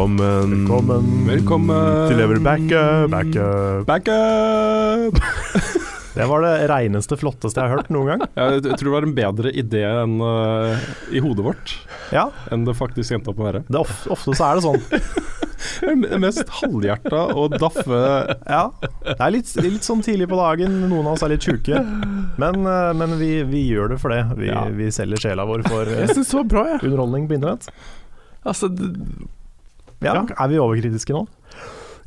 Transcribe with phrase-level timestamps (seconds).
[0.00, 0.52] Velkommen.
[0.64, 1.08] Velkommen.
[1.28, 3.10] Velkommen til Level Backup.
[3.12, 3.84] Backup.
[3.84, 5.18] Backup!
[6.16, 8.22] Det var det reineste, flotteste jeg har hørt noen gang.
[8.34, 10.72] Jeg, tror det var en bedre idé enn uh,
[11.14, 11.74] i hodet vårt
[12.16, 13.60] Ja, enn det faktisk endte opp med å være.
[13.68, 14.82] det of, ofte så er det sånn.
[16.00, 18.00] Det Mest halvhjerta og daffe
[18.48, 18.62] Ja,
[19.04, 21.76] Det er litt, litt sånn tidlig på dagen, noen av oss er litt sjuke.
[22.40, 24.22] Men, eh, men vi, vi gjør det for det.
[24.40, 24.64] Vi, Ja.
[24.72, 26.82] vi selger sjela vår for eh, Jeg synes det var bra, jeg.
[26.88, 27.68] underholdning på internett.
[28.48, 28.72] Altså,
[30.04, 31.26] Ja, Er vi overkritiske nå?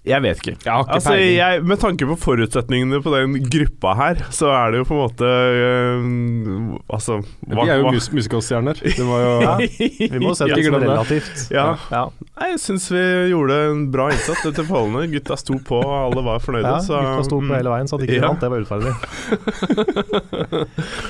[0.03, 0.57] jeg vet ikke.
[0.65, 4.73] Jeg har ikke Altså, jeg, med tanke på forutsetningene på den gruppa her, så er
[4.73, 8.81] det jo på en måte øh, Altså Vi er jo mus musikalstjerner.
[8.83, 9.53] Vi må jo Ja,
[10.17, 11.45] Vi må sette det som relativt.
[11.55, 11.77] Ja.
[11.93, 12.01] Ja.
[12.35, 12.99] Nei, Jeg syns vi
[13.31, 15.07] gjorde en bra innsats etter forholdene.
[15.13, 16.67] Gutta sto på, alle var fornøyde.
[16.67, 18.27] Ja, så, gutta sto på hele veien, så at ikke Ja.
[18.27, 18.91] vant, det var urettferdig.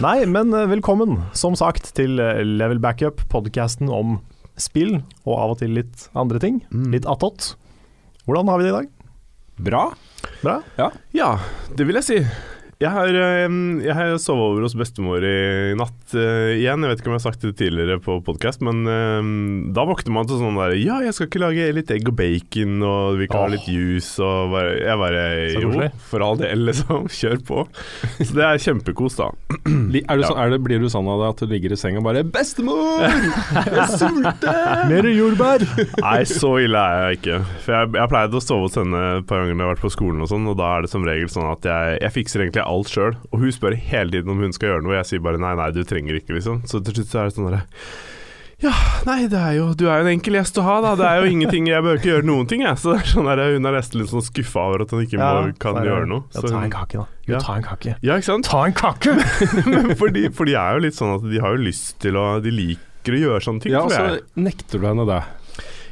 [0.06, 4.20] Nei, men eh, velkommen, som sagt, til eh, Level Backup, podkasten om
[4.60, 6.62] spill, og av og til litt andre ting.
[6.74, 6.92] Mm.
[6.96, 7.54] Litt attåt.
[8.28, 8.92] Hvordan har vi det i dag?
[9.56, 9.94] bra.
[10.42, 10.62] Bra?
[11.12, 11.40] Ja,
[11.76, 12.53] det vil jeg si.
[12.82, 16.84] Jeg har, jeg har sovet over hos bestemor i natt uh, igjen.
[16.84, 19.22] Jeg vet ikke om jeg har sagt det tidligere på podkast, men uh,
[19.76, 22.82] da våkner man til sånn der Ja, jeg skal ikke lage litt egg og bacon,
[22.88, 25.72] og vi kan ha litt juice, og bare, Jeg bare Jo,
[26.10, 27.08] for all del, liksom.
[27.20, 27.66] Kjør på.
[28.20, 29.30] Så det er kjempekos, da.
[29.64, 32.02] Er du sånn, er det, blir du sånn av det at du ligger i senga
[32.02, 33.06] og bare 'Bestemor!
[33.06, 35.64] Jeg sulter!' Mer jordbær!
[36.02, 37.40] Nei, så ille er jeg ikke.
[37.66, 39.76] For jeg, jeg har pleid å sove hos henne et par ganger når jeg har
[39.76, 42.16] vært på skolen og sånn, og da er det som regel sånn at jeg, jeg
[42.18, 43.16] fikser egentlig alt sjøl.
[43.32, 45.54] Og hun spør hele tiden om hun skal gjøre noe, og jeg sier bare nei,
[45.60, 46.64] nei, du trenger ikke, liksom.
[46.70, 47.64] Så til slutt så er det sånn derre
[48.64, 48.72] ja,
[49.04, 50.92] nei, det er jo Du er jo en enkel gjest å ha, da.
[50.96, 52.78] Det er jo ingenting Jeg bør ikke gjøre noen ting, jeg.
[52.80, 55.20] Så det er sånn der, hun er nesten litt sånn skuffa over at hun ikke
[55.20, 56.24] må, kan det- gjøre noe.
[56.32, 57.06] Ja, ta en kake, da.
[57.28, 57.40] Jo, Ja.
[57.44, 57.96] ta en kake.
[58.02, 58.46] ja, ikke sant?
[58.48, 59.18] Ta en kake!
[59.68, 62.16] Men for de, for de er jo litt sånn at de har jo lyst til
[62.16, 65.20] å De liker å gjøre sånne ting, Ja, og så nekter du henne det.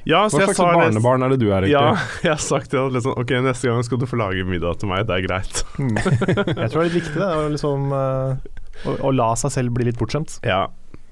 [0.07, 1.75] Ja, så Hva jeg slags barnebarn er det du er, egentlig?
[1.75, 4.89] Ja, jeg har sagt til Liksom, ok, neste gang skal du få lage middag til
[4.89, 5.05] meg.
[5.09, 5.61] Det er greit.
[5.77, 5.97] Mm.
[5.97, 9.75] Jeg tror det er litt viktig det, å, liksom, eh, å, å la seg selv
[9.77, 10.39] bli litt bortskjemt.
[10.47, 10.63] Ja,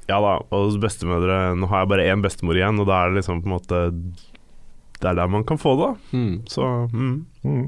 [0.10, 0.34] ja da.
[0.50, 3.44] Og hos bestemødre Nå har jeg bare én bestemor igjen, og da er det liksom
[3.44, 5.92] på en måte Det er der man kan få det.
[5.92, 6.18] da.
[6.18, 6.34] Mm.
[6.50, 7.14] Så mm.
[7.46, 7.64] Mm.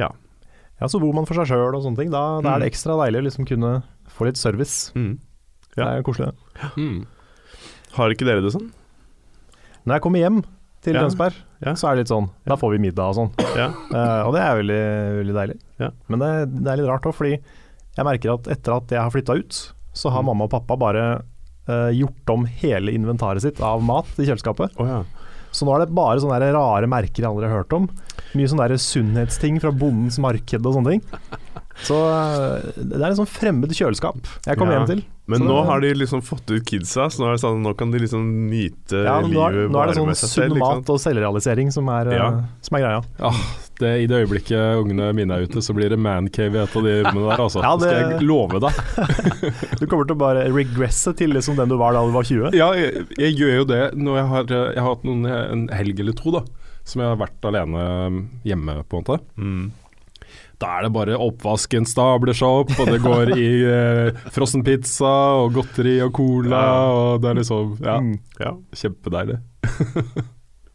[0.00, 0.12] Ja.
[0.80, 2.10] Ja, Så bor man for seg sjøl og sånne ting.
[2.14, 3.76] Da, da er det ekstra deilig å liksom kunne
[4.14, 4.88] få litt service.
[4.96, 5.18] Mm.
[5.76, 6.32] Det er koselig.
[6.78, 7.04] Mm.
[7.98, 8.70] Har ikke dere det sånn?
[9.88, 10.42] Når jeg kommer hjem
[10.84, 11.00] til Ja.
[11.02, 11.34] Tønsberg,
[11.64, 11.72] Ja.
[11.74, 13.30] så er det litt sånn Da får vi middag og sånn.
[13.58, 13.70] Ja.
[13.90, 14.82] Uh, og det er veldig,
[15.22, 15.56] veldig deilig.
[15.82, 15.88] Ja.
[16.12, 16.30] Men det,
[16.62, 19.58] det er litt rart òg, fordi jeg merker at etter at jeg har flytta ut,
[19.98, 20.26] så har Mm.
[20.30, 21.06] mamma og pappa bare
[21.68, 24.78] uh, gjort om hele inventaret sitt av mat i kjøleskapet.
[24.78, 25.02] Oh, ja.
[25.50, 27.88] Så nå er det bare sånne der rare merker jeg aldri har hørt om.
[28.36, 31.02] Mye sånne der sunnhetsting fra bondens marked og sånne ting.
[31.88, 35.02] Så eh, det er en sånn fremmed kjøleskap jeg kommer hjem til.
[35.28, 37.74] Men Så nå har de liksom fått ut kidsa, så nå er det sånn Nå
[37.76, 40.62] kan de liksom nyte Ja, nå, er, livet nå er det sånn med sunn
[40.94, 42.28] og selvrealisering som er, eh, Ja.
[42.64, 43.02] som er greia.
[43.20, 43.40] Ah,
[43.78, 46.82] det, I det øyeblikket ungene mine er ute, så blir det mancave i et av
[46.88, 47.60] de rommene der, altså.
[47.62, 48.80] Ja, Det skal jeg love deg.
[49.80, 52.56] Du kommer til å bare regresse til liksom den du var da du var 20.
[52.56, 56.00] Ja, jeg, jeg gjør jo det når jeg har, jeg har hatt noen, en helg
[56.00, 56.42] eller to da,
[56.88, 57.84] som jeg har vært alene
[58.48, 59.20] hjemme, på en måte.
[59.36, 59.68] Mm.
[60.58, 63.48] Da er det bare oppvasken stabler seg opp, og det går i
[63.78, 65.12] eh, frossenpizza
[65.44, 69.38] og godteri og cola, og det er liksom Ja, Mm, Ja, kjempedeilig.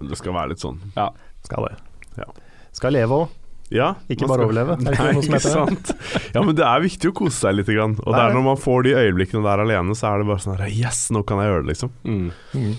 [0.04, 0.80] det skal være litt sånn.
[0.96, 1.10] Ja.
[1.44, 1.76] skal det.
[2.22, 2.30] Ja.
[2.74, 3.30] Skal leve òg,
[3.74, 4.74] Ja, ikke bare skal- overleve.
[4.74, 6.34] Er det ikke Nei, noe som ikke heter sant.
[6.36, 7.68] Ja, men det er viktig å kose seg litt.
[7.74, 7.96] Grann.
[8.00, 10.28] Og Det det er er når man får de øyeblikkene der alene, så er det
[10.28, 11.92] bare sånn her Yes, nå kan jeg gjøre det, liksom.
[12.06, 12.32] Mm.
[12.54, 12.76] Mm.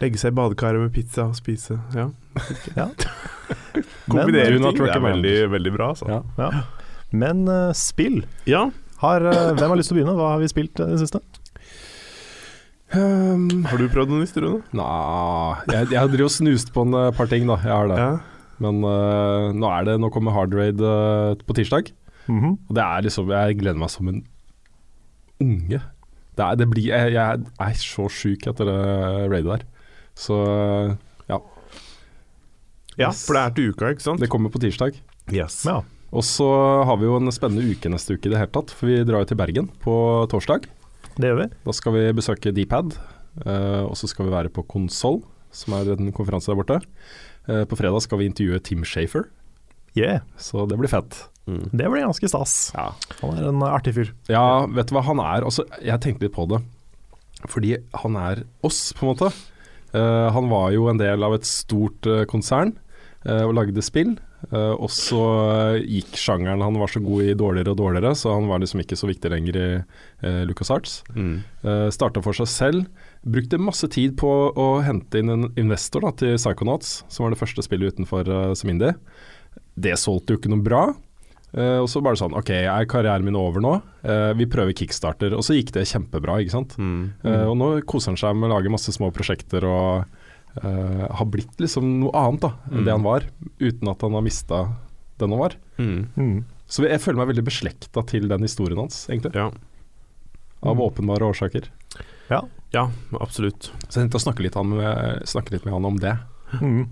[0.00, 1.80] Legge seg i badekaret med pizza og spise.
[1.94, 2.08] Ja.
[2.78, 2.88] Ja.
[4.10, 4.78] Kombinere ting.
[4.78, 6.08] Det er veldig, veldig bra, altså.
[6.10, 6.20] Ja.
[6.38, 6.62] Ja.
[7.10, 8.68] Men uh, spill Ja.
[9.02, 10.16] har, uh, Hvem har lyst til å begynne?
[10.18, 11.22] Hva har vi spilt eh, i det siste?
[12.90, 14.64] Um, Har du prøvd noe nytt, Rune?
[14.74, 14.90] Nei,
[15.70, 17.58] jeg, jeg driver og snust på en par ting, da.
[17.62, 17.98] Jeg har det.
[18.02, 18.10] Ja.
[18.60, 21.92] Men uh, nå, er det, nå kommer Hard Raid uh, på tirsdag.
[22.30, 22.58] Mhm.
[22.68, 24.20] Og det er liksom Jeg gleder meg som en
[25.40, 25.80] unge.
[26.36, 28.80] Det, er, det blir Jeg, jeg er så sjuk etter det
[29.32, 29.64] raidet der.
[30.18, 30.36] Så
[33.00, 33.10] ja.
[33.16, 34.22] for det er til uka, ikke sant?
[34.22, 34.98] Det kommer på tirsdag.
[35.32, 35.62] Yes.
[35.68, 35.80] Ja.
[36.10, 36.46] Og så
[36.86, 38.72] har vi jo en spennende uke neste uke i det hele tatt.
[38.74, 39.94] For vi drar jo til Bergen på
[40.32, 40.66] torsdag.
[41.14, 41.48] Det gjør vi.
[41.66, 42.96] Da skal vi besøke Dpad.
[43.46, 45.20] uh, og så skal vi være på Konsoll,
[45.54, 46.80] som er en konferanse der borte.
[47.46, 49.28] Uh, på fredag skal vi intervjue Tim Shafer,
[49.98, 50.20] Yeah.
[50.38, 51.16] så det blir fett.
[51.50, 51.64] Mm.
[51.72, 52.70] Det blir ganske stas.
[52.76, 52.92] Ja.
[53.22, 54.12] Han er en artig fyr.
[54.30, 55.42] Ja, vet du hva han er?
[55.42, 56.60] Altså, jeg tenkte litt på det.
[57.50, 59.32] Fordi han er oss, på en måte.
[59.90, 62.76] Uh, han var jo en del av et stort konsern.
[63.26, 64.14] Eh, og lagde spill.
[64.48, 65.20] Eh, og så
[65.84, 68.96] gikk sjangeren Han var så god i dårligere og dårligere, så han var liksom ikke
[68.96, 71.02] så viktig lenger i uh, LucasArts.
[71.12, 71.34] Mm.
[71.64, 73.04] Uh, Starta for seg selv.
[73.20, 77.42] Brukte masse tid på å hente inn en investor da, til Psychonauts, som var det
[77.42, 78.94] første spillet utenfor uh, som indie.
[79.76, 80.84] Det solgte jo ikke noe bra.
[81.50, 83.72] Uh, og så bare sånn OK, er karrieren min over nå?
[84.06, 85.34] Uh, vi prøver kickstarter.
[85.34, 86.76] Og så gikk det kjempebra, ikke sant.
[86.78, 87.10] Mm.
[87.26, 90.19] Uh, og nå koser han seg med å lage masse små prosjekter og
[90.64, 92.84] uh, har blitt liksom noe annet da enn Mm.
[92.84, 93.26] det han var,
[93.60, 94.60] uten at han har mista
[95.18, 95.54] den han var.
[95.78, 96.08] Mm.
[96.16, 96.44] Mm.
[96.70, 99.34] Så jeg føler meg veldig beslekta til den historien hans, egentlig.
[99.34, 99.50] Ja.
[100.62, 100.82] Av Mm.
[100.86, 101.68] åpenbare årsaker.
[102.72, 103.72] ja, absolutt.
[103.88, 106.18] Så jeg tenkte å snakke litt, han med, snakke litt med han om det.
[106.60, 106.88] Mm.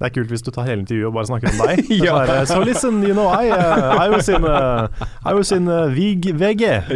[0.00, 1.90] Det er kult hvis du tar hele intervjuet og bare snakker om deg.
[2.06, 2.14] Ja.
[2.24, 4.88] Er so listen, you know, I, uh, I was in, uh,
[5.28, 6.32] I was in uh, VG.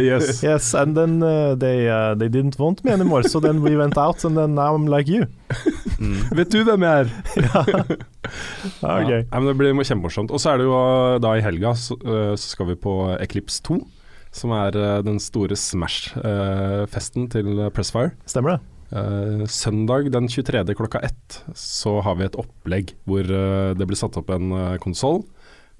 [0.01, 0.41] Yes.
[0.41, 3.95] Yes, and then uh, they, uh, they didn't want me anymore, so then we went
[3.95, 5.27] out, and then now I'm like you.
[6.01, 6.17] Mm.
[6.33, 7.13] Vet du hvem jeg er?
[7.45, 7.63] Ja,
[9.05, 9.21] Ja.
[9.21, 10.33] Nei, men det blir kjempemorsomt.
[10.33, 13.61] Og så er det jo uh, da i helga så, så skal vi på Eclipse
[13.69, 13.83] 2.
[14.35, 14.73] Som er
[15.05, 18.17] den store Smash-festen til Pressfire.
[18.27, 18.63] Stemmer det?
[18.93, 20.61] Uh, søndag den 23.
[20.77, 24.75] klokka ett så har vi et opplegg hvor uh, det blir satt opp en uh,
[24.83, 25.23] konsoll,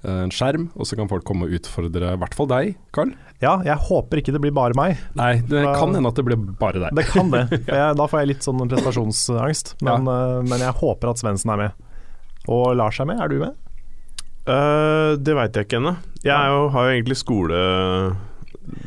[0.04, 3.13] uh, en skjerm, og så kan folk komme og utfordre i hvert fall deg, Carl.
[3.44, 4.98] Ja, jeg håper ikke det blir bare meg.
[5.13, 6.96] Nei, det Da- kan hende at det blir bare deg.
[6.98, 7.46] Det kan det.
[7.68, 9.75] For jeg, da får jeg litt sånn prestasjonsangst.
[9.86, 11.86] Men, uh, men jeg håper at Svendsen er med.
[12.50, 13.22] Og Lars er med.
[13.22, 13.54] Er du med?
[14.46, 15.96] Eh, det veit jeg ikke ennå.
[16.22, 17.62] Jeg er jo, har jo egentlig skole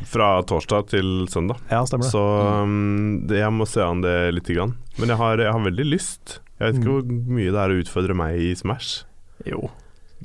[0.09, 1.59] fra torsdag til søndag.
[1.71, 2.11] Ja, stemmer det.
[2.13, 2.23] Så
[2.63, 4.75] um, det, jeg må se an det lite grann.
[4.99, 6.39] Men jeg har, jeg har veldig lyst.
[6.59, 6.95] Jeg vet ikke Mm.
[6.95, 9.05] hvor mye det er å utfordre meg i Smash.
[9.47, 9.69] Jo.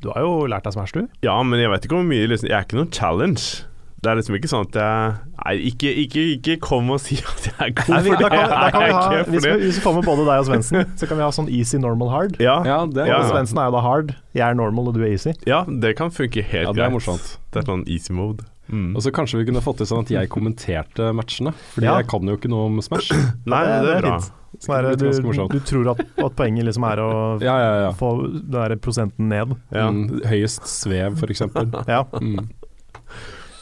[0.00, 1.04] Du har jo lært deg Smash, du.
[1.22, 3.62] Ja, men jeg vet ikke hvor mye liksom, Jeg er ikke noen challenge.
[4.04, 5.12] Det er liksom ikke sånn at jeg
[5.44, 8.28] Nei, ikke, ikke, ikke kom og si at jeg er god, Nei, vi, for det
[8.34, 9.30] kan, da kan er vi jeg ha, ikke.
[9.30, 9.60] hvis, vi, det.
[9.62, 12.10] hvis vi får med både deg og Svendsen, så kan vi ha sånn easy, normal,
[12.12, 12.36] hard.
[12.42, 13.22] Ja, Ja, det, Ja.
[13.30, 15.32] Svendsen er jo da hard, jeg er normal og du er easy.
[15.48, 16.96] ja, det kan funke helt ja, det er greit.
[16.98, 17.30] morsomt.
[17.54, 18.44] Det er sånn easy mode.
[18.72, 18.94] Mm.
[18.96, 21.98] Og så kanskje vi kunne fått til sånn at jeg kommenterte matchene, Fordi Ja.
[22.00, 23.10] jeg kan jo ikke noe om Smash.
[23.46, 24.18] Nei, det- det, det er bra.
[24.54, 27.08] Sånn er, du, du tror at, at poenget liksom er å
[27.42, 27.92] Ja, ja, ja.
[27.92, 29.56] få den der prosenten ned.
[29.74, 29.90] Ja.
[29.90, 31.68] Mm, høyest svev, for eksempel.
[31.90, 32.48] Ja, Mm.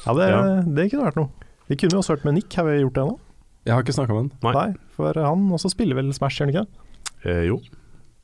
[0.07, 0.43] ja, det, Ja.
[0.63, 1.31] det kunne vært noe.
[1.69, 3.19] Vi kunne jo også hørt med Nick, har vi gjort det nå?
[3.65, 4.55] Jeg har ikke snakka med han.
[4.55, 4.75] Nei.
[4.97, 6.67] For han også spiller vel Smash, gjør han ikke?
[7.25, 7.61] Eh, jo,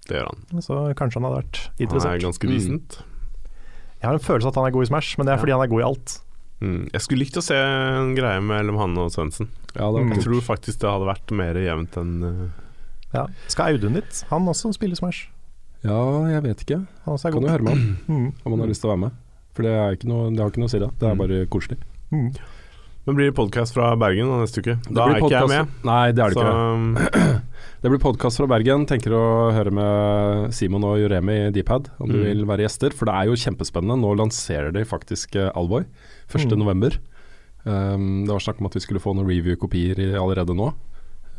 [0.08, 0.62] det gjør han.
[0.62, 3.04] Så kanskje han hadde vært Han er ganske ganske Mm.
[3.98, 5.42] Jeg har en følelse at han er god i Smash, men det er Ja.
[5.42, 6.20] fordi han er god i alt.
[6.60, 6.88] Mm.
[6.92, 9.48] Jeg skulle likt å se en greie mellom han og Svendsen.
[9.76, 10.12] Ja, Mm.
[10.16, 12.48] Jeg tror faktisk det hadde vært mer jevnt enn uh...
[13.14, 13.26] Ja.
[13.48, 14.24] Skal Audun dit?
[14.30, 15.28] Han også spiller Smash.
[15.86, 16.80] Ja, jeg vet ikke.
[17.06, 18.32] Han også er Kan jo høre med han Mm.
[18.44, 19.12] om han har lyst til å være med.
[19.54, 20.90] For det, er ikke noe, det har ikke noe å si, det.
[20.98, 21.22] Det er Mm.
[21.22, 21.78] bare koselig.
[22.12, 22.28] Mm.
[23.08, 24.74] Men blir det podkast fra Bergen da, neste uke?
[24.92, 25.70] Da er ikke jeg med.
[25.88, 27.37] Nei, det er det så, ikke.
[27.80, 28.86] Det blir podkast fra Bergen.
[28.90, 32.24] Tenker å høre med Simon og Juremi i Dpad om du Mm.
[32.26, 32.90] vil være gjester.
[32.92, 34.00] For det er jo kjempespennende.
[34.02, 35.84] Nå lanserer de faktisk uh, Alvoy
[36.28, 36.50] 1.11.
[36.54, 36.58] Mm.
[36.58, 36.98] november.
[37.64, 40.72] Um, det var snakk om at vi skulle få noen review-kopier allerede nå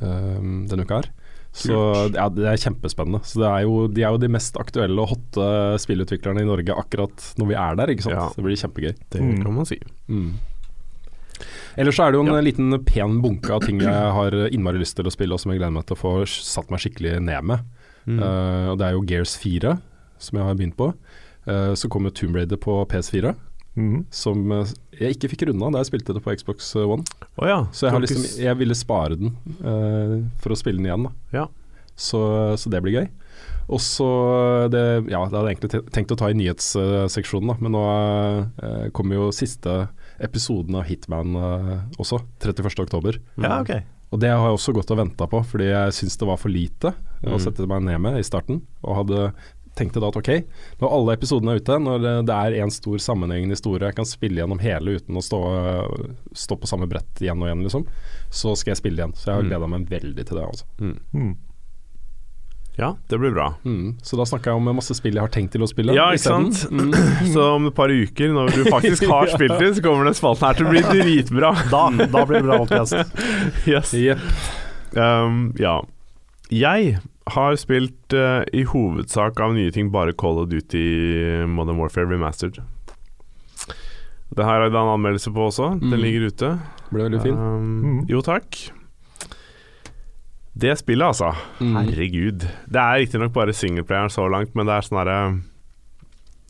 [0.02, 1.10] um, denne uka her.
[1.52, 1.76] Så
[2.14, 3.20] ja, det er kjempespennende.
[3.26, 6.72] Så det er jo, de er jo de mest aktuelle og hotte spillutviklerne i Norge
[6.72, 8.16] akkurat når vi er der, ikke sant.
[8.16, 8.30] Ja.
[8.36, 8.96] Det blir kjempegøy.
[9.12, 9.44] det Mm.
[9.44, 9.80] kan man si.
[10.08, 10.34] Mm.
[11.78, 12.42] Ellers så er det jo en Ja.
[12.46, 15.60] liten pen bunke av ting jeg har innmari lyst til å spille, og som jeg
[15.62, 17.60] gleder meg til å få satt meg skikkelig ned med.
[18.08, 18.20] Mm.
[18.20, 19.76] Uh, og det er jo Gears 4,
[20.20, 20.94] som jeg har begynt på.
[21.48, 23.36] Uh, så kom jo Tomb Raider på PS4,
[23.78, 24.04] Mm.
[24.12, 24.66] som eh,
[25.00, 27.04] jeg ikke fikk runda da jeg spilte det på Xbox One.
[27.38, 27.60] Oh ja.
[27.72, 31.06] Så jeg, har liksom, jeg ville spare den uh, for å spille den igjen.
[31.32, 31.46] Ja.
[31.96, 33.08] Så, så det blir gøy.
[33.70, 34.08] Og så
[34.74, 34.82] det,
[35.14, 37.84] Ja, det hadde jeg egentlig tenkt å ta i nyhetsseksjonen, da, men nå
[38.58, 39.88] eh, kommer jo siste
[40.22, 43.20] episoden av Hitman uh, også, 31.10.
[43.42, 43.72] Ja, ok.
[44.12, 46.50] Og det har jeg også gått og venta på, fordi jeg syns det var for
[46.50, 47.40] lite å Mm.
[47.44, 48.62] sette meg ned med i starten.
[48.84, 49.34] Og hadde
[49.76, 50.30] tenkte da at ok,
[50.82, 54.42] når alle episodene er ute, når det- er en stor sammenhengende historie, jeg kan spille
[54.42, 55.40] gjennom hele uten å stå,
[56.34, 57.86] stå på samme brett igjen og igjen, liksom,
[58.32, 59.14] så skal jeg spille igjen.
[59.16, 59.50] Så jeg har Mm.
[59.50, 60.46] gleda meg veldig til det.
[60.46, 60.64] altså.
[61.14, 61.38] Mm.
[62.78, 63.54] Ja, det blir bra.
[63.66, 63.98] Mm.
[64.02, 65.92] Så da snakker jeg om masse spill jeg har tenkt til å spille.
[65.98, 66.62] Ja, ikke sant?
[66.72, 66.94] Mm.
[67.34, 70.48] Så om et par uker, når du faktisk har spilt det, så kommer den spalten
[70.48, 71.52] her til å bli dritbra.
[71.74, 72.96] Da, da blir det bra podcast.
[73.68, 73.92] Yes.
[73.94, 74.24] Yep.
[74.96, 75.82] Um, ja.
[76.50, 76.96] Jeg
[77.36, 82.62] har spilt uh, i hovedsak av nye ting bare Call of Duty Modern Warfare Remastered.
[84.30, 85.74] Det her er det en anmeldelse på også.
[85.82, 86.02] Den Mm.
[86.06, 86.50] ligger ute.
[86.94, 87.36] Ble veldig fin.
[87.36, 88.00] Um, Mm.
[88.10, 88.56] Jo, takk.
[90.60, 91.32] Det spillet, altså.
[91.62, 91.76] Mm.
[91.78, 92.46] Herregud.
[92.68, 95.20] Det er riktignok bare singleplayeren så langt, men det er sånn herre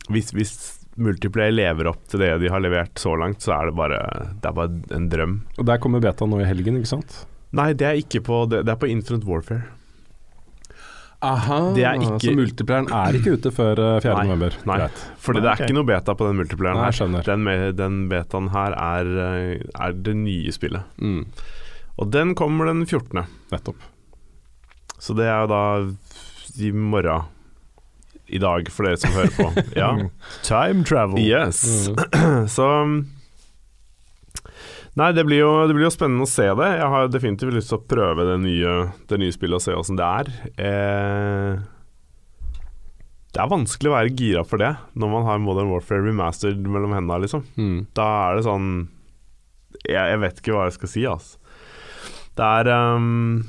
[0.10, 0.54] hvis, hvis
[1.00, 4.00] multiplayer lever opp til det de har levert så langt, så er det bare
[4.42, 5.36] Det er bare en drøm.
[5.60, 7.20] Og der kommer beta nå i helgen, ikke sant?
[7.56, 9.68] Nei, det er ikke på Det, det er på Infinite Warfare.
[11.22, 14.14] Aha, ikke- Så multiplayeren er ikke ute før eh, 4.
[14.16, 14.54] Nei, november?
[14.66, 14.78] nei.
[14.80, 15.00] Greit.
[15.20, 15.66] Fordi Nei, det er okay.
[15.68, 17.24] ikke noe beta på den multiplayeren Nei, her.
[17.28, 20.82] Den, den betaen her er, eh, er det nye spillet.
[20.98, 21.26] Mm,
[22.00, 23.26] Og den kommer den 14.
[23.52, 23.76] nettopp.
[25.00, 25.64] Så det er jo da
[26.60, 27.30] i morgen.
[28.30, 29.48] I dag, for dere som hører på.
[29.80, 29.94] Ja.
[30.46, 31.18] Time travel.
[31.18, 31.90] Yes.
[31.90, 32.46] Mm.
[32.56, 32.68] Så
[35.00, 36.70] Nei, det blir, jo, det blir jo spennende å se det.
[36.76, 38.74] Jeg har definitivt lyst til å prøve det nye,
[39.08, 40.32] det nye spillet og se åssen det er.
[40.60, 41.62] Eh,
[43.30, 46.96] det er vanskelig å være gira for det når man har Modern Warfare remastered mellom
[46.98, 47.46] hendene, liksom.
[47.56, 47.78] Mm.
[47.98, 48.72] Da er det sånn
[49.86, 51.38] Jeg, jeg vet ikke hva jeg skal si, altså.
[52.40, 53.40] Det er ehm,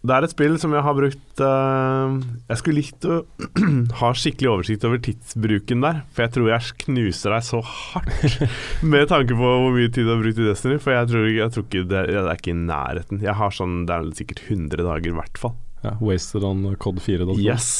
[0.00, 2.14] Det er et spill som jeg har brukt uh,
[2.48, 3.18] Jeg skulle likt å
[4.00, 8.38] ha skikkelig oversikt over tidsbruken der, for jeg tror jeg knuser deg så hardt
[8.94, 10.78] med tanke på hvor mye tid du har brukt i Destiny.
[10.80, 13.20] For jeg tror, jeg tror ikke det, det er ikke i nærheten.
[13.26, 15.54] Jeg har sånn Det er sikkert 100 dager, i hvert fall.
[15.84, 17.28] Ja, wasted on Cod 4.
[17.28, 17.36] .com.
[17.40, 17.70] Yes.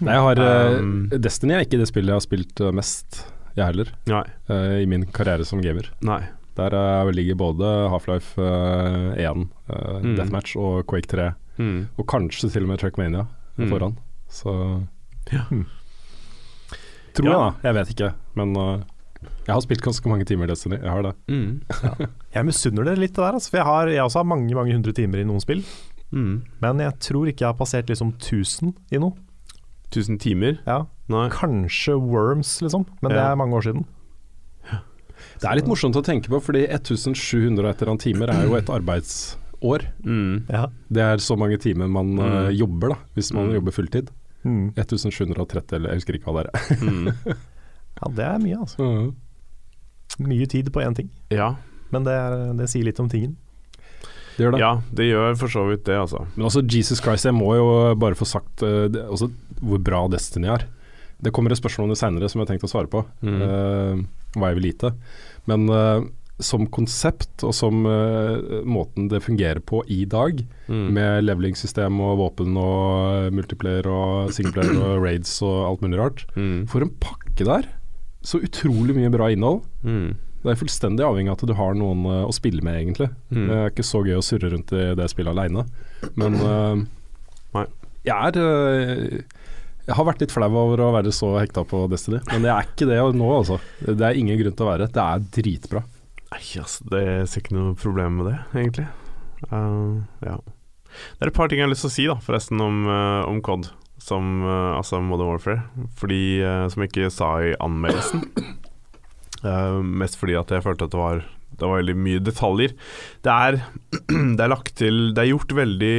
[0.00, 3.20] Nei, jeg har eh, Um, Destiny er ikke det spillet jeg har spilt eh, mest,
[3.56, 5.90] jeg heller, eh, i min karriere som gamer.
[6.08, 6.22] Nei.
[6.56, 6.74] Der
[7.14, 10.14] ligger både Half-Life eh, 1, uh, Mm.
[10.16, 11.28] Deathmatch og Quake 3,
[11.60, 11.82] Mm.
[12.00, 13.26] og kanskje til og med Trackmania
[13.58, 13.68] Mm.
[13.68, 13.98] foran.
[14.32, 14.52] Så
[15.32, 15.42] Ja.
[15.50, 15.66] Hmm.
[17.14, 17.30] Tror Ja.
[17.32, 17.68] jeg, da.
[17.68, 18.10] Jeg vet ikke.
[18.38, 18.80] Men uh,
[19.46, 20.78] jeg har spilt ganske mange timer Destiny.
[20.80, 21.14] Jeg har det.
[21.28, 21.60] Mm.
[22.34, 24.72] Jeg misunner det litt det der, altså, for jeg, har, jeg også har mange mange
[24.72, 25.64] hundre timer i noen spill.
[26.12, 26.42] Mm.
[26.62, 29.12] Men jeg tror ikke jeg har passert liksom 1000 i noe.
[29.90, 30.58] 1000 timer?
[30.66, 31.28] Ja, Nei.
[31.34, 33.84] Kanskje Worms, liksom, men det er mange år siden.
[35.40, 38.46] Det er litt morsomt å tenke på, fordi 1700 og et eller annet timer er
[38.46, 38.70] jo et
[39.60, 39.86] arbeidsår.
[40.04, 40.46] Mm.
[40.48, 40.66] Ja.
[40.88, 42.20] Det er så mange timer man mm.
[42.20, 43.54] uh, jobber, da, hvis man Mm.
[43.54, 44.10] jobber fulltid.
[44.44, 44.72] Mm.
[44.76, 46.76] 1730, eller jeg husker ikke hva det er.
[46.80, 47.06] Mm.
[48.00, 49.12] ja, det er mye, altså.
[50.20, 51.10] Mye tid på én ting.
[51.30, 51.54] Ja.
[51.90, 53.36] Men det, er, det sier litt om tingen.
[54.36, 54.60] Det gjør det.
[54.62, 56.22] ja, det gjør for så vidt det, altså.
[56.36, 59.28] Men altså, Jesus Christ, jeg må jo bare få sagt uh, det, også,
[59.60, 60.64] hvor bra Destiny er.
[61.20, 63.42] Det kommer et spørsmål om det seinere som jeg har tenkt å svare på, Mm.
[63.44, 63.98] eh,
[64.38, 64.94] hva jeg vil vite.
[65.50, 65.66] Men
[66.44, 70.92] som konsept og som uh, måten det fungerer på i dag, Mm.
[70.94, 76.22] med leveling-system og våpen og eh, multiplayer og singleplayer og raids og alt mulig rart
[76.38, 76.60] Mm.
[76.70, 77.66] For en pakke der!
[78.22, 79.64] Så utrolig mye bra innhold.
[79.82, 80.12] Mm.
[80.44, 83.10] Det er fullstendig avhengig av at du har noen uh, å spille med, egentlig.
[83.34, 83.48] Mm.
[83.50, 85.66] Det er ikke så gøy å surre rundt i det spillet aleine.
[86.14, 87.66] Men uh,
[88.06, 89.24] jeg er
[89.90, 92.68] Jeg har vært litt flau over å være så hekta på Destiny, men jeg er
[92.70, 93.58] ikke det nå, altså.
[93.82, 94.86] Det er ingen grunn til å være.
[94.94, 95.82] Det er dritbra.
[96.30, 98.86] Nei, altså, det ser ikke noe problem med det, egentlig.
[99.50, 100.36] Uh, ja.
[101.18, 103.26] Det er et par ting jeg har lyst til å si, da, forresten, om, uh,
[103.26, 103.70] om COD.
[104.00, 105.64] Som, uh, altså Modern Warfare.
[105.98, 106.22] Fordi,
[106.72, 108.24] som jeg ikke sa i anmeldelsen.
[110.00, 112.76] Mest fordi at jeg følte at det var, det var veldig mye detaljer.
[113.26, 113.60] Det er,
[114.36, 115.96] det er lagt til Det er gjort veldig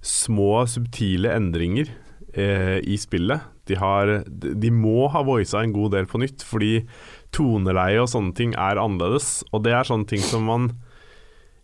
[0.00, 1.90] små, subtile endringer
[2.30, 3.42] i spillet.
[3.66, 6.76] De, har, de må ha voisa en god del på nytt, fordi
[7.34, 9.40] toneleie og sånne ting er annerledes.
[9.54, 10.72] Og det er sånne ting som man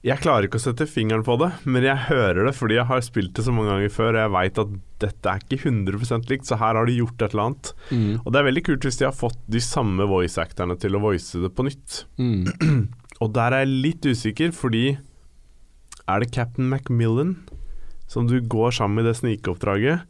[0.06, 3.00] Jeg klarer ikke å sette fingeren på det, men jeg hører det fordi jeg har
[3.02, 6.46] spilt det så mange ganger før, og jeg veit at dette er ikke 100 likt,
[6.46, 7.72] så her har de gjort et eller annet.
[8.22, 11.02] Og det er veldig kult hvis de har fått de samme voice acterne til å
[11.02, 12.04] voice det på nytt.
[12.22, 12.86] Mm.
[13.24, 14.84] Og der er jeg litt usikker, fordi
[16.06, 17.34] er det Captain Macmillan
[18.06, 20.06] som du går sammen med i det snikeoppdraget?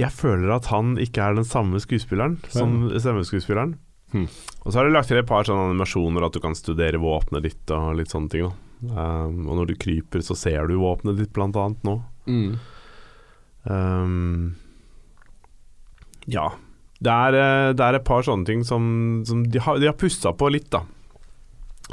[0.00, 3.76] Jeg føler at han ikke er den samme skuespilleren som stemmeskuespilleren.
[4.10, 4.26] Hmm.
[4.64, 7.46] Og så har de lagt til et par sånne animasjoner, at du kan studere våpenet
[7.46, 8.50] ditt og litt sånne ting.
[8.80, 11.98] Um, og når du kryper, så ser du våpenet ditt, blant annet, nå.
[12.30, 12.56] Mm.
[13.68, 14.56] Um,
[16.30, 16.48] ja.
[17.00, 18.82] Det er, eh, det er et par sånne ting som,
[19.24, 20.82] som de har, de har pussa på litt, da.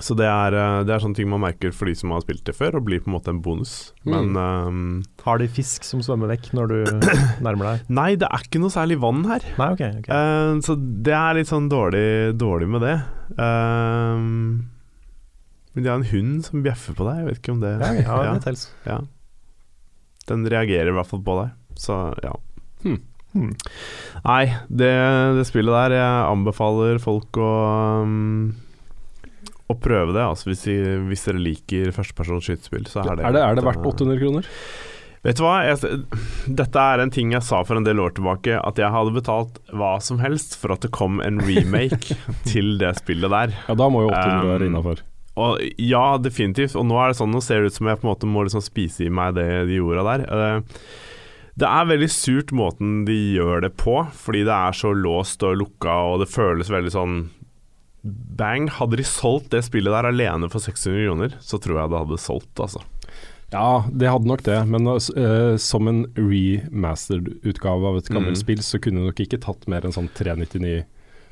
[0.03, 2.45] Så det er, eh, det er sånne ting man merker for de som har spilt
[2.47, 3.73] det før, og blir på en måte en bonus.
[4.07, 4.79] Men um,
[5.25, 6.77] Har de fisk som svømmer vekk når du
[7.45, 7.91] nærmer deg?
[7.97, 9.45] Nei, det er ikke noe særlig vann her.
[9.57, 9.83] Nei, ok.
[10.03, 10.13] okay.
[10.13, 12.95] Uh, så det er litt sånn dårlig, dårlig med det.
[13.37, 14.65] Um,
[15.73, 17.21] men de har en hund som bjeffer på deg.
[17.21, 18.37] Jeg vet ikke om det ja, ja, ja.
[18.37, 18.69] det tels.
[18.87, 19.01] Ja.
[20.27, 22.33] Den reagerer i hvert fall på deg, så ja.
[22.83, 23.01] Hmm.
[23.35, 23.51] Hmm.
[24.23, 24.93] Nei, det,
[25.35, 27.49] det spillet der Jeg anbefaler folk å
[28.07, 28.55] um,
[29.67, 30.23] Å prøve det.
[30.23, 30.61] Altså hvis,
[31.09, 34.05] hvis dere liker førstepersons skytespill, så er det Er det, er det verdt, verdt uh,
[34.07, 34.47] 800 kroner?
[35.25, 35.55] Vet du hva?
[35.65, 35.97] Jeg,
[36.55, 39.57] dette er en ting jeg sa for en del år tilbake, at jeg hadde betalt
[39.75, 42.15] hva som helst for at det kom en remake
[42.51, 43.55] til det spillet der.
[43.67, 45.01] Ja, da må jo 800 være Um, innafor.
[45.37, 46.77] Og ja, definitivt.
[46.79, 48.45] Og nå er det sånn, nå ser det ut som jeg på en måte må
[48.47, 50.23] liksom spise i meg det de gjorde der.
[50.31, 50.79] Eh,
[51.57, 55.57] Det er veldig surt måten de gjør det på, fordi det er så låst og
[55.57, 57.15] lukka, og det føles veldig sånn
[58.37, 58.69] Bang!
[58.77, 62.19] Hadde de solgt det spillet der alene for 600 kroner, så tror jeg det hadde
[62.21, 62.83] solgt, altså.
[63.53, 68.41] Ja, det hadde nok det, men uh, som en remastered-utgave av et gammelt Mm.
[68.43, 70.85] spill, så kunne du nok ikke tatt mer enn sånn 399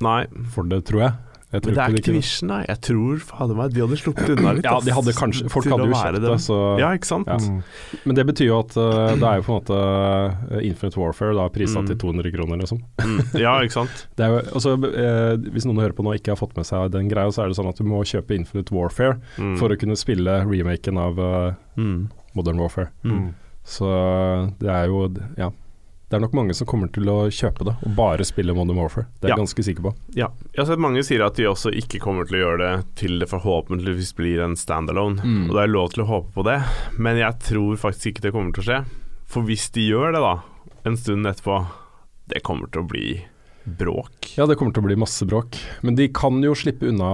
[0.04, 1.12] Nei, for det, tror jeg.
[1.56, 2.58] Jeg men det er Activision, nei.
[2.68, 4.66] Jeg tror fader meg de hadde sluppet unna litt.
[4.68, 7.26] Ja, de hadde kanskje Folk hadde jo kjøpt det, så Ja, ikke sant?
[7.32, 7.98] Ja.
[8.06, 11.34] Men det betyr jo at uh, det er jo på en måte uh, Infinite Warfare
[11.38, 11.86] da prisa Mm.
[11.90, 12.80] til 200 kroner, liksom.
[13.02, 13.18] Mm.
[13.42, 14.06] Ja, ikke sant?
[14.16, 16.64] Det er jo, altså, eh, hvis noen hører på nå og ikke har fått med
[16.68, 19.56] seg den greia, så er det sånn at du må kjøpe Infinite Warfare Mm.
[19.60, 22.08] for å kunne spille remaken av uh, mm.
[22.38, 22.90] Modern Warfare.
[23.04, 23.34] Mm.
[23.66, 23.88] Så
[24.60, 25.50] det er jo Ja.
[26.08, 29.08] Det er nok mange som kommer til å kjøpe det og bare spille Modern Warfare.
[29.20, 29.40] Det er jeg Ja.
[29.42, 29.94] ganske sikker på.
[30.14, 30.28] Ja.
[30.54, 33.18] Jeg har sett mange sier at de også ikke kommer til å gjøre det til
[33.18, 35.18] det forhåpentligvis blir en standalone.
[35.18, 35.48] Mm.
[35.50, 36.62] Og det er lov til å håpe på det,
[36.98, 38.84] men jeg tror faktisk ikke det kommer til å skje.
[39.26, 40.34] For hvis de gjør det, da,
[40.86, 41.66] en stund etterpå,
[42.28, 43.24] det kommer til å bli
[43.66, 44.34] bråk.
[44.36, 45.58] Ja, det kommer til å bli masse bråk.
[45.82, 47.10] Men de kan jo slippe unna,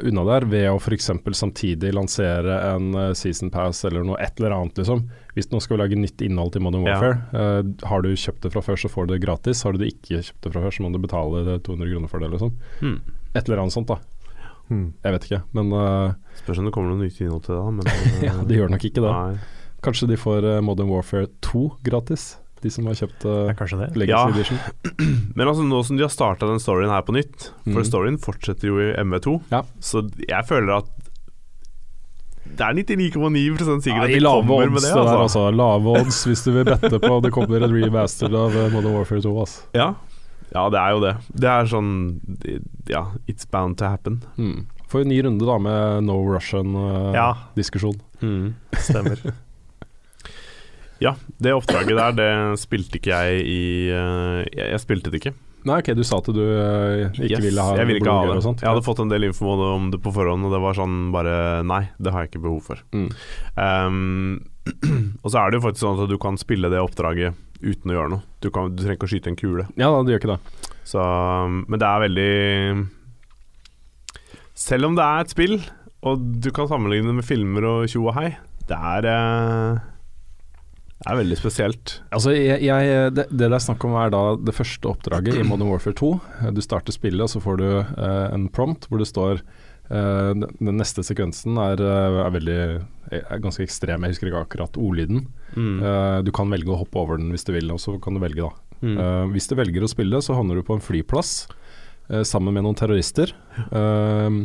[0.00, 1.10] unna der ved å f.eks.
[1.36, 5.04] samtidig lansere en eh, season pass eller noe et eller annet, liksom.
[5.36, 6.96] Hvis du nå skal lage nytt innhold til Modern Ja.
[6.96, 9.62] Warfare, eh, har du kjøpt det fra før, så får du det gratis.
[9.66, 12.12] Har du det ikke kjøpt det fra før, så må du betale det 200 kroner
[12.12, 12.54] for det, liksom.
[12.80, 12.96] Mm.
[13.34, 14.00] Et eller annet sånt, da.
[14.72, 14.86] Mm.
[15.04, 17.74] Jeg vet ikke, men uh, Spørs om det kommer noe nytt innhold til det, da.
[17.76, 17.90] Men,
[18.30, 19.12] ja, det gjør nok ikke det.
[19.12, 19.68] Nei.
[19.84, 22.30] Kanskje de får Modern Warfare 2 gratis,
[22.64, 23.88] de som har kjøpt eh, det.
[24.00, 24.22] Legacy Ja.
[24.32, 24.58] Edition.
[25.36, 27.88] Men altså nå som de har starta den storyen her på nytt, for Mm.
[27.88, 29.62] storyen fortsetter jo i MV2, Ja.
[29.80, 30.90] så jeg føler at
[32.44, 34.90] det er 99,9 sikkert Ja, at de kommer med det.
[34.92, 35.16] Altså.
[35.24, 35.44] altså.
[35.56, 39.22] Lave odds hvis du vil bette på det kommer et remaster av eh, Modern Warfare
[39.24, 39.32] 2.
[39.40, 39.62] Altså.
[39.74, 39.88] Ja.
[40.54, 41.14] ja, det er jo det.
[41.40, 41.90] Det er sånn
[42.90, 44.20] Ja, it's bound to happen.
[44.38, 44.66] Mm.
[44.92, 47.96] Får en ny runde da med no Russian-diskusjon.
[48.22, 49.18] Ja, stemmer.
[51.02, 55.34] Ja, det oppdraget der, det spilte ikke jeg i eh, jeg, jeg spilte det ikke.
[55.64, 58.26] Nei, ok, du sa at du eh, ikke Yes, ville ha jeg ville ikke ha
[58.28, 58.36] det.
[58.36, 58.60] og sånt.
[58.60, 61.36] Jeg hadde fått en del info om det på forhånd, og det var sånn bare
[61.64, 62.82] Nei, det har jeg ikke behov for.
[62.92, 63.08] Mm.
[63.56, 64.42] Um,
[65.24, 67.96] og så er det jo faktisk sånn at du kan spille det oppdraget uten å
[67.96, 68.26] gjøre noe.
[68.44, 69.64] Du, kan, du trenger ikke å skyte en kule.
[69.80, 70.68] Ja da, det gjør ikke det.
[70.84, 72.32] Så, um, men det er veldig
[74.66, 75.56] Selv om det er et spill,
[76.04, 78.34] og du kan sammenligne det med filmer og tjo og hei,
[78.68, 79.80] det er eh,
[80.94, 81.96] Det er veldig spesielt.
[82.14, 85.44] Altså, jeg, jeg, det, det det er snakk om er da det første oppdraget i
[85.50, 86.10] Modern Warfare 2.
[86.54, 90.70] Du starter spillet, og så får du eh, en prompt hvor det står eh, den,
[90.78, 92.60] neste sekvensen er, eh, er veldig
[93.14, 95.26] er ganske ekstrem, jeg husker ikke akkurat ordlyden.
[95.58, 95.76] Mm.
[95.82, 98.22] Eh, du kan velge å hoppe over den hvis du vil, og så kan du
[98.22, 98.78] velge, da.
[98.84, 98.94] Mm.
[98.94, 101.34] Eh, hvis du velger å spille, så havner du på en flyplass
[102.08, 103.34] eh, sammen med noen terrorister.
[103.66, 104.40] Eh,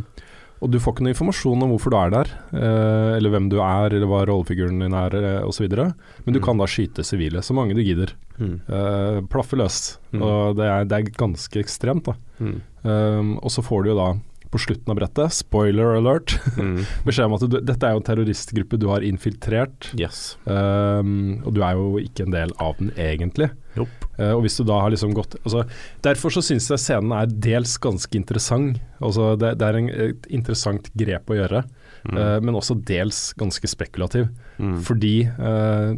[0.62, 3.58] og du får ikke noe informasjon om hvorfor du er der, eh, eller hvem du
[3.64, 5.68] er, eller hva rollefiguren din er, uh, osv.
[5.72, 6.46] Men du Mm.
[6.46, 8.12] kan da skyte sivile, så mange du gidder.
[8.40, 8.62] Mm.
[8.68, 9.98] Uh, plaffe løs.
[10.12, 10.22] Mm.
[10.22, 12.14] Og det er, det er ganske ekstremt, da.
[12.40, 12.62] Mm.
[12.84, 14.10] Um, og så får du jo da,
[14.50, 16.84] på slutten av brettet, spoiler alert, Mm.
[17.06, 19.92] beskjed om at du, dette er jo en terroristgruppe du har infiltrert.
[20.00, 20.38] Yes.
[20.48, 23.52] Um, og du er jo ikke en del av den egentlig.
[23.78, 23.99] Jopp.
[24.20, 25.64] Uh, og hvis du da har liksom gått altså,
[26.04, 28.82] Derfor så syns jeg scenen er dels ganske interessant.
[29.00, 31.66] Altså, det, det er en, et interessant grep å gjøre,
[32.00, 32.16] Mm.
[32.16, 34.30] uh, men også dels ganske spekulativ.
[34.56, 34.78] Mm.
[34.88, 35.98] Fordi uh,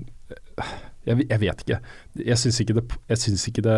[1.06, 1.78] jeg, jeg vet ikke.
[2.26, 3.76] Jeg syns ikke det, jeg syns ikke det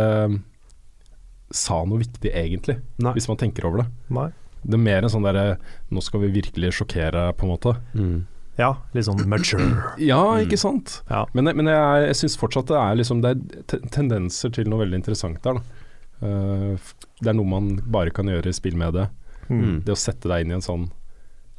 [1.53, 3.13] sa noe viktig, egentlig, Nei.
[3.17, 3.88] hvis man tenker over det.
[4.15, 4.29] Nei.
[4.63, 5.58] Det er mer en sånn derre
[5.91, 7.75] Nå skal vi virkelig sjokkere, på en måte.
[7.99, 8.21] Mm.
[8.59, 9.65] Ja, litt sånn mature.
[9.97, 10.43] Ja, Mm.
[10.45, 10.99] ikke sant?
[11.09, 11.23] Ja.
[11.33, 14.99] Men, men jeg, jeg syns fortsatt det er liksom Det er tendenser til noe veldig
[15.01, 15.57] interessant der.
[15.57, 15.81] Da.
[16.27, 16.91] Eh,
[17.23, 19.07] det er noe man bare kan gjøre i spill med det.
[19.49, 19.81] Mm.
[19.85, 20.85] Det å sette deg inn i en sånn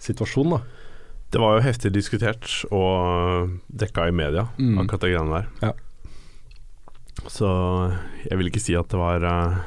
[0.00, 0.60] situasjon, da.
[1.34, 4.78] Det var jo heftig diskutert og dekka i media, Mm.
[4.84, 5.48] akkurat det greiene der.
[5.66, 5.72] Ja.
[7.30, 7.48] Så
[8.28, 9.58] jeg vil ikke si at det var uh,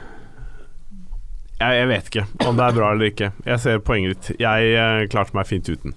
[1.59, 3.31] jeg, jeg vet ikke om det er bra eller ikke.
[3.47, 4.39] Jeg ser poenget ditt.
[4.43, 5.95] Jeg uh, klarte meg fint uten.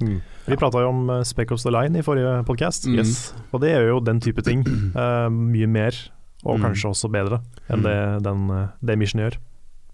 [0.00, 0.20] Mm.
[0.46, 2.98] Vi prata jo om uh, Spec Ops The Line i forrige podkast, Mm.
[3.00, 3.32] Yes.
[3.52, 4.62] og det gjør jo den type ting
[4.94, 5.96] uh, mye mer,
[6.44, 6.62] og Mm.
[6.68, 7.82] kanskje også bedre, enn Mm.
[7.82, 9.36] det, den, eh, det Mission gjør.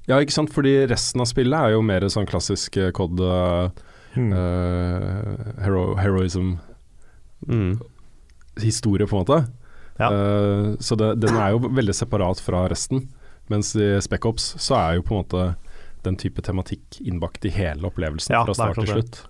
[0.08, 0.50] Ja, ikke sant.
[0.52, 3.70] Fordi resten av spillet er jo mer sånn klassisk eh, COD eh,
[4.16, 4.32] Mm.
[4.32, 6.58] eh, hero, heroism
[7.48, 7.80] Mm.
[8.60, 9.48] historie, på en måte.
[9.98, 10.10] Ja.
[10.10, 13.08] Uh, så det, den er jo veldig separat fra resten.
[13.48, 15.56] Mens i Spec Ops så er jo på en måte
[16.02, 19.22] den type tematikk innbakt i hele opplevelsen Ja, fra start til slutt.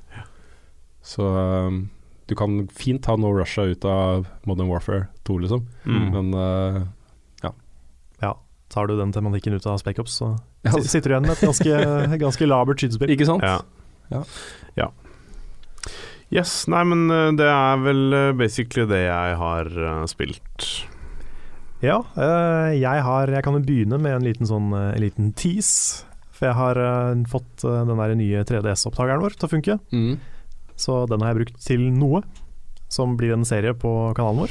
[1.03, 1.89] Så um,
[2.31, 5.67] du kan fint ta No Russia ut av Modern Warfare 2, liksom.
[5.85, 6.09] Mm.
[6.15, 6.83] Men uh,
[8.23, 8.37] Ja,
[8.71, 10.71] tar du den tematikken ut av Spec Ops, så Ja.
[10.79, 13.11] sitter du igjen med et ganske, ganske labert skytespill.
[13.11, 13.43] Ikke sant?
[13.43, 13.59] Ja.
[14.13, 14.23] Ja.
[14.79, 14.91] ja.
[16.33, 20.69] Yes, nei, men eh, det er vel eh, basically det jeg har eh, spilt.
[21.83, 26.07] Ja, eh, jeg har Jeg kan jo begynne med en liten sånn en liten tease.
[26.33, 26.79] For jeg har
[27.31, 29.77] fått den der nye 3DS-opptakeren vår til å funke.
[29.93, 30.17] Mm.
[30.83, 32.25] Så den har jeg brukt til noe.
[32.93, 34.51] som blir en serie på kanalen vår.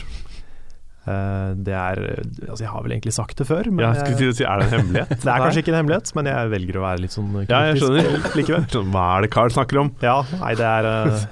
[1.01, 1.99] Eh, det er
[2.45, 4.73] Altså, jeg har vel egentlig sagt det før, men Jeg skulle si, Er det en
[4.75, 5.09] hemmelighet?
[5.25, 7.81] det er kanskje ikke en hemmelighet, men jeg velger å være litt sånn Ja, jeg
[7.81, 8.19] skjønner.
[8.37, 8.67] likevel.
[8.93, 9.91] Hva er det Carl snakker om?
[10.05, 11.25] Ja, nei, det er eh,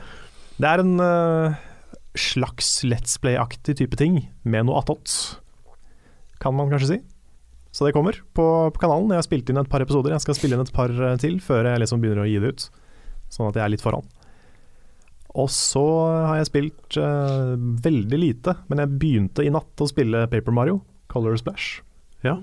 [0.58, 1.60] Det er en eh,
[2.18, 5.14] slags Let's Play-aktig type ting, med noe attåt,
[6.42, 7.00] kan man kanskje si.
[7.72, 9.12] Så det kommer på, på kanalen.
[9.14, 10.16] Jeg har spilt inn et par episoder.
[10.16, 10.90] Jeg skal spille inn et par
[11.22, 12.66] til før jeg liksom begynner å gi det ut,
[13.30, 14.08] sånn at jeg er litt foran.
[15.38, 15.84] Og så
[16.26, 20.80] har jeg spilt uh, veldig lite, men jeg begynte i natt å spille Paper Mario,
[21.12, 21.84] Color Splash.
[22.26, 22.40] Ja.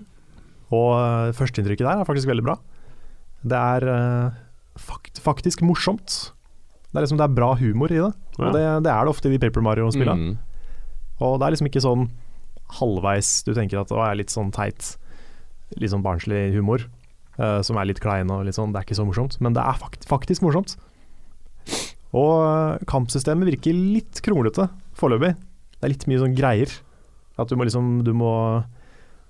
[0.70, 2.56] Og uh, førsteinntrykket der er faktisk veldig bra.
[3.46, 4.36] Det er uh,
[4.78, 6.32] fakt faktisk morsomt.
[6.90, 8.12] Det er liksom det er bra humor i det.
[8.38, 8.46] Ja.
[8.46, 10.36] Og det, det er det ofte i de Paper Mario-spillene.
[10.36, 11.16] Mm.
[11.26, 12.06] Og det er liksom ikke sånn
[12.76, 14.94] halvveis du tenker at å, er litt sånn teit,
[15.78, 16.86] litt sånn barnslig humor.
[17.36, 19.36] Uh, som er litt klein og litt sånn, det er ikke så morsomt.
[19.44, 20.78] Men det er fakt faktisk morsomt.
[22.16, 25.34] Og eh, kampsystemet virker litt kronglete foreløpig.
[25.76, 26.72] Det er litt mye sånn greier.
[27.36, 28.32] At du må liksom Du må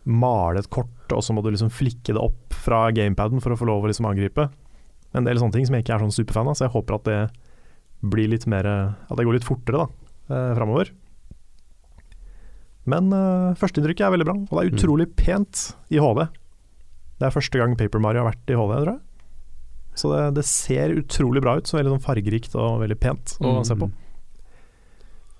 [0.06, 3.58] male et kort, og så må du liksom flikke det opp fra gamepaden for å
[3.58, 4.44] få lov å liksom angripe.
[5.18, 7.08] En del sånne ting som jeg ikke er sånn superfan av, så jeg håper at
[7.08, 7.18] det
[8.06, 9.88] blir litt mer At det går litt fortere da,
[10.30, 10.92] eh, framover.
[12.86, 16.22] Men uh, førsteinntrykket er veldig bra, og det er utrolig pent i HD.
[17.18, 19.00] Det er første gang Paper Mario har vært i HD, tror jeg.
[19.96, 23.56] Så det, det ser utrolig bra ut, så veldig sånn fargerikt og veldig pent å
[23.56, 23.64] Mm.
[23.64, 23.90] se på.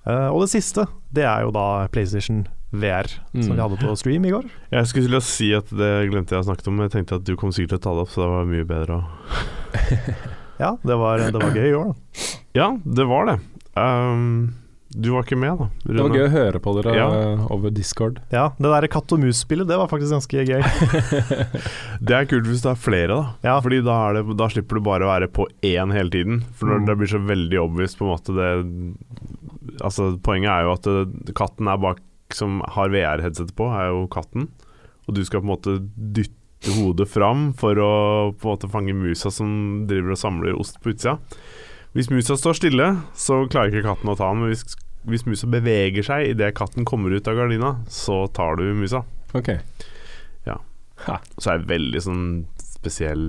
[0.07, 3.57] Uh, og det siste, det er jo da PlayStation VR, som Mm.
[3.57, 4.45] vi hadde på stream i går.
[4.71, 7.17] Jeg skulle til å si at det glemte jeg å snakke om, men jeg tenkte
[7.21, 9.05] at du kom sikkert til å ta det opp, så det var mye bedre å
[10.63, 11.95] Ja, det var, det var gøy i år, da.
[12.55, 13.41] Ja, det var det.
[13.77, 14.55] Um,
[14.95, 15.67] du var ikke med, da.
[15.85, 17.07] Det var gøy å høre på dere Ja.
[17.35, 18.21] eh, over Discord.
[18.33, 20.63] Ja, det der katt og mus-spillet, det var faktisk ganske gøy.
[22.07, 23.35] Det er kult hvis det er flere, da.
[23.47, 23.57] Ja.
[23.65, 26.43] Fordi da, er det, da slipper du bare å være på én hele tiden.
[26.55, 26.87] For når Mm.
[26.87, 28.51] det blir så veldig obvious, på en måte det
[29.83, 31.99] Altså, poenget er jo at det, katten er bak
[32.33, 34.49] som har VR-headsetet på, er jo katten.
[35.07, 35.75] Og du skal på en måte
[36.17, 37.91] dytte hodet fram for å
[38.33, 41.19] på en måte fange musa som driver og samler ost på utsida.
[41.97, 44.45] Hvis musa står stille, så klarer ikke katten å ta den.
[44.45, 44.77] Men hvis,
[45.09, 49.03] hvis musa beveger seg idet katten kommer ut av gardina, så tar du musa.
[49.37, 49.55] Ok.
[51.39, 52.25] Så er det veldig sånn
[52.63, 53.29] spesiell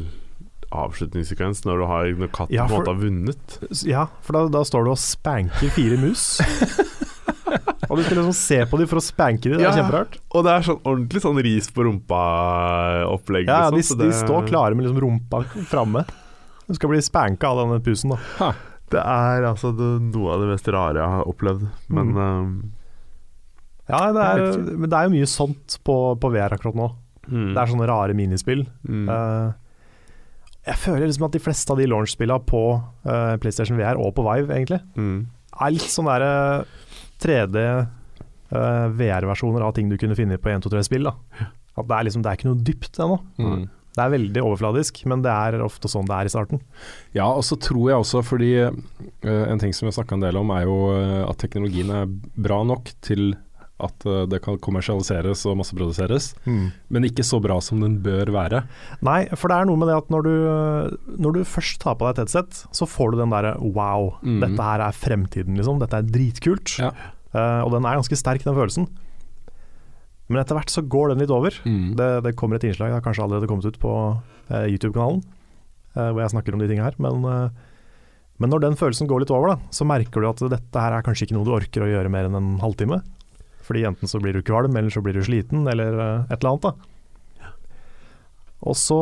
[0.75, 3.57] avslutningssekvens når, du har, når katten Ja, på en måte har vunnet.
[3.87, 6.25] Ja, for da, da står du og spanker fire mus.
[7.87, 9.81] og du skal liksom se på dem for å spanke dem, det er Ja, ja.
[9.81, 10.19] kjemperart.
[10.35, 13.47] Og det er sånn ordentlig sånn ris på rumpa-opplegg.
[13.51, 16.03] Ja, de, liksom, så de står klare med liksom rumpa framme.
[16.67, 18.51] Du skal bli spanka av denne pusen, da.
[18.91, 21.63] Det er altså det, noe av det mest rare jeg har opplevd.
[21.91, 22.51] Men um,
[23.87, 26.89] Ja, det er, men det er jo mye sånt på, på VR akkurat nå.
[27.27, 28.67] mm, Det er sånne rare minispill.
[28.87, 29.55] mm, Uh,
[30.67, 34.25] jeg føler liksom at de fleste av de launch-spillene på uh, PlayStation VR og på
[34.25, 35.21] Vive, egentlig, mm.
[35.63, 36.65] er litt sånn derre
[37.23, 41.07] 3D uh, VR-versjoner av ting du kunne finne på 1, 2, 3-spill.
[41.07, 43.19] At det er liksom Det er ikke noe dypt ennå.
[43.39, 43.63] Mm.
[43.97, 46.61] Det er veldig overfladisk, men det er ofte sånn det er i starten.
[47.17, 50.23] Ja, og så tror jeg også fordi uh, En ting som vi har snakka en
[50.27, 52.05] del om, er jo eh, at teknologien er
[52.37, 53.31] bra nok til
[53.83, 58.63] at eh, det kan kommersialiseres og masseproduseres, men ikke så bra som den bør være.
[59.05, 60.31] Nei, for det er noe med det at når du,
[61.21, 64.39] når du først tar på deg et headset, så får du den derre wow, Mm.
[64.41, 65.77] dette her er fremtiden, liksom.
[65.83, 66.73] Dette er dritkult.
[66.81, 66.89] Ja.
[67.35, 68.87] Uh, og den er ganske sterk, den følelsen.
[70.27, 71.55] Men etter hvert så går den litt over.
[71.63, 71.95] Mm.
[71.99, 73.93] Det, det kommer et innslag, det har kanskje allerede kommet ut på
[74.51, 75.21] eh, YouTube-kanalen,
[75.95, 76.97] eh, hvor jeg snakker om de tingene her.
[77.03, 77.61] Men, eh,
[78.43, 81.05] men når den følelsen går litt over, da, så merker du at dette her er
[81.05, 82.99] kanskje ikke noe du orker å gjøre mer enn en halvtime.
[83.67, 86.53] Fordi enten så blir du kvalm, eller så blir du sliten, eller eh, et eller
[86.53, 86.67] annet.
[86.67, 87.53] da.
[88.67, 88.99] Og så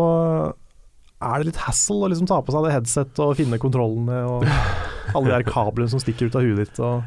[1.26, 4.44] er det litt hassle å liksom ta på seg det headsetet og finne kontrollene og
[5.16, 6.82] alle de her kablene som stikker ut av huet ditt.
[6.84, 7.06] Og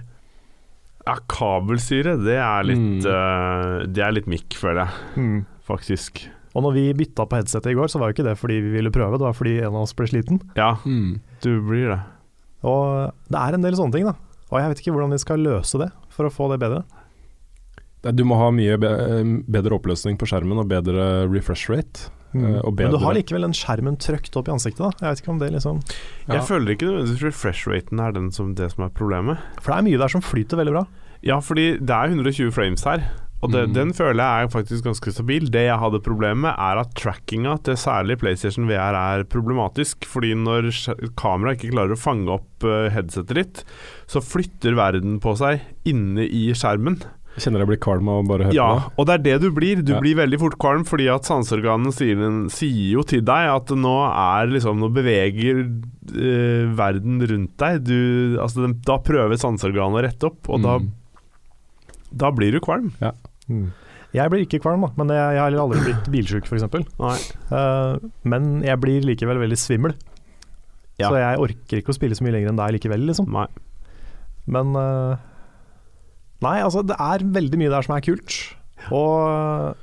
[1.08, 2.98] Ja, kabelsyre, det er litt Mm.
[3.08, 5.46] uh, Det er litt mikk, føler jeg.
[5.64, 6.26] Faktisk.
[6.56, 8.70] Og når vi bytta på headsetet i går, så var jo ikke det fordi vi
[8.76, 10.40] ville prøve, det var fordi en av oss ble sliten.
[10.56, 11.20] Ja, Mm.
[11.40, 12.00] du blir det.
[12.64, 14.14] Og det er en del sånne ting, da.
[14.50, 16.84] Og jeg vet ikke hvordan vi skal løse det for å få det bedre.
[18.14, 22.10] Du må ha mye eh, bedre oppløsning på skjermen og bedre refresh rate.
[22.34, 24.90] Eh, og Men du har likevel den skjermen trøkt opp i ansiktet, da.
[25.00, 25.80] Jeg vet ikke om det liksom
[26.28, 26.34] Ja.
[26.34, 29.38] Jeg føler ikke nødvendigvis refresh-raten er den som, det som er problemet.
[29.60, 30.86] For det er mye der som flyter veldig bra.
[31.22, 33.02] Ja, fordi det er 120 frames her.
[33.40, 33.74] Og det, Mm.
[33.74, 35.44] den føler jeg er faktisk ganske stabil.
[35.48, 40.04] Det jeg hadde problemer med, er at trackinga til særlig PlayStation VR er problematisk.
[40.10, 40.72] Fordi når
[41.14, 43.64] kameraet ikke klarer å fange opp eh, headsetet ditt,
[44.10, 46.98] så flytter verden på seg inne i skjermen.
[47.38, 48.92] Kjenner jeg blir kvalm av å bare høre Ja, på det.
[48.98, 49.82] og det er det du blir.
[49.82, 50.00] Du Ja.
[50.00, 52.16] blir veldig fort kvalm fordi at sanseorganene sier,
[52.50, 55.60] sier jo til deg at nå er liksom Nå beveger
[56.14, 57.82] eh, verden rundt deg.
[57.84, 60.90] Du, altså, den- da prøver sanseorganet å rette opp, og da, Mm.
[62.16, 62.92] da blir du kvalm.
[63.48, 63.72] Mm.
[64.14, 67.32] Jeg blir ikke kvalm, da, men jeg, jeg har aldri blitt bilsjuk f.eks.
[67.52, 69.94] Uh, men jeg blir likevel veldig svimmel.
[70.98, 71.10] Ja.
[71.10, 73.28] Så jeg orker ikke å spille så mye lenger enn deg likevel, liksom.
[73.30, 73.46] Nei.
[74.46, 75.16] Men uh,
[76.44, 78.36] Nei, altså, det er veldig mye der som er kult.
[78.94, 79.74] Og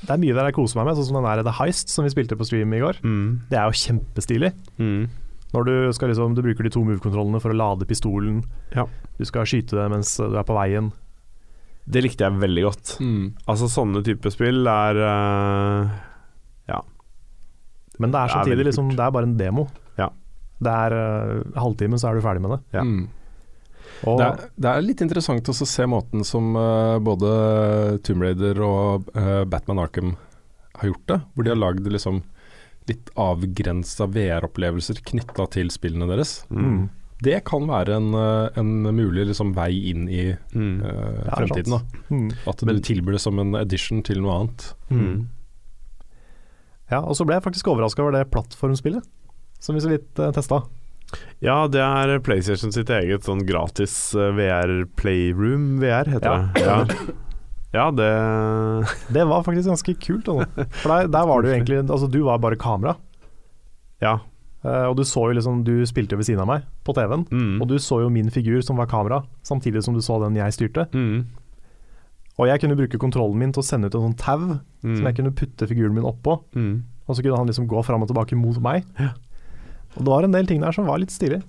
[0.00, 2.06] det er mye der jeg koser meg med, sånn som den der The Heist som
[2.06, 3.02] vi spilte på stream i går.
[3.04, 3.26] Mm.
[3.50, 4.52] Det er jo kjempestilig.
[4.80, 5.02] Mm.
[5.50, 8.40] Når du, skal liksom, du bruker de to move-kontrollene for å lade pistolen.
[8.76, 8.86] Ja.
[9.18, 10.92] Du skal skyte det mens du er på veien.
[11.90, 12.94] Det likte jeg veldig godt.
[13.02, 13.24] Mm.
[13.50, 14.98] Altså sånne typer spill er
[16.68, 16.78] Ja
[17.98, 19.66] Men det er Det er samtidig liksom, det er bare en demo.
[19.98, 20.10] Ja.
[20.60, 22.60] Det er uh, halvtime, så er du ferdig med det.
[22.78, 22.84] Ja.
[22.86, 23.08] Mm.
[24.00, 27.30] Det, er, det er litt interessant å se måten som uh, både
[28.06, 30.14] Tomb Raider og uh, Batman Arkham
[30.80, 31.18] har gjort det.
[31.34, 32.22] Hvor de har lagd liksom
[32.88, 36.40] litt avgrensa VR-opplevelser knytta til spillene deres.
[36.50, 36.88] mm.
[37.20, 40.80] Det kan være en, eh, en mulig liksom, vei inn i Mm.
[40.82, 41.82] er fremtiden.
[42.08, 42.30] Mm.
[42.48, 44.74] At du tilbyr det som en addition til noe annet.
[44.88, 45.28] Mm.
[46.90, 49.04] Ja, og så ble jeg faktisk overraska over det plattformspillet,
[49.60, 50.62] som vi så vidt uh, testa.
[51.42, 56.38] Ja, det er PlayStation sitt eget sånn gratis eh, VR Playroom VR, heter Ja.
[56.54, 56.64] det.
[56.64, 56.78] Ja.
[57.72, 58.10] ja, det
[59.16, 60.28] Det var faktisk ganske kult.
[60.28, 60.66] Altså.
[60.82, 62.96] For der, der var jo egentlig Altså, du var bare kamera.
[64.00, 64.18] Ja.
[64.64, 67.26] eh, og du så jo liksom Du spilte jo ved siden av meg på TV-en.
[67.30, 67.60] Mm.
[67.62, 70.52] Og du så jo min figur som var kamera, samtidig som du så den jeg
[70.56, 70.86] styrte.
[70.94, 71.26] Mm.
[72.40, 74.94] Og jeg kunne bruke kontrollen min til å sende ut en sånn tau Mm.
[74.96, 76.38] som jeg kunne putte figuren min oppå.
[76.56, 76.82] Mm.
[77.06, 78.86] Og så kunne han liksom gå fram og tilbake mot meg.
[78.96, 79.10] Ja.
[79.96, 81.40] Og det var en del ting der som var litt stilig.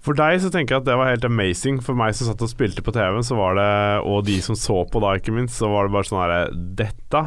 [0.00, 1.78] For deg så tenker jeg at det var helt amazing.
[1.84, 3.68] For meg som satt og spilte på TV-en, så var det
[4.08, 6.38] Og de som så på da, ikke minst, så var det bare sånn herre
[6.80, 7.20] Dette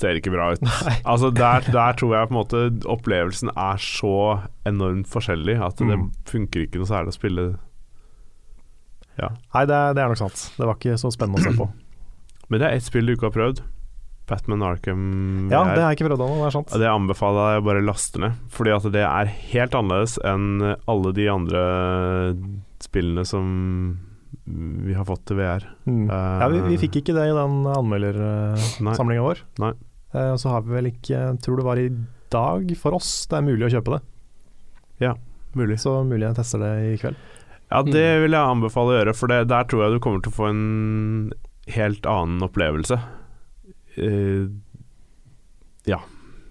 [0.00, 0.62] ser ikke bra ut.
[1.10, 4.12] Altså der, der tror jeg på en måte opplevelsen er så
[4.68, 6.06] enormt forskjellig at det Mm.
[6.30, 7.44] funker ikke noe særlig å spille
[9.20, 10.46] Nei, det, det er nok sant.
[10.56, 11.66] Det var ikke så spennende å se på.
[12.48, 13.58] Men det er ett spill du ikke har prøvd.
[14.30, 15.02] Batman Arkham
[15.50, 16.74] Ja, det har jeg ikke prøvd ennå, det er sant.
[16.82, 20.46] Det anbefaler jeg å bare laste ned, fordi at det er helt annerledes enn
[20.88, 21.64] alle de andre
[22.80, 23.50] spillene som
[24.46, 25.66] vi har fått til VR.
[25.86, 26.06] Mm.
[26.10, 29.42] Ja, vi, vi fikk ikke det i den anmeldersamlinga vår.
[29.62, 29.72] Nei.
[30.14, 31.90] Eh, Så har vi vel ikke tror det var i
[32.30, 34.00] dag for oss det er mulig å kjøpe det.
[35.06, 35.14] Ja,
[35.58, 35.80] Mulig.
[35.82, 37.16] Så mulig jeg tester det i kveld.
[37.70, 40.30] Ja, det vil jeg anbefale å gjøre, for det, der tror jeg du kommer til
[40.30, 41.32] å få en
[41.74, 42.98] helt annen opplevelse.
[43.96, 44.46] Eh,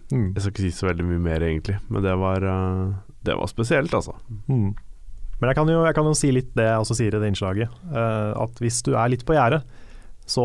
[0.10, 0.32] Mm.
[0.34, 3.46] jeg skal ikke si så veldig mye mer, egentlig, men det var, uh, det var
[3.52, 4.16] spesielt, altså.
[4.50, 4.72] Mm.
[5.40, 7.30] Men jeg kan, jo, jeg kan jo si litt det jeg også sier i det
[7.30, 7.70] innslaget.
[7.94, 9.62] Uh, at hvis du er litt på gjerdet,
[10.26, 10.44] så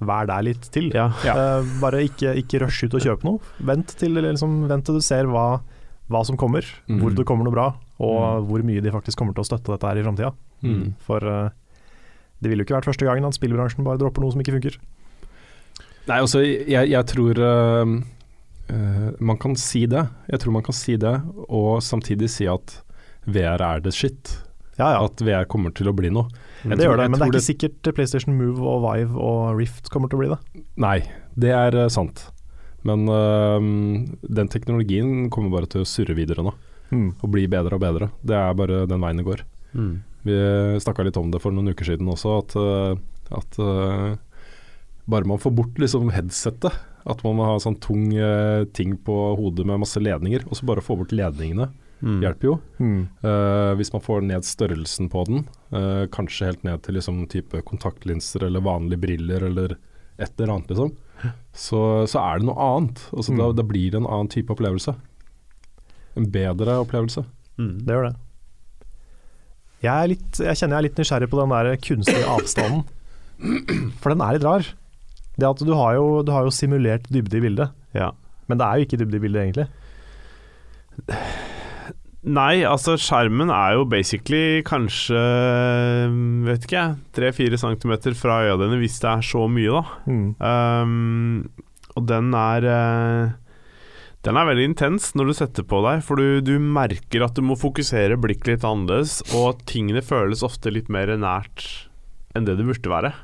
[0.00, 0.88] vær der litt til.
[0.96, 1.10] Ja.
[1.28, 3.38] Eh, bare ikke, ikke rush ut og kjøpe noe.
[3.68, 5.60] Vent til, liksom, vent til du ser hva,
[6.08, 7.02] hva som kommer, mm.
[7.02, 7.66] hvor det kommer noe bra,
[8.00, 8.46] og Mhm.
[8.48, 10.32] hvor mye de faktisk kommer til å støtte dette her i framtida.
[10.64, 10.94] Mm.
[11.04, 14.56] For det ville jo ikke vært første gangen at spillbransjen bare dropper noe som ikke
[14.56, 14.80] funker.
[16.10, 17.94] Nei, altså, jeg, jeg tror uh,
[18.72, 20.02] uh, man kan si det.
[20.32, 21.14] Jeg tror man kan si det,
[21.48, 22.76] og samtidig si at
[23.30, 24.34] VR er det shit.
[24.80, 25.04] Ja, ja.
[25.06, 26.26] At VR kommer til å bli noe.
[26.64, 29.56] Jeg det tror- gjør det, men det er ikke sikkert PlayStation Move og Vive og
[29.60, 30.38] Rift kommer til å bli det.
[30.80, 30.98] Nei,
[31.40, 32.26] det er uh, sant.
[32.88, 36.54] Men den teknologien kommer bare til å surre videre nå,
[36.90, 37.10] Mm.
[37.22, 38.06] og bli bedre og bedre.
[38.24, 39.42] Det er bare den veien det går.
[39.78, 39.90] Mm.
[40.26, 40.38] Vi
[40.82, 42.56] snakka litt om det for noen uker siden også, at,
[43.36, 43.58] at
[45.08, 46.72] bare man får bort liksom headsettet,
[47.06, 50.66] at man må ha sånn tung eh, ting på hodet med masse ledninger, og så
[50.68, 52.22] bare få bort ledningene, Mm.
[52.24, 52.52] hjelper jo.
[52.80, 53.00] Mm.
[53.20, 57.60] Uh, hvis man får ned størrelsen på den, uh, kanskje helt ned til liksom type
[57.68, 59.74] kontaktlinser eller vanlige briller eller
[60.18, 60.94] et eller annet, liksom,
[61.52, 63.02] så, så er det noe annet.
[63.12, 63.56] Altså, da, Mm.
[63.58, 64.94] da blir det en annen type opplevelse.
[66.16, 67.26] En bedre opplevelse.
[67.60, 67.84] Mm.
[67.84, 68.16] Det gjør det.
[69.82, 72.82] Jeg, er litt, jeg kjenner jeg er litt nysgjerrig på den der kunstige avstanden.
[74.00, 74.64] For den er litt rar.
[75.40, 78.10] Det at du har jo, du har jo simulert dybde i bildet, Ja.
[78.50, 79.68] men det er jo ikke dybde i bildet egentlig.
[82.20, 85.16] Nei, altså skjermen er jo basically kanskje
[86.44, 89.84] Vet ikke jeg Tre-fire centimeter fra øya dine, hvis det er så mye, da.
[90.04, 90.26] Mm.
[90.36, 93.32] Um, og den er eh,
[94.26, 97.42] Den er veldig intens når du setter på deg, for du, du merker at du
[97.46, 101.64] må fokusere blikket litt annerledes, og tingene føles ofte litt mer nært
[102.36, 103.14] enn det det burde være.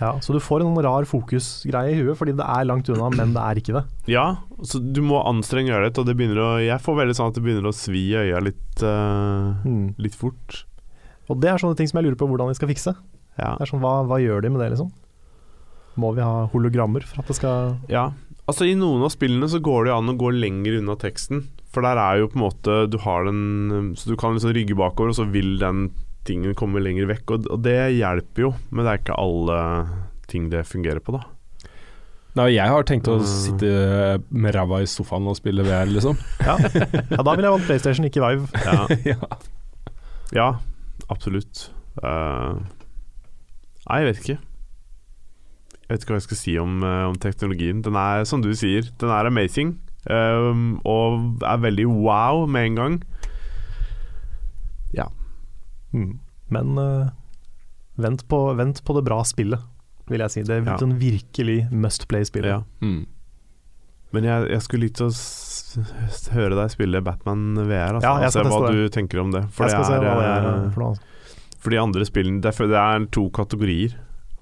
[0.00, 3.08] Ja, så du får en sånn rar fokusgreie i huet, fordi det er langt unna,
[3.16, 3.84] men det er ikke det.
[4.12, 4.26] Ja,
[4.62, 7.38] så du må anstrenge øyet litt, og det begynner å Jeg får veldig sånn at
[7.38, 9.94] det begynner å svi i øya litt, uh, Mm.
[9.96, 10.64] litt fort.
[11.30, 12.94] Og det er sånne ting som jeg lurer på hvordan vi skal fikse.
[13.38, 13.56] Ja.
[13.56, 14.92] Det er sånn, hva, hva gjør de med det, liksom?
[15.96, 18.10] Må vi ha hologrammer for at det skal Ja.
[18.46, 21.48] Altså I noen av spillene så går det jo an å gå lenger unna teksten.
[21.72, 24.76] For der er jo på en måte Du har den Så du kan liksom rygge
[24.78, 25.90] bakover, og så vil den
[26.26, 27.32] tingen kommer lenger vekk.
[27.36, 29.58] Og, og det hjelper jo, men det er ikke alle
[30.30, 31.22] ting det fungerer på, da.
[32.36, 33.24] Nei, jeg har tenkt å Mm.
[33.24, 33.68] sitte
[34.28, 36.18] med ræva i sofaen og spille VR, liksom.
[36.44, 38.50] Ja, ja da ville jeg valgt PlayStation, ikke Vive.
[38.66, 38.82] Ja,
[39.14, 39.38] ja.
[40.36, 40.48] ja
[41.08, 41.70] absolutt.
[42.02, 42.60] Uh,
[43.88, 44.36] nei, jeg vet ikke.
[45.86, 47.80] Jeg vet ikke hva jeg skal si om, uh, om teknologien.
[47.86, 49.76] Den er, som du sier, den er amazing.
[50.10, 52.98] Um, og er veldig wow med en gang.
[55.94, 56.18] Mm.
[56.50, 57.08] Men uh,
[57.96, 59.60] vent, på, vent på det bra spillet,
[60.10, 60.42] vil jeg si.
[60.46, 60.76] Det er Ja.
[60.78, 62.44] sånn virkelig must play-spill.
[62.46, 62.62] Ja.
[62.82, 63.06] Mm.
[64.12, 65.10] Men jeg, jeg skulle likt å
[66.32, 67.98] høre deg spille Batman VR.
[67.98, 68.76] Altså, Ja, skal se hva det.
[68.76, 69.44] du tenker om det.
[69.52, 70.96] For jeg det se er, hva det er eh, for noe.
[71.58, 73.96] For de andre spillene Det er, det er to kategorier.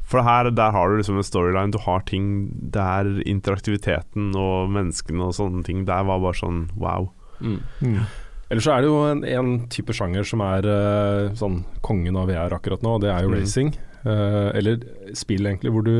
[0.04, 4.68] For her, der har du liksom en storyline, du har ting Det er interaktiviteten og
[4.74, 5.86] menneskene og sånne ting.
[5.88, 7.08] Der var bare sånn wow.
[7.40, 7.62] Mm.
[7.80, 8.04] Mm.
[8.54, 12.28] Ellers så er det jo en, en type sjanger som er uh, sånn kongen av
[12.30, 13.38] VR akkurat nå, og det er jo Mm.
[13.40, 13.72] racing.
[14.04, 14.78] Uh, eller
[15.16, 15.94] spill, egentlig, hvor du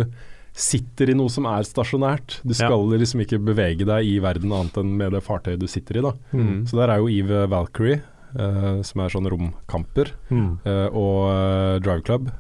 [0.54, 2.36] sitter i noe som er stasjonært.
[2.46, 2.68] Du Ja.
[2.68, 6.04] skal liksom ikke bevege deg i verden annet enn med det fartøyet du sitter i.
[6.04, 6.12] da.
[6.32, 6.62] Mm.
[6.70, 8.02] Så der er jo Eve Valkyrie,
[8.38, 10.58] uh, som er sånn romkamper, Mm.
[10.94, 12.30] og Drive Club.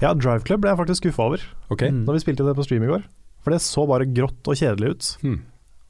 [0.00, 1.90] Ja, Drive Club ble jeg faktisk skuffa over okay.
[1.90, 3.02] Når vi spilte det på stream i går.
[3.42, 5.16] For det så bare grått og kjedelig ut.
[5.22, 5.42] Hmm.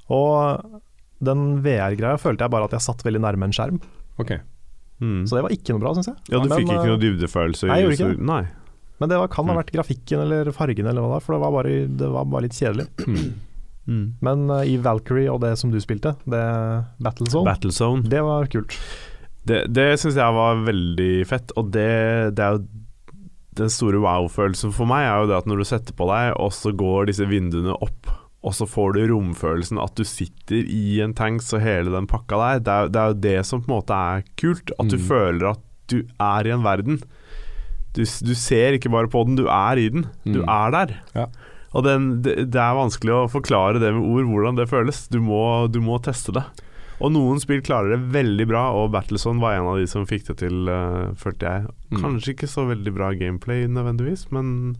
[0.08, 0.80] Og
[1.24, 3.80] den VR-greia følte jeg bare at jeg satt veldig nærme en skjerm.
[4.22, 4.38] ok.
[5.00, 5.26] Mm.
[5.30, 6.16] Så det var ikke noe bra, syns jeg.
[6.32, 7.68] Ja, du Men, fikk ikke eh, noe dybdefølelse?
[7.70, 8.24] Nei, jeg gjorde ikke det.
[8.26, 8.40] Nei.
[8.98, 9.58] Men det var, kan ha Mm.
[9.60, 12.42] vært grafikken eller fargen eller hva det var, for det var bare, det var bare
[12.48, 12.86] litt kjedelig.
[13.06, 13.28] Hmm.
[13.88, 14.06] Mm.
[14.20, 16.42] Men uh, i Valkyrie og det som du spilte, det
[16.98, 18.02] Battlezone, Battlezone.
[18.10, 18.74] det var kult.
[19.48, 22.66] Det, det syns jeg var veldig fett, og det, det er jo
[23.58, 26.52] Den store wow-følelsen for meg er jo det at når du setter på deg, og
[26.54, 28.10] så går disse vinduene opp,
[28.46, 32.38] og så får du romfølelsen at du sitter i en tanks og hele den pakka
[32.38, 32.60] der.
[32.62, 34.70] Det er, det er jo det som på en måte er kult.
[34.78, 35.06] At du Mm.
[35.08, 37.00] føler at du er i en verden.
[37.96, 40.06] Du, du ser ikke bare på den, du er i den.
[40.24, 40.48] Du Mm.
[40.48, 40.94] er der.
[41.16, 41.26] Ja.
[41.74, 45.08] Og den, det, det er vanskelig å forklare det med ord, hvordan det føles.
[45.10, 46.44] Du må, du må teste det.
[47.00, 50.24] Og noen spill klarer det veldig bra, og Battleson var en av de som fikk
[50.30, 51.66] det til, uh, følte jeg.
[51.92, 52.00] Mm.
[52.02, 54.72] Kanskje ikke så veldig bra gameplay nødvendigvis, men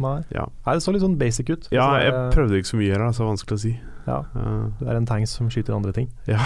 [0.00, 0.18] Nei.
[0.34, 0.48] Ja.
[0.66, 1.68] Nei, det så litt sånn basic ut.
[1.70, 3.64] ja, Så det jeg er- prøvde ikke så mye her, det er så vanskelig å
[3.66, 3.72] si.
[4.06, 6.08] ja, Uh, det er en tanks som skyter andre ting.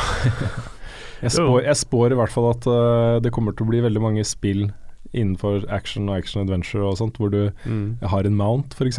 [1.24, 4.00] Jeg spår, jeg spår i hvert fall at uh, det kommer til å bli veldig
[4.02, 4.66] mange spill
[5.14, 8.02] innenfor action og action adventure og sånt, hvor du mm.
[8.10, 8.98] har en mount, f.eks.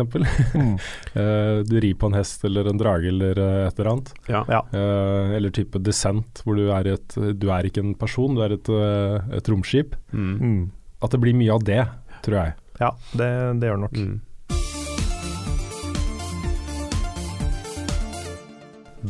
[0.55, 0.75] Mm.
[1.15, 4.13] Uh, du rir på en hest eller en drage eller eh, et eller annet.
[4.31, 4.43] Ja.
[4.49, 4.61] Ja.
[4.71, 8.55] Eh, eller type Descent, hvor du er, et, du er ikke en person, du er
[8.55, 9.97] et, eh, et romskip.
[10.15, 10.35] Mm.
[10.39, 10.61] Mm.
[11.03, 11.83] At det blir mye av det,
[12.25, 12.55] tror jeg.
[12.79, 13.99] Ja, det, det gjør det nok.
[13.99, 14.15] Mm.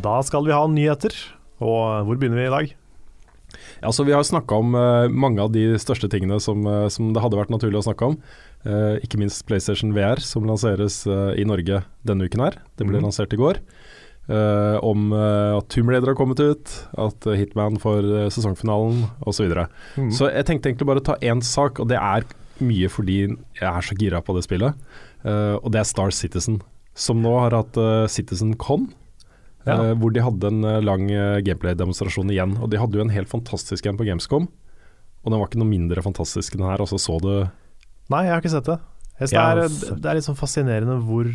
[0.03, 1.13] Da skal vi ha nyheter.
[1.63, 2.73] Og hvor begynner vi i dag?
[3.81, 7.13] Ja, så Vi har snakka om uh, mange av de største tingene som, uh, som
[7.13, 8.17] det hadde vært naturlig å snakke om.
[8.65, 12.59] Uh, ikke minst PlayStation VR, som lanseres i Norge denne uken her.
[12.75, 13.05] Det ble mm.
[13.07, 13.61] lansert i går.
[14.25, 19.35] Om at Tomb Raider har kommet ut, at Hitman får sesongfinalen osv.
[19.35, 19.67] Så, videre.
[19.93, 20.07] Mm.
[20.09, 22.25] så jeg tenkte egentlig bare å ta én sak, og det er
[22.57, 24.81] mye fordi jeg er så gira på det spillet.
[25.29, 26.57] Og det er Star Citizen,
[26.97, 27.77] som nå har hatt
[28.09, 28.89] Citizen Con.
[29.65, 29.77] Ja.
[29.81, 32.57] eh, hvor de hadde en eh, lang eh, gameplay-demonstrasjon igjen.
[32.61, 34.49] Og de hadde jo en helt fantastisk en på Gamescom.
[35.25, 36.83] Og den var ikke noe mindre fantastisk enn den her.
[36.83, 37.31] Og så så du
[38.13, 38.77] Nei, jeg har ikke sett det.
[39.15, 39.93] Det, altså.
[39.95, 41.25] er, det er litt sånn fascinerende hvor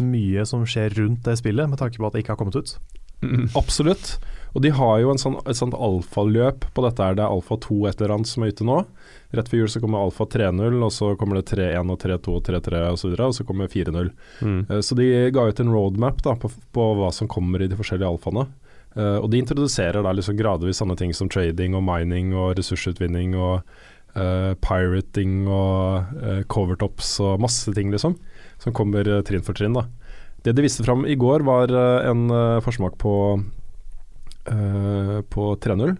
[0.00, 2.76] mye som skjer rundt det spillet, med tanke på at det ikke har kommet ut.
[3.24, 3.48] Mm.
[3.58, 4.14] Absolutt.
[4.54, 7.18] Og de har jo en sånn, et sånt alfaløp på dette her.
[7.18, 8.78] Det er alfa 2 et eller annet som er ute nå.
[9.34, 12.42] Rett før jul så kommer alfa 3.0, og så kommer det 3.1 og 3.2 og
[12.48, 13.08] 3.3 osv.
[13.12, 14.10] Og, og så kommer 4.0.
[14.40, 14.60] Mm.
[14.70, 17.78] Uh, Så de ga ut en roadmap da, på, på hva som kommer i de
[17.78, 18.46] forskjellige alfaene.
[18.94, 23.34] Uh, og de introduserer da liksom gradvis sånne ting som trading og mining og ressursutvinning
[23.34, 23.64] og
[24.14, 28.14] uh, pirating og uh, covertops og masse ting, liksom.
[28.62, 29.74] Som kommer trinn for trinn.
[29.74, 29.88] da.
[30.46, 31.72] Det de viste fram i går, var
[32.04, 32.28] en
[32.62, 33.14] forsmak på,
[34.44, 35.94] på 3.0.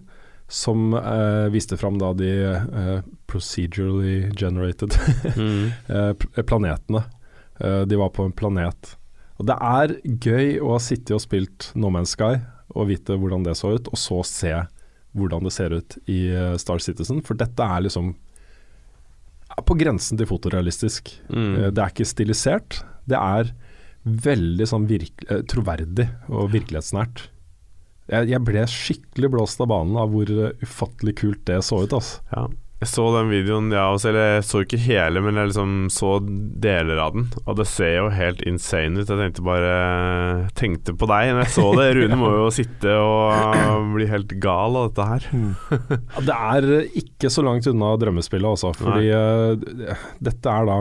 [0.55, 2.99] Som eh, viste fram da de eh,
[3.31, 4.95] procedurally generated
[5.35, 5.73] Mm.
[5.91, 7.03] eh, planetene.
[7.61, 8.95] Eh, de var på en planet.
[9.41, 12.37] Og det er gøy å ha sittet og spilt No Man's Sky
[12.75, 14.53] og vite hvordan det så ut, og så se
[15.15, 17.21] hvordan det ser ut i eh, Star Citizen.
[17.27, 18.15] For dette er liksom
[19.65, 21.13] på grensen til fotorealistisk.
[21.31, 21.53] Mm.
[21.59, 22.81] Eh, det er ikke stilisert.
[23.11, 23.53] Det er
[24.05, 27.29] veldig sånn eh, troverdig og virkelighetsnært.
[28.13, 30.29] Jeg, jeg ble skikkelig blåst av banen av hvor
[30.61, 31.97] ufattelig kult det så ut.
[31.97, 32.21] Altså.
[32.35, 32.49] Ja.
[32.85, 36.19] Jeg så den videoen, ja, også, eller jeg så ikke hele, men jeg liksom så
[36.21, 37.29] deler av den.
[37.47, 39.09] Og det ser jo helt insane ut.
[39.09, 39.71] Jeg tenkte bare
[40.59, 41.87] Tenkte på deg når jeg så det.
[41.97, 45.31] Rune må jo sitte og bli helt gal av dette her.
[45.33, 46.69] Ja, Det er
[47.05, 48.75] ikke så langt unna drømmespillet, altså.
[48.77, 49.97] Fordi uh,
[50.29, 50.79] dette er da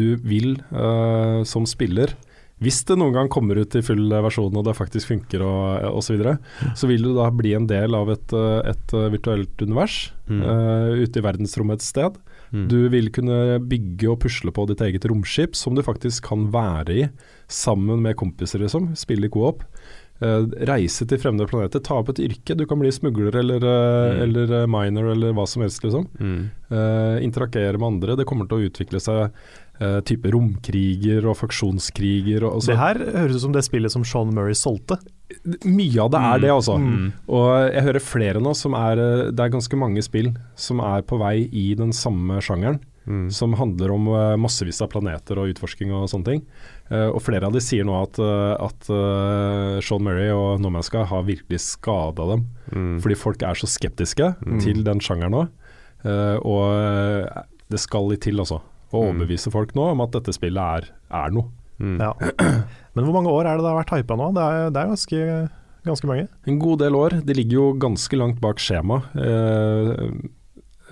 [0.00, 2.16] Du vil uh, som spiller
[2.62, 6.06] hvis det noen gang kommer ut i full versjon og det faktisk funker og osv.,
[6.06, 6.36] så, videre,
[6.74, 10.40] så vil du da bli en del av et, eh, et eh, virtuelt univers Mm.
[10.42, 12.16] uh, ute i verdensrommet et sted.
[12.50, 12.64] Mm.
[12.66, 16.96] Du vil kunne bygge og pusle på ditt eget romskip, som du faktisk kan være
[16.96, 17.04] i
[17.46, 18.88] sammen med kompiser, liksom.
[18.98, 19.62] Spille i co-op.
[20.18, 22.56] Eh, reise til fremmede planeter, ta opp et yrke.
[22.58, 24.22] Du kan bli smugler eller, uh, Mm.
[24.24, 26.08] eller miner eller hva som helst, liksom.
[26.18, 26.50] Mm.
[27.22, 28.16] Interagere med andre.
[28.16, 29.30] Det kommer til å utvikle seg
[29.80, 32.44] eh, type romkriger og faksjonskriger.
[32.46, 34.98] Og, og Det her høres ut som det spillet som Sean Murray solgte.
[35.66, 36.76] Mye av det er det, altså.
[36.78, 37.08] Mm.
[37.34, 41.02] Og jeg hører flere nå som er eh, Det er ganske mange spill som er
[41.06, 42.78] på vei i den samme sjangeren.
[43.06, 43.28] Mm.
[43.30, 46.40] Som handler om eh, massevis av planeter og utforsking og sånne ting.
[46.86, 48.18] Uh, og flere av de sier nå at,
[48.62, 52.44] at uh, Sean Murray og No Man's Sky har virkelig skada dem.
[52.70, 52.92] Mm.
[53.02, 54.60] Fordi folk er så skeptiske Mm.
[54.62, 55.40] til den sjangeren nå.
[56.06, 58.60] Uh, og det skal litt til, altså.
[58.92, 59.08] Å Mm.
[59.18, 61.48] overbevise folk nå om at dette spillet er, er noe.
[61.82, 61.98] Mm.
[62.00, 62.12] Ja.
[62.94, 64.28] Men hvor mange år er det det har vært hypa nå?
[64.36, 65.50] Det er, det er ganske,
[65.84, 66.28] ganske mange.
[66.46, 67.18] En god del år.
[67.26, 69.02] De ligger jo ganske langt bak skjema.
[69.18, 69.90] Eh,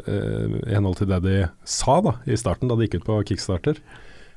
[0.05, 3.21] eh, I henhold til det de sa da i starten, da de gikk ut på
[3.31, 3.79] Kickstarter.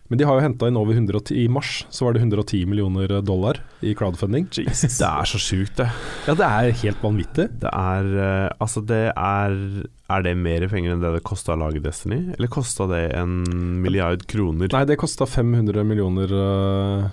[0.08, 3.12] Men de har jo henta inn over 110 I mars så var det 110 millioner
[3.26, 4.48] dollar i crowdfunding.
[4.54, 5.90] Det er så sjukt, det.
[6.28, 7.50] Ja, det er helt vanvittig.
[7.64, 9.58] Det er eh, Altså, det er
[10.08, 12.22] Er det mer penger enn det det kosta å lage Destiny?
[12.38, 13.42] Eller kosta det en
[13.84, 14.72] milliard kroner?
[14.72, 17.10] Nei, det kosta 500 millioner uh,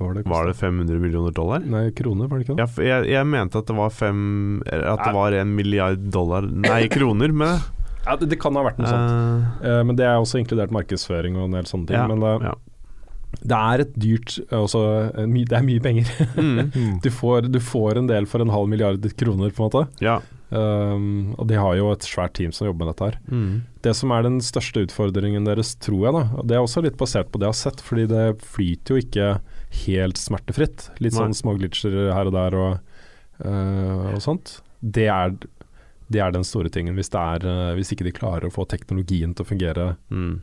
[0.00, 0.22] var det?
[0.30, 1.66] Var det 500 millioner dollar?
[1.66, 2.64] Nei, kroner, var det ikke det?
[2.64, 4.22] Jeg, jeg, jeg mente at det var fem
[4.64, 7.60] At det var en milliard dollar Nei, kroner, men
[8.06, 9.62] Ja, det, det kan ha vært noe sånt.
[9.62, 12.00] Uh, men det er også inkludert markedsføring og en del sånne ting.
[12.00, 12.54] Ja, men øh, ja.
[13.42, 14.82] det er et dyrt også,
[15.12, 16.12] eh, my, Det er mye penger.
[16.36, 19.86] mm, Du får, du får en del for en halv milliard kroner, på en måte.
[20.04, 20.20] Ja.
[20.50, 23.18] Um, og de har jo et svært team som jobber med dette her.
[23.30, 23.52] Mm.
[23.86, 27.30] Det som er den største utfordringen deres, tror jeg, da, det er også litt basert
[27.30, 29.28] på det jeg har sett, fordi det flyter jo ikke
[29.84, 30.88] helt smertefritt.
[30.98, 31.20] Litt Nei.
[31.20, 32.98] sånn små glitcher her og der og,
[33.44, 34.56] uh, og sånt.
[34.80, 35.36] Det er,
[36.10, 36.94] det er den store tingen.
[36.98, 40.40] Hvis, det er, øh, hvis ikke de klarer å få teknologien til å fungere Mm.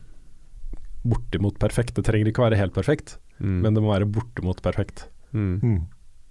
[1.08, 1.96] bortimot perfekt.
[1.96, 3.62] Det trenger ikke være helt perfekt, Mm.
[3.62, 5.08] men det må være bortimot perfekt.
[5.34, 5.60] mm.
[5.62, 5.82] Mm.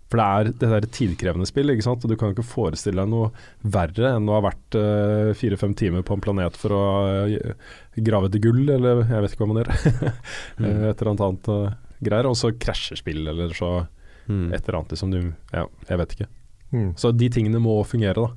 [0.08, 2.04] For det er det der tidkrevende spill, ikke sant?
[2.04, 3.32] og du kan ikke forestille deg noe
[3.64, 6.82] verre enn å ha vært øh, fire-fem timer på en planet for å
[7.26, 7.54] uh,
[7.98, 10.12] grave etter gull, eller jeg vet ikke hva man gjør.
[10.58, 10.64] Mm.
[10.64, 12.26] Eh, et eller annet annet uh, greier.
[12.30, 13.86] Og så krasjer spill, eller så
[14.28, 14.52] Mm.
[14.54, 15.20] et eller annet liksom du
[15.52, 16.26] Ja, jeg vet ikke.
[16.72, 16.88] Mm.
[16.98, 18.30] Så de tingene må fungere, da.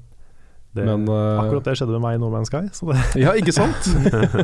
[0.75, 2.67] Det, Men uh, akkurat det skjedde med meg i No Man's Sky.
[2.75, 3.87] Så det, Ja, ikke sant?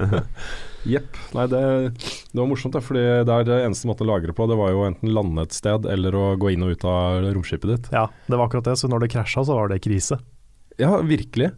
[0.89, 1.17] Jepp.
[1.33, 1.59] Nei, det,
[1.97, 4.45] det var morsomt, fordi det er det eneste måten å lagre på.
[4.49, 7.71] Det var jo enten lande et sted eller å gå inn og ut av romskipet
[7.71, 7.89] ditt.
[7.93, 8.75] ja, det var akkurat det.
[8.81, 10.19] Så når det krasja, så var det krise.
[10.81, 11.51] Ja, virkelig.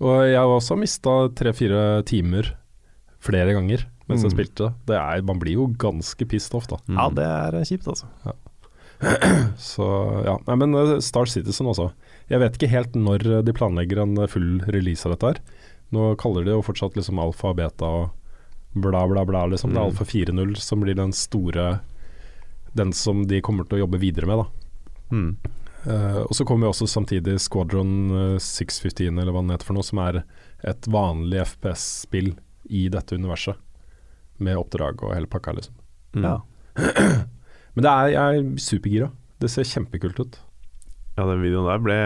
[0.00, 2.54] Og jeg har også mista tre-fire timer
[3.20, 4.36] flere ganger mens jeg Mm.
[4.36, 4.68] spilte.
[4.88, 6.80] Det er, man blir jo ganske pissed off, da.
[6.88, 6.96] Mm.
[6.98, 8.08] Ja, det er kjipt, altså.
[9.70, 9.84] Så
[10.26, 10.34] ja.
[10.48, 11.90] Nei, men eh, Star Citizen også.
[12.30, 15.40] Jeg vet ikke helt når de planlegger en full release av dette her.
[15.90, 18.10] Nå kaller de jo fortsatt liksom alfa, beta og
[18.78, 19.46] bla, bla, bla.
[19.50, 19.72] Liksom.
[19.74, 19.90] Det er Mm.
[19.90, 21.80] alfa 4.0 som blir den store
[22.72, 24.46] Den som de kommer til å jobbe videre med, da.
[25.10, 25.36] Mm.
[25.88, 29.74] Uh, og så kommer jo også samtidig Squadron eh, 615, eller hva den heter for
[29.74, 30.20] noe, som er
[30.62, 32.36] et vanlig FPS-spill
[32.70, 33.56] i dette universet.
[34.38, 35.74] Med oppdrag og hele pakka, liksom.
[36.14, 36.22] Mm.
[36.28, 36.36] Ja.
[37.74, 39.10] Men det er, jeg er supergira.
[39.42, 40.38] Det ser kjempekult ut.
[41.20, 42.00] Ja, den videoen der ble,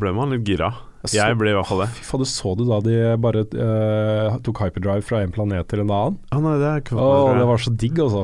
[0.00, 0.70] ble man litt gira.
[1.02, 1.88] Jeg, Jeg ble i hvert fall det.
[1.96, 5.90] Fy fader, så du da de bare uh, tok hyperdrive fra en planet til en
[5.90, 6.18] annen?
[6.30, 7.08] Å nei, det er ikke Å,
[7.40, 8.22] det var så digg, altså.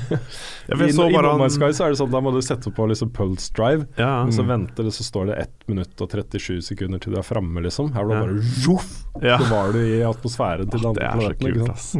[0.70, 2.32] ja, I, så I bare No Man's han Sky så er det sånn da må
[2.32, 4.48] du sette på liksom pulse drive, ja, og så Mm.
[4.54, 7.92] venter det, så står det 1 minutt og 37 sekunder til du er framme, liksom.
[7.92, 8.88] Her var det bare zoff,
[9.20, 9.36] ja.
[9.36, 11.60] så var du i atmosfæren til den Det er så planeten.
[11.60, 11.92] kult, ass.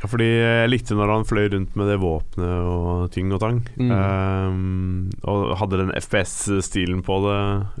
[0.00, 3.58] Ja, fordi jeg likte når han fløy rundt med det våpenet og ting og tang.
[3.76, 3.90] Mm.
[3.92, 7.34] Um, og hadde den FPS-stilen på det,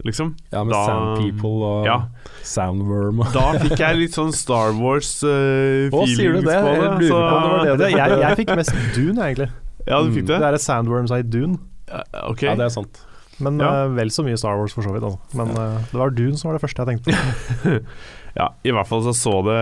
[0.04, 0.34] liksom.
[0.52, 1.96] Ja, med Da- Sand People og Ja.
[2.44, 3.22] Soundworm.
[3.32, 6.60] Da fikk jeg litt sånn Star Wars-feelings uh, sier du det?
[6.60, 6.76] på det.
[6.76, 9.48] Jeg lurer på det det Det, jeg, jeg fikk mest Dune, egentlig.
[9.88, 10.42] Ja, du fikk Det det?
[10.50, 11.56] er et Sandworms i Dune.
[11.88, 12.50] Ja, okay.
[12.52, 13.06] Ja, det er sant.
[13.40, 13.86] Men Ja.
[13.88, 15.02] uh, vel så mye Star Wars, for så vidt.
[15.02, 15.18] Altså.
[15.40, 17.80] Men uh, det var Dune som var det første jeg tenkte på.
[18.36, 19.60] Ja, i hvert fall så så det,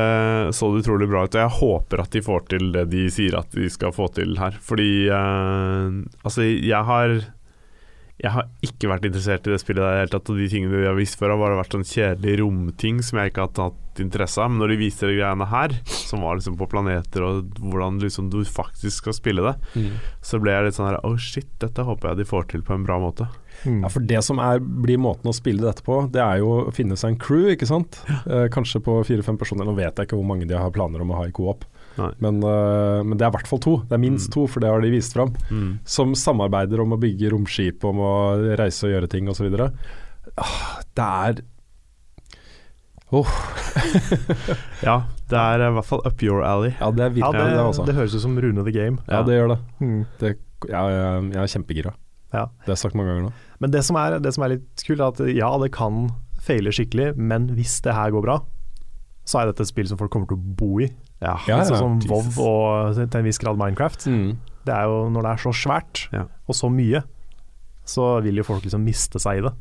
[0.56, 1.34] så det utrolig bra ut.
[1.34, 4.36] Og jeg håper at de får til det de sier at de skal få til
[4.40, 4.58] her.
[4.64, 7.18] Fordi eh, altså, jeg har
[8.18, 10.30] jeg har ikke vært interessert i det spillet der i det hele tatt.
[10.32, 13.30] Og de tingene vi har vist før, har bare vært sånn kjedelige romting som jeg
[13.30, 14.50] ikke har hatt interesse av.
[14.50, 18.30] Men når de viste de greiene her, som var liksom på planeter og hvordan liksom
[18.34, 19.54] du faktisk skal spille det,
[20.24, 22.74] så ble jeg litt sånn her Oh shit, dette håper jeg de får til på
[22.74, 23.28] en bra måte.
[23.62, 23.80] Mm.
[23.82, 26.74] Ja, for det som er, blir måten å spille dette på, det er jo å
[26.74, 28.02] finne seg en crew, ikke sant.
[28.26, 29.66] Eh, kanskje på fire-fem personer.
[29.66, 31.64] Nå vet jeg ikke hvor mange de har planer om å ha i co-op.
[32.22, 33.76] Men, uh, men det er i hvert fall to.
[33.88, 34.34] Det er minst Mm.
[34.34, 35.32] to, for det har de vist fram.
[35.50, 35.70] Mm.
[35.84, 38.12] Som samarbeider om å bygge romskip, om å
[38.58, 39.48] reise og gjøre ting osv.
[40.38, 41.40] Ah, det er
[44.88, 44.96] Ja,
[45.30, 46.74] det er i hvert fall up your alley.
[46.80, 48.98] Ja, det er Ja, det, det, det høres ut som Rune the Game.
[49.08, 49.58] Ja, det gjør det.
[49.80, 50.02] Mm.
[50.20, 50.34] det
[50.68, 51.92] ja, jeg, jeg er kjempegira.
[52.34, 52.44] Ja.
[52.60, 53.32] Det har jeg sagt mange ganger nå.
[53.62, 56.08] Men det som, er, det som er litt kult, er at ja, det kan
[56.44, 58.38] feile skikkelig, men hvis det her går bra,
[59.28, 60.88] så er dette et spill som folk kommer til å bo i.
[61.20, 62.36] Ja, Ja, sånn som Jesus.
[62.36, 64.04] WoW og til en viss grad Minecraft.
[64.64, 66.24] Det er jo Når det er så svært Ja.
[66.48, 67.02] og så mye,
[67.84, 69.52] så vil jo folk liksom miste seg i det.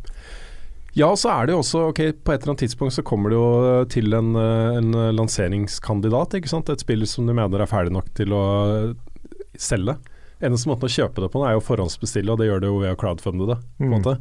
[0.97, 3.29] Ja, og så er det jo også Ok, på et eller annet tidspunkt så kommer
[3.29, 6.69] det jo til en, eh, en lanseringskandidat, ikke sant.
[6.69, 8.95] Et spill som du mener er ferdig nok til å
[9.57, 9.97] selge.
[10.41, 12.79] Eneste måten å kjøpe det på er jo å forhåndsbestille, og det gjør det jo
[12.79, 13.57] ved å crowdfunde det.
[13.79, 14.01] på en Mm.
[14.03, 14.17] måte.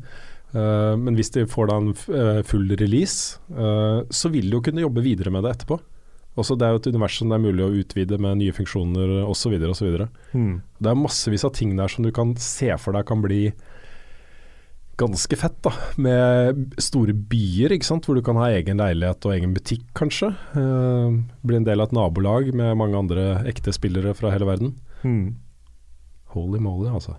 [0.55, 4.61] Uh, men hvis de får da en eh, full release, uh, så vil de jo
[4.62, 5.80] kunne jobbe videre med det etterpå.
[6.37, 9.22] Også det er jo et univers som det er mulig å utvide med nye funksjoner
[9.24, 9.57] osv.
[10.37, 10.61] Mm.
[10.78, 13.49] Det er massevis av ting der som du kan se for deg kan bli
[14.97, 15.72] ganske fett, da.
[16.01, 18.07] Med store byer, ikke sant.
[18.09, 20.32] Hvor du kan ha egen leilighet og egen butikk, kanskje.
[20.57, 24.74] Eh, bli en del av et nabolag med mange andre ekte spillere fra hele verden.
[25.05, 25.37] Mm.
[26.37, 27.16] Holy moly, altså.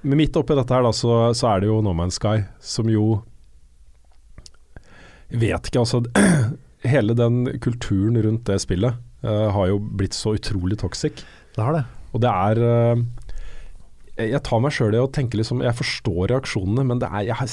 [0.00, 2.88] Men midt oppi dette her, da, så, så er det jo No Man's Sky, som
[2.88, 3.22] jo
[5.30, 6.04] Jeg vet ikke, altså.
[6.86, 11.20] Hele den kulturen rundt det spillet uh, har jo blitt så utrolig toxic.
[11.56, 11.84] Det har det.
[12.14, 13.02] Og det er uh,
[14.16, 17.50] jeg- tar meg sjøl i å tenke liksom Jeg forstår reaksjonene, men det er jeg,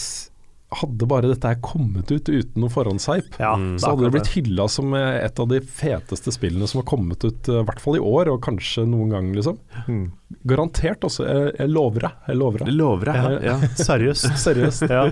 [0.75, 4.31] Hadde bare dette her kommet ut uten noe forhåndshype, Ja, så er hadde det blitt
[4.33, 7.79] hylla som eh, et av de feteste spillene som har kommet ut, eh, i hvert
[7.79, 9.61] fall i år, og kanskje noen gang, liksom.
[9.87, 10.01] Mm.
[10.51, 11.23] Garantert også.
[11.23, 12.17] Jeg, jeg lover deg.
[12.27, 12.75] Jeg lover Det deg.
[12.81, 13.39] lover jeg.
[13.47, 13.55] Ja.
[13.89, 14.27] Seriøst.
[14.45, 14.87] Seriøst.
[14.91, 15.05] ja.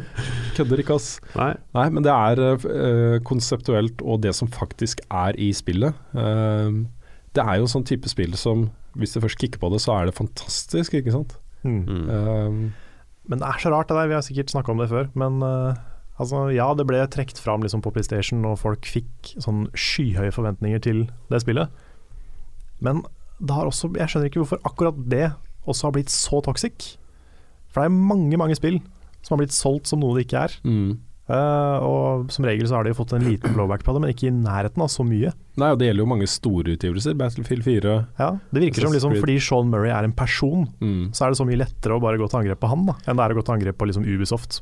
[0.59, 1.09] Kødder ikke, ass.
[1.39, 1.53] Nei.
[1.79, 5.95] Nei, men det er uh, konseptuelt og det som faktisk er i spillet.
[6.11, 6.83] Uh,
[7.31, 8.67] det er jo sånn type spill som
[8.99, 11.33] hvis du først kikker på det, så er det fantastisk, ikke sant.
[11.63, 11.81] Mm.
[11.87, 12.67] Mm.
[13.29, 15.09] Men det er så rart det der, vi har sikkert snakka om det før.
[15.17, 15.77] Men uh,
[16.21, 20.83] altså, ja, det ble trukket fram liksom, på PlayStation, og folk fikk sånn skyhøye forventninger
[20.85, 21.73] til det spillet.
[22.85, 23.03] Men
[23.39, 25.29] det har også, jeg skjønner ikke hvorfor akkurat det
[25.65, 26.95] også har blitt så toxic.
[27.73, 28.79] For det er mange, mange spill
[29.25, 30.59] som har blitt solgt som noe det ikke er.
[30.63, 30.93] mm.
[31.25, 34.27] Eh, og som regel så har de fått en liten blowback på det, men ikke
[34.29, 35.31] i nærheten av så mye.
[35.57, 37.15] Nei, og det gjelder jo mange store utgivelser.
[37.17, 37.95] Battlefield 4.
[38.19, 41.09] Ja, det virker som liksom, fordi Sean Murray er en person, Mm.
[41.15, 43.17] så er det så mye lettere å bare gå til angrep på han da, enn
[43.17, 44.61] det er å gå til angrep på liksom Ubisoft.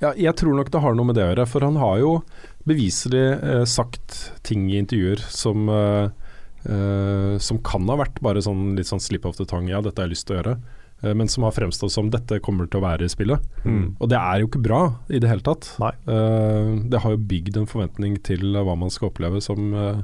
[0.00, 2.22] Ja, jeg tror nok det har noe med det å gjøre, for han har jo
[2.68, 6.08] beviselig eh, sagt ting i intervjuer som eh,
[6.68, 9.98] eh, som kan ha vært bare sånn litt sånn slip of the tongue, ja, dette
[10.02, 10.56] har jeg lyst til å gjøre.
[11.02, 13.42] Eh, men som har fremstått som dette kommer til å være i spillet.
[13.64, 13.96] Mm.
[14.00, 15.68] Og det er jo ikke bra i det hele tatt.
[15.82, 20.02] Eh, det har jo bygd en forventning til hva man skal oppleve som uh,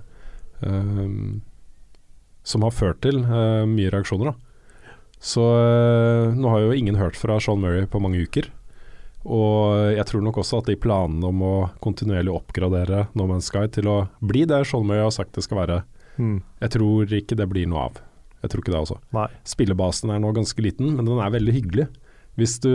[0.64, 1.38] uh,
[2.44, 4.34] Som har ført til mye reaksjoner, da.
[5.22, 5.42] Så
[6.34, 8.48] nå har jo ingen hørt fra Sean Murray på mange uker.
[9.22, 13.68] Og jeg tror nok også at de planene om å kontinuerlig oppgradere No Man's Sky
[13.70, 15.82] til å bli det Sean Murray har sagt det skal være,
[16.18, 16.42] Mm.
[16.60, 18.00] jeg tror ikke det blir noe av.
[18.42, 18.96] Jeg tror ikke det også.
[19.14, 19.26] Nei.
[19.46, 21.88] Spillebasen er nå ganske liten, men den er veldig hyggelig.
[22.40, 22.70] Hvis du,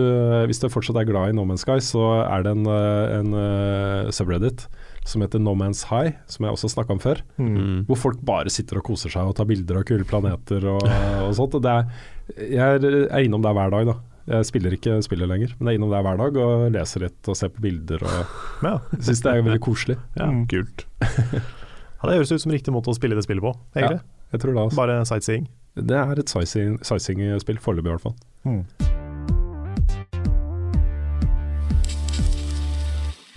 [0.46, 3.32] hvis du fortsatt er glad i No Man's Sky, så er det en, eh, en
[3.34, 4.68] uh, subreddit
[5.08, 7.24] som heter No Man's High, som jeg også snakka om før.
[7.42, 7.86] Mm.
[7.90, 10.86] Hvor folk bare sitter og koser seg og tar bilder av kule planeter og,
[11.26, 11.58] og sånt.
[11.58, 11.90] Og det er,
[12.38, 13.98] jeg er- er innom der hver dag, da.
[14.28, 17.30] Jeg spiller ikke spillet lenger, men jeg er innom der hver dag og leser litt
[17.32, 18.74] og ser på bilder og Ja.
[19.00, 19.98] syns det er veldig koselig.
[20.20, 20.46] Ja, Mm.
[20.52, 20.86] kult.
[21.02, 24.04] ja, det høres ut som riktig måte å spille det spillet på, egentlig.
[24.36, 24.76] Jeg tror det, også.
[24.78, 25.48] Bare sightseeing.
[25.78, 28.16] Det er et sizing- sizing-spill, foreløpig i hvert fall.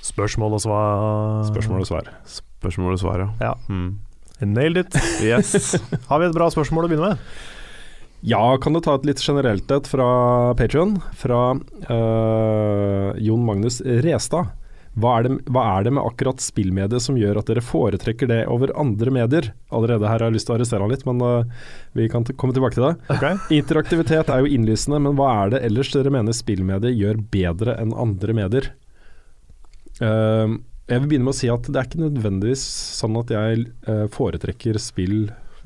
[0.04, 1.44] Spørsmål og svar.
[1.50, 2.08] Spørsmål og svar.
[2.26, 3.28] Spørsmål og svar, ja.
[3.50, 3.52] Ja.
[3.68, 3.98] Mm.
[4.40, 4.96] Nailed it.
[5.22, 5.76] Yes.
[6.08, 7.24] Har vi et bra spørsmål å begynne med?
[8.26, 10.06] Ja, kan du ta et litt generelt et fra
[10.58, 10.98] Patrion?
[11.16, 14.50] Fra eh, Jon Magnus Restad.
[14.98, 18.40] Hva er, det, hva er det med akkurat spillmediet som gjør at dere foretrekker det
[18.50, 19.52] over andre medier?
[19.70, 22.56] Allerede her har jeg lyst til å arrestere han litt, men uh, vi kan komme
[22.56, 22.94] tilbake til det.
[23.14, 23.38] Okay.
[23.60, 27.94] Interaktivitet er jo innlysende, men hva er det ellers dere mener spillmediet gjør bedre enn
[27.94, 28.66] andre medier?
[30.00, 30.58] Uh,
[30.90, 32.64] jeg vil begynne med å si at det er ikke nødvendigvis
[32.98, 35.20] sånn at jeg uh, foretrekker spill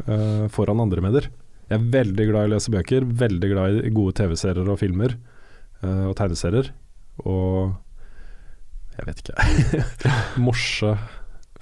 [0.05, 1.31] eh, foran andre medier.
[1.71, 5.17] Jeg er veldig glad i å lese bøker, veldig glad i gode TV-serier og filmer.
[5.85, 6.69] og tegneserier.
[7.29, 7.73] Og
[8.99, 10.15] jeg vet ikke
[10.47, 10.95] Morse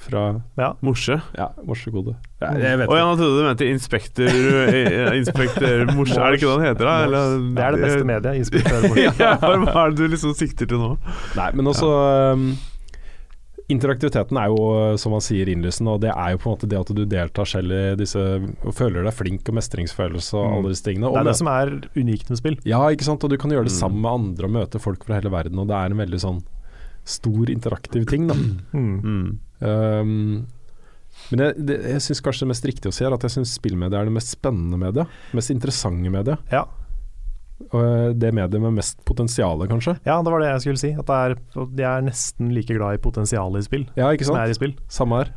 [0.03, 0.23] fra
[0.59, 0.73] Ja.
[0.83, 1.15] Morse.
[1.39, 2.17] Ja, morsekode.
[2.43, 3.19] Ja, jeg vet Å ja, ikke.
[3.21, 4.75] trodde du mente Inspektør
[5.15, 6.17] Inspektor Morse.
[6.19, 6.97] Er det ikke det han heter, da?
[7.07, 8.41] Eller, Det er det beste mediet.
[8.43, 9.05] Inspektør Morse.
[9.23, 10.91] ja, hva er det du liksom sikter til nå?
[11.39, 11.93] Nei, men også
[12.35, 12.49] um,
[13.71, 14.57] Interaktiviteten er jo,
[15.01, 17.47] som man sier, innlysende, og det er jo på en måte det at du deltar
[17.49, 20.57] selv i disse og føler deg flink og mestringsfølelse og Mm.
[20.59, 21.07] alle disse tingene.
[21.09, 22.59] Og Det er det som er unikt med spill.
[22.69, 23.79] Ja, ikke sant, og du kan gjøre det Mm.
[23.79, 26.43] sammen med andre og møte folk fra hele verden, og det er en veldig sånn
[27.05, 28.35] stor interaktiv ting, da.
[28.35, 28.99] Mm.
[29.03, 29.39] Mm.
[29.61, 30.47] Um,
[31.31, 33.53] men jeg, det, jeg syns kanskje det mest riktige å si er at jeg syns
[33.59, 35.11] spillmediet er det mest spennende mediet.
[35.37, 36.39] Mest interessante mediet.
[36.53, 36.65] Ja.
[37.71, 39.97] Og uh, det mediet med mest potensial, kanskje.
[40.09, 40.91] ja, det var det jeg skulle si.
[40.99, 41.37] At det er,
[41.79, 44.47] de er nesten like glad i potensialet i spill Ja, ikke som sant?
[44.49, 44.75] er i spill.
[44.91, 45.33] Samme her.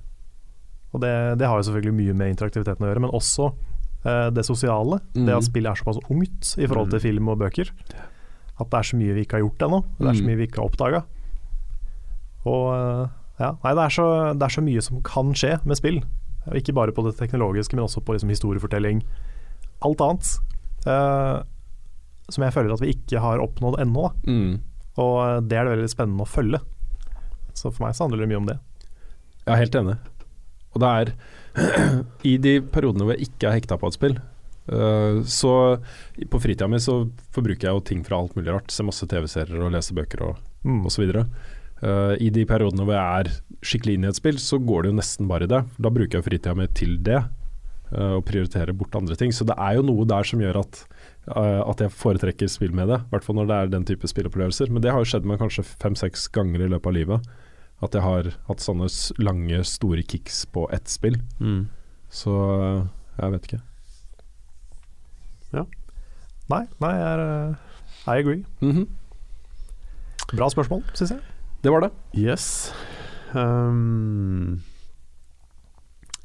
[0.95, 1.11] Og det,
[1.41, 5.01] det har jo selvfølgelig mye med interaktiviteten å gjøre, men også uh, det sosiale.
[5.13, 5.26] Mm.
[5.28, 7.05] Det at spillet er såpass ungt i forhold til Mm.
[7.09, 7.74] film og bøker.
[8.55, 9.82] At det er så mye vi ikke har gjort ennå.
[9.99, 10.30] Det er så Mm.
[10.32, 11.03] mye vi ikke har oppdaga.
[12.45, 13.07] Og eh,
[13.41, 14.05] ja, nei, det er, så,
[14.37, 15.99] det er så mye som kan skje med spill.
[16.55, 19.01] Ikke bare på det teknologiske, men også på liksom historiefortelling.
[19.85, 20.29] Alt annet.
[20.85, 21.41] eh,
[22.29, 24.07] som jeg føler at vi ikke har oppnådd ennå.
[24.25, 24.59] Mm.
[25.01, 26.61] Og eh, det er det veldig spennende å følge.
[27.55, 28.59] Så for meg så handler det mye om det.
[29.45, 29.97] Jeg er helt enig.
[30.75, 31.11] Og det er
[32.31, 34.17] I de periodene hvor jeg ikke er hekta på et spill,
[34.65, 35.77] Uh, så
[36.33, 36.95] på fritida mi så
[37.35, 38.71] forbruker jeg jo ting fra alt mulig rart.
[38.73, 40.79] Ser masse TV-serier og leser bøker og Mm.
[40.89, 41.03] osv.
[41.86, 44.91] Uh, I de periodene hvor jeg er skikkelig inne i et spill, så går det
[44.91, 45.61] jo nesten bare i det.
[45.77, 47.19] Da bruker jeg fritida mi til det,
[47.91, 49.33] uh, og prioriterer bort andre ting.
[49.36, 50.81] Så det er jo noe der som gjør at,
[51.29, 53.03] uh, at jeg foretrekker spill med det.
[53.03, 54.73] I hvert fall når det er den type spillopplevelser.
[54.73, 57.29] Men det har jo skjedd meg kanskje fem-seks ganger i løpet av livet.
[57.86, 58.89] At jeg har hatt sånne
[59.21, 61.19] lange, store kicks på ett spill.
[61.38, 61.67] Mm.
[62.09, 62.33] Så
[63.19, 63.61] jeg vet ikke.
[65.53, 65.67] Ja.
[66.49, 67.23] Nei, nei, jeg er
[68.05, 68.43] I agree.
[68.61, 68.89] Mhm.
[70.33, 71.34] Bra spørsmål, syns jeg.
[71.66, 71.91] Det var det.
[72.13, 72.70] Yes.
[73.34, 74.61] Um,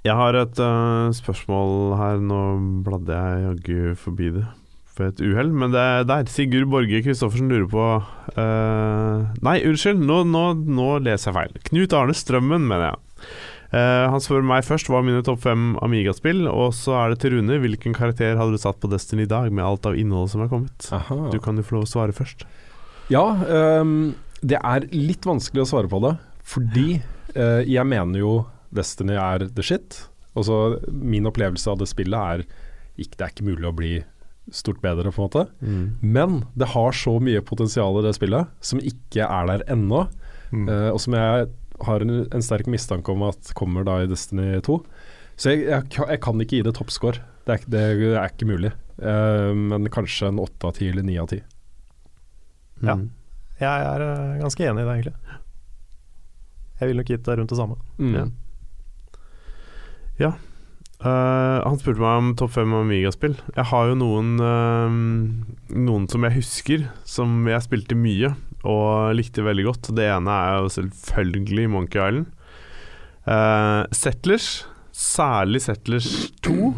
[0.04, 2.20] jeg har et uh, spørsmål her.
[2.20, 2.40] Nå
[2.84, 4.44] bladde jeg jaggu forbi det
[4.98, 6.28] ved et uhell, men det er der.
[6.28, 7.86] Sigurd Borge Christoffersen lurer på
[8.36, 11.58] uh, Nei, unnskyld, nå, nå, nå leser jeg feil.
[11.70, 13.24] Knut Arne Strømmen, mener jeg.
[13.70, 17.22] Uh, han spør meg først hva er mine topp fem Amiga-spill, og så er det
[17.24, 17.62] til Rune.
[17.64, 20.52] Hvilken karakter hadde du satt på Destiny i dag, med alt av innholdet som er
[20.52, 20.90] kommet?
[20.92, 21.22] Aha.
[21.32, 22.44] Du kan jo få lov å svare først.
[23.10, 26.14] Ja, øhm, det er litt vanskelig å svare på det,
[26.46, 26.88] fordi
[27.34, 28.32] øh, jeg mener jo
[28.74, 29.98] Destiny er the shit.
[30.38, 32.44] Altså, min opplevelse av det spillet er
[33.00, 33.92] ikke, Det er ikke mulig å bli
[34.54, 35.42] stort bedre, på en måte.
[36.02, 40.06] Men det har så mye potensial i det spillet, som ikke er der ennå.
[40.50, 40.68] Mm.
[40.68, 41.48] eh, og som jeg
[41.86, 44.78] har en, en sterk mistanke om at kommer da i Destiny 2.
[45.40, 47.22] Så jeg, jeg, jeg kan ikke gi det toppscore.
[47.48, 48.72] Det det er ikke mulig.
[49.00, 51.40] Eh, men kanskje en åtte av ti eller ni av ti.
[52.82, 52.98] Ja.
[52.98, 53.08] Mm.
[53.60, 55.40] Jeg er eh, ganske enig i det, egentlig.
[56.80, 57.76] Jeg ville nok gitt det rundt det samme.
[58.00, 58.30] Mm.
[60.20, 60.30] Ja.
[61.00, 63.36] Eh, han spurte meg om topp fem Amiga-spill.
[63.56, 64.96] Jeg har jo noen uh,
[65.76, 68.34] Noen som jeg husker, som jeg spilte mye
[68.68, 69.92] og likte veldig godt.
[69.96, 72.28] Det ene er jo selvfølgelig Monkey Island.
[73.28, 76.10] Uh, Settlers, særlig Settlers
[76.44, 76.72] 2.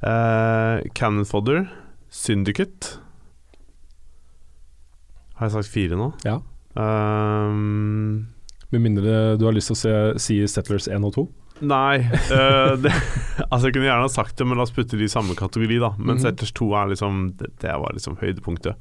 [0.00, 1.66] Uh, Cannon Fodder,
[2.08, 3.00] Syndicate.
[5.36, 6.10] Har jeg sagt fire nå?
[6.24, 6.40] Ja.
[6.76, 8.28] Um,
[8.72, 11.26] Med mindre du har lyst til å se, si Settlers 1 og 2.
[11.64, 12.02] Nei.
[12.28, 12.92] Uh, det,
[13.48, 15.80] altså Jeg kunne gjerne ha sagt det, men la oss putte de i samme kategori,
[15.80, 15.94] da.
[15.96, 16.22] Men mm -hmm.
[16.24, 18.76] Settlers 2 er liksom det, det var liksom høydepunktet.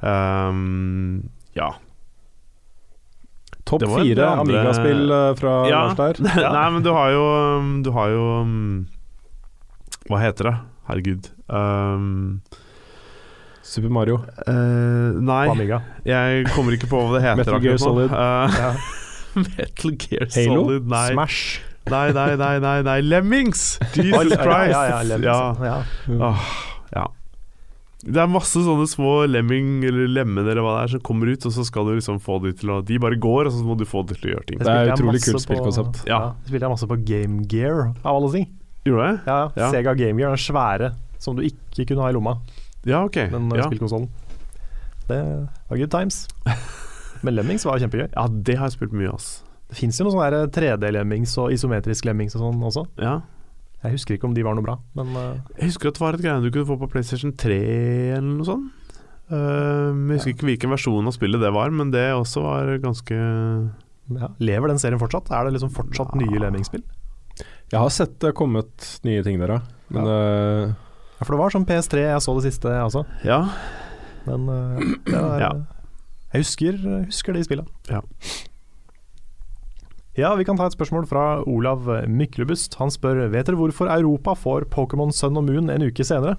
[0.00, 1.74] Um, ja.
[3.68, 5.82] Topp fire Amiga-spill eh, fra Ja.
[5.84, 6.14] Lars der.
[6.56, 7.24] Nei, men du har jo
[7.58, 8.86] um, Du har jo um,
[10.08, 10.56] Hva heter det?
[10.88, 11.28] Herregud.
[11.48, 12.40] Um,
[13.68, 14.20] Super Mario.
[14.48, 15.42] Uh, nei,
[16.08, 17.38] jeg kommer ikke på hva det heter.
[17.44, 17.80] Metal Gear.
[17.82, 18.14] Solid.
[18.14, 18.72] Uh, Ja.
[19.58, 20.62] Metal Gear Halo?
[20.64, 21.08] Solid, nei.
[21.12, 21.42] Smash.
[21.88, 22.96] Nei, nei, nei, nei, nei.
[23.04, 23.78] Lemmings!
[23.94, 24.72] Jesus Christ!
[24.74, 25.76] Ja, ja, Lemmings, Ja.
[26.08, 26.18] ja.
[26.30, 26.48] Åh,
[26.96, 27.04] ja.
[28.08, 31.44] Det er masse sånne små lemming eller lemmen eller hva det er som kommer ut,
[31.48, 33.74] og så skal du liksom få de til å De bare går, og så må
[33.80, 34.60] du få de til å gjøre ting.
[34.62, 36.04] Det er utrolig kult spillkonsept.
[36.06, 36.20] Ja.
[36.28, 36.30] ja.
[36.46, 38.46] spilte jeg masse på Game Gear, av alle ting.
[38.86, 39.18] Gjorde jeg?
[39.26, 39.70] Ja, Ja.
[39.74, 42.36] Sega Game Gear, den svære som du ikke kunne ha i lomma,
[42.88, 43.18] Ja, ok.
[43.32, 43.62] den ja.
[43.62, 43.68] Ja.
[43.68, 44.08] spillkonsollen.
[45.08, 45.20] Det
[45.68, 46.26] var good times.
[47.24, 48.08] Men Lemmings var kjempegøy.
[48.14, 49.42] ja, det har jeg spilt mye, ass.
[49.68, 52.84] Det fins jo noen sånne 3D-lemmings og isometrisk lemmings og sånn også.
[53.02, 53.18] Ja.
[53.82, 56.16] Jeg husker ikke om de var noe bra, men uh, Jeg husker at det var
[56.16, 57.58] et greie du kunne få på PlayStation 3
[58.16, 58.72] eller noe sånt.
[59.28, 63.18] Uh, jeg husker ikke hvilken versjon av spillet det var, men det også var ganske
[64.16, 64.30] ja.
[64.40, 65.30] lever den serien fortsatt?
[65.30, 66.20] Er det liksom fortsatt Ja.
[66.22, 66.82] nye Lemmings-spill?
[67.68, 69.60] Jeg har sett det kommet nye ting der, ja.
[69.92, 70.74] Men eh,
[71.18, 73.02] Ja, for det var sånn PS3, jeg så det siste, også.
[73.26, 73.40] Ja.
[74.28, 75.50] Men eh, det var, Ja.
[76.34, 77.66] jeg husker, husker i spillet.
[77.90, 78.02] Ja.
[80.18, 82.74] Ja, vi kan ta et spørsmål fra Olav Myklebust.
[82.80, 86.34] Han spør Vet dere hvorfor Europa får Pokémon Sun og Moon en uke senere?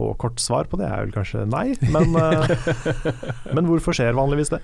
[0.00, 2.48] Og kort svar på det er vel kanskje nei, men, eh,
[3.56, 4.62] men hvorfor skjer vanligvis det?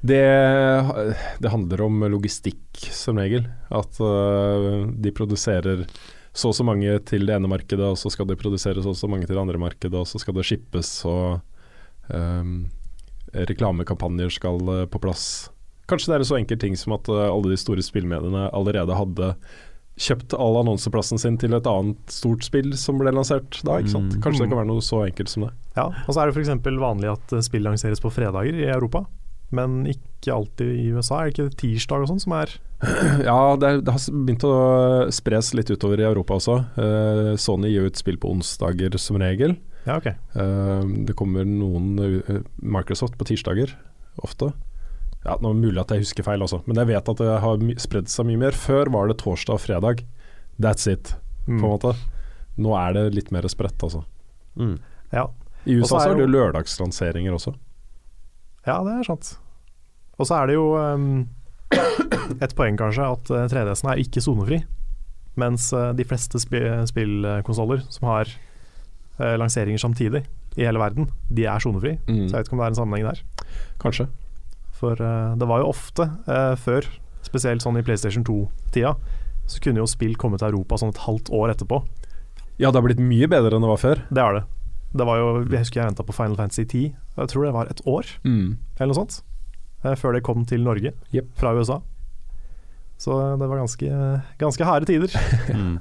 [0.00, 0.20] Det,
[1.44, 3.44] det handler om logistikk som regel.
[3.68, 5.84] At øh, de produserer
[6.32, 8.98] så og så mange til det ene markedet, og så skal det produseres så og
[8.98, 11.40] så mange til det andre markedet, og så skal det shippes, og
[12.14, 12.68] um,
[13.34, 15.50] reklamekampanjer skal øh, på plass.
[15.90, 18.94] Kanskje det er en så enkel ting som at øh, alle de store spillmediene allerede
[18.94, 19.34] hadde
[20.00, 23.80] kjøpt all annonseplassen sin til et annet stort spill som ble lansert da.
[23.80, 24.14] ikke sant?
[24.16, 24.22] Mm.
[24.24, 25.52] Kanskje det kan være noe så enkelt som det.
[25.76, 26.52] Ja, og så er det f.eks.
[26.80, 29.04] vanlig at eh, spill lanseres på fredager i Europa,
[29.50, 31.20] men ikke alltid i USA.
[31.24, 32.52] Er det ikke tirsdag og sånn som er
[33.28, 34.54] Ja, det, er, det har begynt å
[35.12, 36.56] spres litt utover i Europa også.
[36.78, 39.56] Uh, Sony gir ut spill på onsdager som regel.
[39.86, 40.08] Ja, ok.
[40.36, 43.72] uh, det kommer noen uh, Microsoft på tirsdager,
[44.24, 44.52] ofte.
[45.24, 47.34] Ja, nå er det mulig at jeg husker feil, også, men jeg vet at det
[47.42, 48.56] har spredd seg mye mer.
[48.56, 50.04] Før var det torsdag og fredag.
[50.60, 51.66] That's it, på en Mm.
[51.66, 51.90] måte.
[52.60, 54.02] Nå er det litt mer spredt, altså.
[54.56, 54.78] Mm.
[55.12, 55.26] Ja.
[55.68, 57.52] I USA så er det jo lørdagslanseringer også.
[58.66, 59.34] Ja, det er sant.
[60.20, 61.22] Og så er det jo um,
[62.44, 64.60] et poeng kanskje at eh, 3DS-en er ikke sonefri,
[65.40, 68.30] mens eh, de fleste sp spillkonsoller som har
[69.20, 70.24] uh, lanseringer samtidig
[70.58, 71.94] i hele verden, de er sonefri.
[72.08, 72.26] Mm.
[72.26, 73.22] Så jeg vet ikke om det er en sammenheng der.
[73.80, 74.08] Kanskje.
[74.80, 76.88] For uh, det var jo ofte uh, før,
[77.24, 78.94] spesielt sånn i PlayStation 2-tida,
[79.50, 81.80] så kunne jo spill komme til Europa sånn et halvt år etterpå.
[82.60, 84.02] Ja, det har blitt mye bedre enn det var før.
[84.10, 84.44] Det har det.
[84.90, 87.70] Det var jo, Jeg husker jeg venta på Final Fantasy 10, jeg tror det var
[87.70, 88.08] et år
[88.80, 89.20] eller noe sånt,
[89.84, 91.28] eh, før det kom til Norge yep.
[91.38, 91.78] fra USA.
[93.00, 94.00] Så det var ganske,
[94.40, 95.14] ganske harde tider.
[95.50, 95.78] Mm.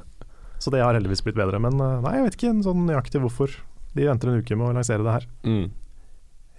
[0.59, 1.59] Så det har heldigvis blitt bedre.
[1.63, 3.53] Men eh, nei, jeg vet ikke sånn nøyaktig hvorfor
[3.95, 5.27] de venter en uke med å lansere det her.
[5.47, 5.69] Mm.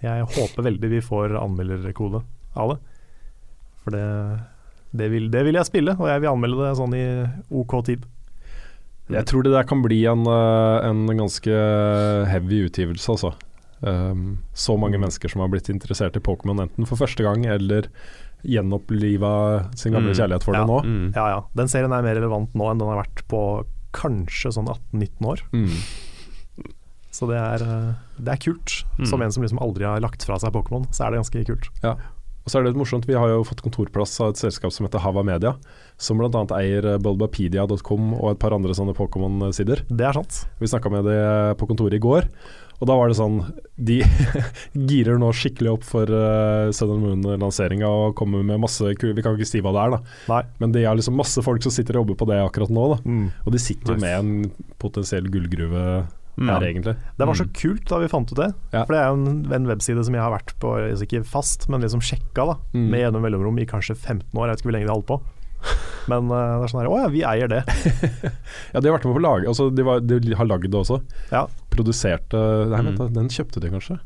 [0.01, 2.23] Jeg håper veldig vi får anmelderkode
[2.57, 2.79] av det.
[3.83, 4.05] For det,
[4.97, 7.03] det, vil, det vil jeg spille, og jeg vil anmelde det sånn i
[7.61, 8.07] OK tid.
[9.13, 11.55] Jeg tror det der kan bli en, eh, en ganske
[12.31, 13.33] heavy utgivelse, altså.
[13.81, 17.87] Um, så mange mennesker som har blitt interessert i Pokémon enten for første gang eller
[18.45, 19.31] gjenoppliva
[19.75, 20.17] sin gamle Mm.
[20.19, 20.59] kjærlighet for Ja.
[20.61, 20.81] det nå.
[20.83, 21.13] Mm.
[21.15, 24.67] Ja ja, den serien er mer relevant nå enn den har vært på kanskje sånn
[24.69, 25.39] 18-19 år.
[25.51, 25.71] Mm.
[27.11, 27.93] Så det er, eh,
[28.23, 28.83] det er kult.
[28.99, 29.05] Mm.
[29.07, 31.69] Som en som liksom aldri har lagt fra seg Pokémon, så er det ganske kult.
[32.51, 34.83] Og så er det litt morsomt, Vi har jo fått kontorplass av et selskap som
[34.83, 35.53] heter Hava Media,
[35.95, 36.41] som bl.a.
[36.57, 39.85] eier eh, bulbapedia.com og et par andre sånne Pokémon-sider.
[39.87, 40.41] Det er sant.
[40.59, 41.21] Vi snakka med det
[41.61, 42.27] på kontoret i går,
[42.81, 43.37] og da var det sånn
[43.79, 44.01] De
[44.89, 49.47] girer nå skikkelig opp for uh, Southern Moon-lanseringa og kommer med masse Vi kan ikke
[49.47, 49.99] si hva det er, da,
[50.33, 50.41] Nei.
[50.59, 52.87] men det er liksom masse folk som sitter og jobber på det akkurat nå.
[53.05, 53.27] Mm.
[53.45, 54.03] Og de sitter Nice.
[54.03, 55.85] med en potensiell gullgruve.
[56.49, 56.95] Her, egentlig.
[57.17, 57.53] Det var så Mm.
[57.53, 58.53] kult da vi fant ut det.
[58.73, 58.85] Ja.
[58.85, 61.69] For det er jo en, en webside som jeg har vært på, altså ikke fast,
[61.69, 62.89] men liksom sjekka da, Mm.
[62.89, 64.47] med gjennom mellomrom i kanskje 15 år.
[64.47, 65.21] Jeg vet ikke hvor lenge de holdt på.
[66.09, 67.61] Men eh, det er sånn her, å ja, vi eier det.
[68.73, 70.73] Ja, de har vært med på å lage altså, de, var, de har lagd det
[70.79, 71.01] også.
[71.31, 71.45] Ja.
[71.69, 72.39] Produserte
[72.71, 73.13] Nei, Mm.
[73.13, 73.99] den kjøpte de kanskje?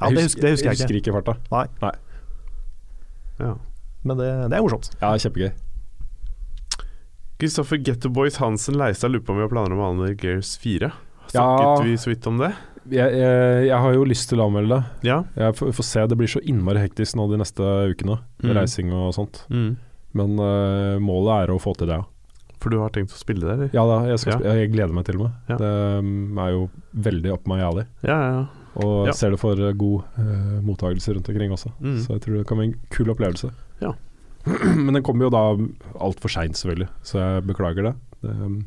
[0.00, 0.82] Ja, det, husker, det husker jeg ikke.
[0.86, 1.94] husker ikke i farta.
[3.40, 3.54] Ja.
[4.04, 4.90] Men det, det er morsomt.
[5.00, 5.50] Ja, kjempegøy.
[7.40, 10.88] Kristoffer Gettoboys Hansen Leistad lurer på om vi har planer om å anmelde Gears 4.
[11.36, 11.44] Ja.
[11.60, 12.50] Snakket vi så vidt om det?
[12.86, 15.08] Jeg, jeg, jeg har jo lyst til å anmelde det.
[15.08, 15.20] Ja.
[15.34, 18.20] Jeg får, får se, det blir så innmari hektisk nå de neste ukene.
[18.44, 18.52] Mm.
[18.60, 19.40] reising og sånt.
[19.50, 19.72] Mm.
[20.16, 22.06] Men uh, målet er å få til det, ja.
[22.62, 23.74] For du har tenkt å spille det, eller?
[23.76, 24.54] Ja da, jeg, Ja.
[24.56, 25.34] jeg gleder meg til og med.
[25.50, 25.58] Ja.
[25.60, 26.62] Det um, er jo
[27.08, 27.84] veldig up my alley.
[28.06, 28.46] Ja, ja, ja.
[28.86, 29.12] Og Ja.
[29.16, 31.72] ser det for uh, god uh, mottakelse rundt omkring også.
[31.80, 31.98] Mm.
[32.04, 33.50] Så jeg tror det kan bli en kul opplevelse.
[33.82, 33.92] Ja.
[34.86, 35.44] Men den kommer jo da
[36.06, 37.94] altfor seint, selvfølgelig, så jeg beklager det.
[38.22, 38.58] Det, um,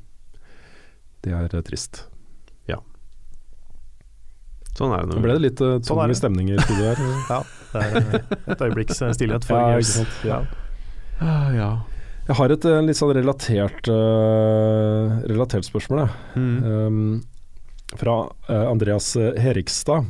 [1.26, 2.04] det er trist.
[4.80, 7.06] Sånn er det Nå ble det litt uh, er tung sånn stemning i studio her.
[7.34, 7.40] Ja,
[7.74, 9.90] det er eh, et øyeblikks eh, stillhet for Ja, Gears.
[9.92, 10.40] ikke sant, ja.
[11.20, 11.72] Ah, ja.
[12.30, 16.40] Jeg har et uh, litt sånn relatert, uh, relatert spørsmål, jeg.
[16.40, 16.56] Mm.
[16.64, 17.04] Um,
[17.98, 20.06] fra eh, Andreas eh, Herikstad.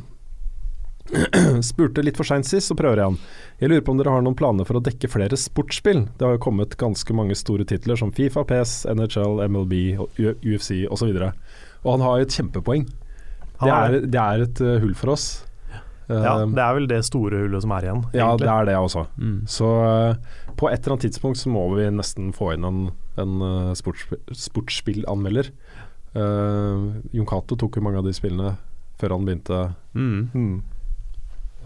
[1.62, 3.18] Spurte litt for seint sist, så prøver jeg igjen.
[3.60, 6.04] Jeg lurer på om dere har noen planer for å dekke flere sportsspill?
[6.18, 9.74] Det har jo kommet ganske mange store titler som Fifa, PS, NHL, MLB,
[10.20, 11.10] UFC osv.
[11.10, 12.86] Og, og han har jo et kjempepoeng.
[13.60, 15.28] Det er, det er et eh, hull for oss.
[16.10, 18.74] Ja, Um, det er vel det store hullet som er igjen, ja, det er det
[18.74, 19.04] også.
[19.14, 19.36] Mm.
[19.46, 22.80] Så eh, på et eller annet tidspunkt så må vi nesten få inn en,
[23.20, 25.52] en eh, sportsp sportsspillanmelder.
[26.10, 28.56] Uh, Jon Cato tok jo mange av de spillene
[28.98, 29.60] før han begynte
[29.94, 30.30] Mm.
[30.34, 30.56] Mm.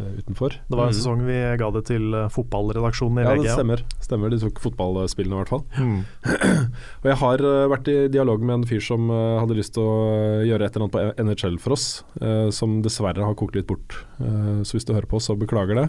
[0.00, 0.56] Eh, utenfor.
[0.68, 0.98] Det var en Mm.
[1.00, 3.42] sesong vi ga det til eh, fotballredaksjonen i Ja, VG.
[3.44, 3.82] det stemmer.
[4.00, 4.30] stemmer.
[4.30, 5.64] De tok fotballspillene i hvert fall.
[5.78, 6.04] Mm.
[7.02, 10.44] Og jeg har eh, vært i dialog med en fyr som hadde lyst til å
[10.46, 13.96] gjøre et eller annet på NHL for oss, eh, som dessverre har kokt litt bort.
[14.20, 15.88] Eh, så hvis du hører på, så beklager det.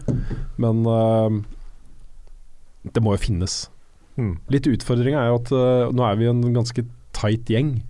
[0.57, 1.41] Men eh,
[2.93, 3.69] det må jo finnes.
[4.17, 4.37] Mm.
[4.53, 5.49] Litt utfordringa er jo at
[5.95, 6.85] nå er vi en ganske
[7.17, 7.81] tight gjeng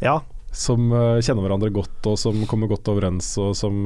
[0.00, 0.20] Ja,
[0.52, 0.88] som
[1.20, 3.84] kjenner hverandre godt, og som kommer godt overens, og som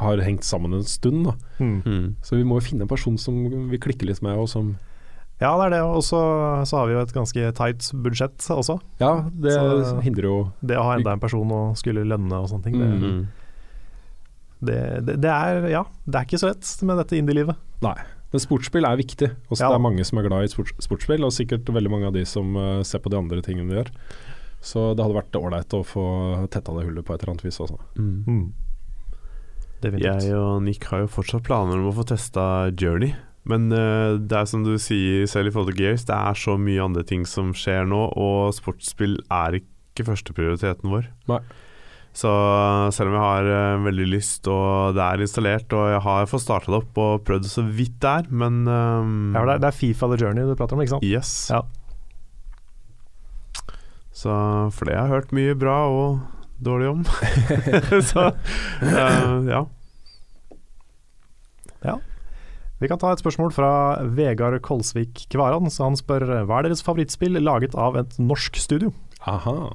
[0.00, 1.26] har hengt sammen en stund.
[1.28, 1.34] Da.
[1.60, 2.16] mm.
[2.24, 3.36] Så vi må jo finne en person som
[3.70, 4.76] vi klikker litt med, og som
[5.40, 5.80] ja det er det.
[5.88, 6.18] Og så
[6.68, 8.78] så har vi jo et ganske tight budsjett også.
[9.00, 12.48] Ja, det Så- hindrer jo Det å ha enda en person å skulle lønne og
[12.50, 13.26] sånne ting, det, Mm.
[14.60, 17.56] det, det, det er Ja, det er ikke så lett med dette indie-livet.
[17.82, 17.96] Nei.
[18.32, 19.30] Men sportsspill er viktig.
[19.50, 19.68] Også Ja.
[19.72, 22.24] Det er mange som er glad i sports, sportsspill, og sikkert veldig mange av de
[22.24, 23.90] som eh, ser på de andre tingene vi gjør.
[24.62, 27.58] Så det hadde vært ålreit å få tetta det hullet på et eller annet vis.
[27.58, 27.78] Også.
[27.96, 28.52] Mm.
[29.84, 33.14] Jeg og Nick har jo fortsatt planer om å få testa Journey.
[33.48, 36.58] Men uh, det er som du sier selv i forhold til Gears, det er så
[36.60, 41.08] mye andre ting som skjer nå, og sportsspill er ikke førsteprioriteten vår.
[41.30, 41.40] Nei.
[42.10, 42.30] Så
[42.92, 46.44] selv om jeg har uh, veldig lyst, og det er installert, og jeg har fått
[46.44, 49.70] starta det opp og prøvd så vidt det er, men um, Ja, det, er, det
[49.70, 51.06] er Fifa eller Journey du prater om, ikke sant?
[51.06, 51.32] Yes.
[51.54, 51.62] Ja.
[54.20, 54.34] Så
[54.76, 57.04] for det har jeg hørt mye bra og dårlig om.
[58.10, 59.66] så uh, ja.
[62.80, 63.70] Vi kan ta et spørsmål fra
[64.16, 65.68] Vegard Kolsvik Kvaran.
[65.68, 68.94] Så han spør hva er deres favorittspill laget av et norsk studio?
[69.28, 69.74] Aha.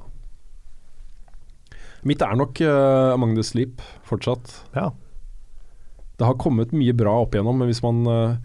[2.06, 4.50] Mitt er nok uh, Among the Sleep fortsatt.
[4.74, 4.90] Ja.
[6.18, 8.38] Det har kommet mye bra opp igjennom, men hvis man uh,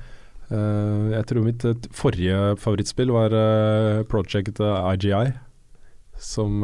[0.52, 1.66] uh, Jeg tror mitt
[1.96, 5.34] forrige favorittspill var uh, Project IGI,
[6.22, 6.62] som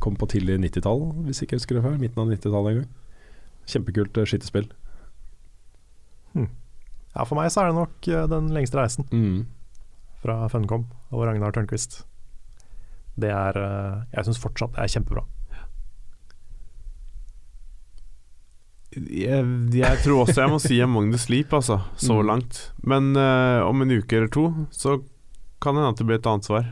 [0.00, 1.98] kom på tidlig 90-tall, hvis ikke jeg husker det før.
[2.00, 2.90] Midten av 90-tallet en gang.
[3.66, 4.66] Kjempekult uh,
[6.36, 6.48] Hmm.
[7.16, 9.46] ja, for meg så er det nok eh, Den lengste reisen Mm.
[10.20, 12.02] fra Funcom og Ragnar Tørnquist.
[13.16, 15.22] Det er eh, Jeg syns fortsatt det er kjempebra.
[18.96, 19.44] Jeg,
[19.76, 21.80] jeg tror også jeg må si Among the Sleep, altså.
[22.00, 22.26] Så Mm.
[22.26, 22.72] langt.
[22.82, 25.02] Men uh, om en uke eller to, så
[25.60, 26.64] kan det hende at det blir et annet svar.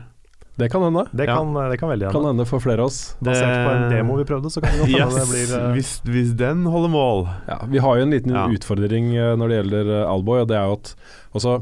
[0.57, 1.03] Det kan hende.
[1.11, 1.35] Det Ja.
[1.35, 2.29] kan, det kan veldig Kan hende.
[2.31, 3.15] hende for flere av oss.
[3.19, 5.71] Basert på en demo vi prøvde, så kan det godt hende det blir uh...
[5.75, 7.25] hvis, hvis den holder mål.
[7.49, 8.45] Ja, vi har jo en liten Ja.
[8.47, 10.95] utfordring eh, når det gjelder eh, Alboy, og det er jo at
[11.35, 11.55] også,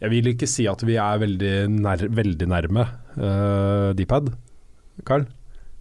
[0.00, 2.84] Jeg vil ikke si at vi er veldig, nær, veldig nærme
[3.18, 4.28] uh, Dpad,
[5.04, 5.26] Carl.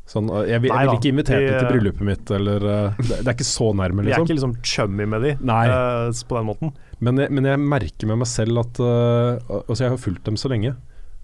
[0.07, 3.21] Sånn, eh, jeg, vil, jeg vil ikke invitere dem til bryllupet mitt, eller uh, det,
[3.27, 4.25] er ikke så nærme, Vi er liksom.
[4.27, 5.63] ikke liksom chummy med de Nei.
[5.67, 6.71] eh, på den måten.
[6.99, 10.39] Men, jeg, men jeg merker med meg selv at uh, Altså, jeg har fulgt dem
[10.39, 10.73] så lenge.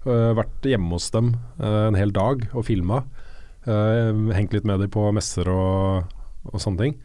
[0.07, 3.03] Eh, vært hjemme hos dem eh, en hel dag og filma.
[3.63, 6.09] hengt litt med dem på messer og,
[6.51, 6.95] og sånne ting.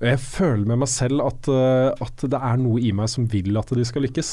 [0.00, 3.26] Og jeg føler med meg selv at, eh, at det er noe i meg som
[3.28, 4.30] vil at de skal lykkes.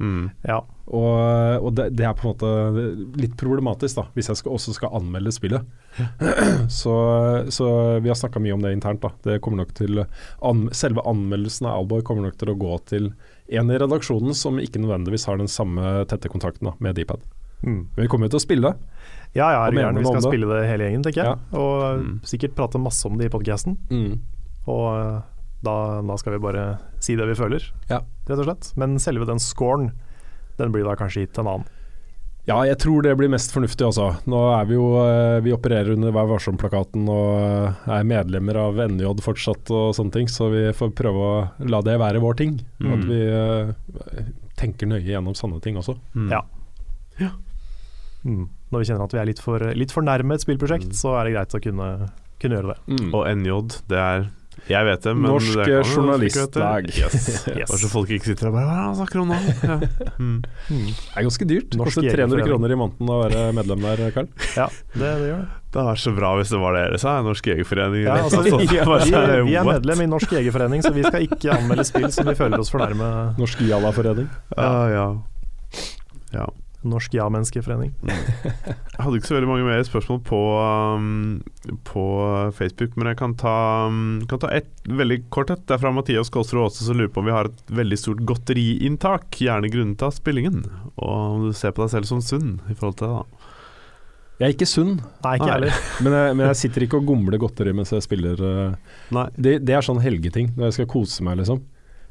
[0.00, 0.30] Mm.
[0.46, 0.60] Ja.
[0.86, 4.76] Og, og det, det er på en måte litt problematisk, da, hvis jeg skal, også
[4.76, 5.66] skal anmelde spillet.
[6.80, 6.94] så,
[7.50, 7.66] så
[8.00, 9.02] vi har snakka mye om det internt.
[9.02, 9.10] da.
[9.26, 13.12] Det kommer nok til an, Selve anmeldelsen av Alboy kommer nok til å gå til
[13.50, 17.26] en i redaksjonen som ikke nødvendigvis har den samme tette kontakten da, med Dpad.
[17.62, 17.80] Mm.
[17.96, 18.74] Vi kommer jo til å spille.
[19.34, 21.26] Ja, ja, er du vi skal spille det hele gjengen, tenker jeg.
[21.26, 21.58] Ja.
[21.58, 22.20] Og eh, Mm.
[22.24, 23.76] sikkert prate masse om det i podkasten.
[24.66, 25.20] Og eh,
[25.62, 28.00] da, da skal vi bare si det vi føler, Ja.
[28.28, 28.72] rett og slett.
[28.76, 29.92] Men selve den scoren,
[30.58, 31.68] den blir da kanskje gitt til en annen.
[32.48, 34.16] Ja, jeg tror det blir mest fornuftig altså.
[34.26, 39.12] Nå er vi jo eh, Vi opererer under Vær varsom-plakaten og er medlemmer av NJ
[39.22, 42.56] fortsatt og sånne ting, så vi får prøve å la det være vår ting.
[42.80, 42.90] Mm.
[42.96, 43.20] At vi
[44.56, 45.94] tenker nøye gjennom sånne ting også.
[46.16, 46.30] Mm.
[46.32, 46.42] Ja.
[48.24, 48.48] Mm.
[48.70, 50.98] Når vi kjenner at vi er litt for, litt for nærme et spillprosjekt, Mm.
[50.98, 51.88] så er det greit å kunne,
[52.40, 53.00] kunne gjøre det.
[53.14, 53.56] Og NJ,
[53.88, 54.28] det er
[54.68, 56.84] Jeg vet det, men Norsk det kan jo Journalistlag.
[56.84, 57.00] vite.
[57.00, 57.46] Yes.
[57.60, 57.70] Yes.
[57.80, 59.38] Så folk ikke sitter og bare Hva er snakker om nå?
[59.64, 59.76] Ja.
[60.20, 60.42] Mm.
[60.68, 60.90] Mm.
[60.90, 61.76] Det er ganske dyrt.
[61.80, 64.28] Norsk koster 300 kroner i måneden å være medlem der, Karl.
[64.58, 65.48] Ja, det, det gjør det.
[65.70, 68.02] Det hadde vært så bra hvis det var det dere sa, Norsk Jegerforening.
[68.04, 71.56] Ja, altså, vi, vi, vi, sånn, er medlem i Norsk Jegerforening, så vi skal ikke
[71.56, 73.10] anmelde spill som vi føler oss for nærme
[73.40, 74.28] Norsk Jalla-forening.
[74.58, 75.06] Ja, ja.
[76.34, 76.48] ja.
[76.88, 77.90] Norsk Ja-menneskeforening.
[78.06, 80.38] Jeg hadde ikke så veldig mange mer spørsmål på,
[80.96, 81.42] um,
[81.88, 82.04] på
[82.56, 83.52] Facebook, men jeg kan ta,
[83.88, 85.62] um, kan ta et veldig kort et.
[85.68, 88.22] Det er fra Mathias Kolsrud Aase som lurer på om vi har et veldig stort
[88.28, 90.62] godteriinntak, gjerne grunnet av spillingen.
[90.96, 93.46] Og om du ser på deg selv som sunn i forhold til det, da.
[94.40, 95.72] Jeg er ikke sunn, Nei, ikke Nei.
[96.06, 98.40] men jeg, men jeg sitter ikke og gomler godteri mens jeg spiller.
[99.12, 99.26] Nei.
[99.36, 100.54] Det, det er sånn helgeting.
[100.56, 101.60] Når jeg skal kose meg, liksom,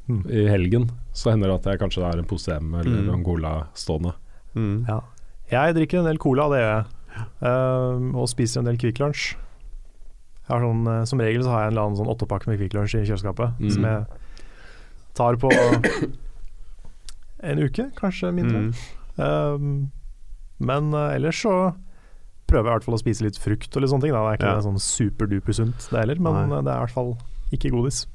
[0.10, 0.24] Mm.
[0.34, 3.10] i helgen, så hender det at jeg kanskje har en pose M eller Mm.
[3.14, 4.16] en stående.
[4.56, 4.86] Mm.
[4.88, 5.00] Ja.
[5.52, 6.86] Jeg drikker en del cola, det gjør jeg.
[7.42, 9.36] Uh, og spiser en del Kvikk Lunsj.
[10.50, 12.96] Sånn, uh, som regel så har jeg en eller annen sånn åttepakke med Kvikk Lunsj
[13.02, 13.70] i kjøleskapet, Mm.
[13.72, 14.06] som jeg
[15.16, 15.50] tar på
[17.44, 18.60] en uke, kanskje mindre.
[18.60, 18.74] Mm.
[19.20, 19.92] Um,
[20.60, 21.54] men eh, ellers så
[22.50, 24.12] prøver jeg i hvert fall å spise litt frukt og litt sånne ting.
[24.16, 24.24] Da.
[24.26, 24.64] Det er ikke Ja.
[24.66, 26.58] sånn superduper sunt det heller, men Nei.
[26.58, 27.18] eh, det er i hvert fall
[27.54, 28.08] ikke godis.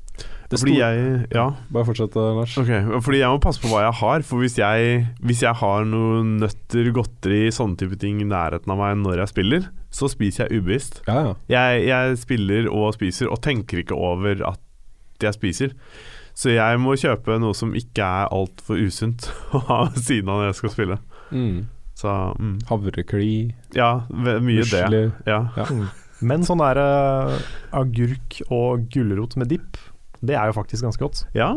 [0.50, 1.46] Det Fordi jeg Ja.
[1.72, 2.56] Bare fortsett, Lars.
[2.58, 4.22] Okay, fordi jeg må passe på hva jeg har.
[4.22, 8.78] For hvis jeg, hvis jeg har noen nøtter, godteri, sånne type ting i nærheten av
[8.78, 11.02] meg når jeg spiller, så spiser jeg ubevisst.
[11.08, 11.34] Ja, ja.
[11.48, 14.60] Jeg, jeg spiller og spiser, og tenker ikke over at
[15.22, 15.74] jeg spiser.
[16.34, 20.42] Så jeg må kjøpe noe som ikke er altfor usunt å ha ved siden av
[20.42, 21.00] når jeg skal spille.
[21.30, 21.58] Mm.
[21.94, 22.56] Så mm.
[22.68, 23.34] Havrekli,
[23.76, 25.04] ja, mye mye det.
[25.30, 25.44] Ja.
[25.54, 25.66] Ja.
[25.70, 25.86] Mm.
[26.24, 27.34] Men sånn der uh,
[27.74, 29.78] agurk og gulrot med dipp,
[30.22, 31.24] det er jo faktisk ganske godt.
[31.34, 31.54] ja.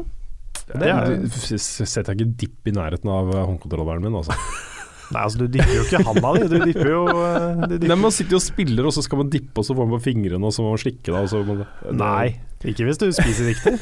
[0.68, 1.30] Det er, Du
[1.62, 4.34] setter jeg ikke dipp i nærheten av eh, håndkontrolleren min, altså.
[5.14, 7.88] nei, altså du dipper jo ikke handa di, du dipper jo du dipper.
[7.94, 7.98] Nei.
[8.02, 10.02] Man sitter jo og spiller, og så skal man dippe, og så får man på
[10.10, 12.26] fingrene, og så må man slikke da, Og så må det, Nei,
[12.68, 13.78] ikke hvis du spiser riktig.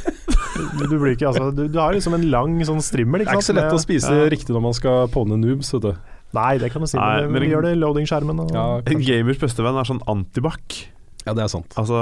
[0.78, 3.23] Du, du, blir ikke, altså, du, du har liksom en lang sånn strimmel.
[3.23, 4.28] Det er ikke så lett å spise Ja.
[4.36, 5.95] riktig når man skal påne noobs, vet du.
[6.38, 8.45] Nei, det kan du si, Nei, men, men- vi gjør det i loading-skjermen.
[8.53, 10.84] Ja, En gamers beste venn er sånn antibac.
[11.26, 11.73] ja det er sant.
[11.82, 11.97] Altså,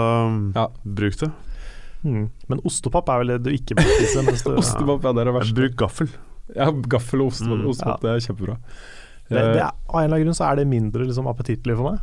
[0.58, 0.68] Ja.
[0.84, 1.32] bruk det.
[2.04, 2.30] Mm.
[2.50, 4.24] Men ostepop er vel det du ikke bør spise.
[4.62, 5.56] Ostepop, ja, det er det verste.
[5.56, 6.10] Bruk gaffel.
[6.56, 7.70] Ja, gaffel og ostepop, Mm.
[7.72, 8.58] ostepop det er kjempebra.
[9.30, 11.78] det, det Eh, er, av en eller annen grunn så er det mindre liksom, appetittlig
[11.80, 12.00] for meg.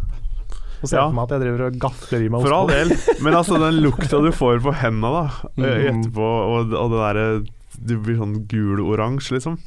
[0.82, 1.04] Og ser Ja.
[1.10, 2.88] for meg at jeg driver og gafler i meg For all del.
[3.20, 5.24] Men altså, den lukta du får på hendene da
[5.60, 6.00] eh, Mm.
[6.00, 7.46] etterpå, og, og det derre
[7.80, 9.58] Du blir sånn gul-oransje, liksom.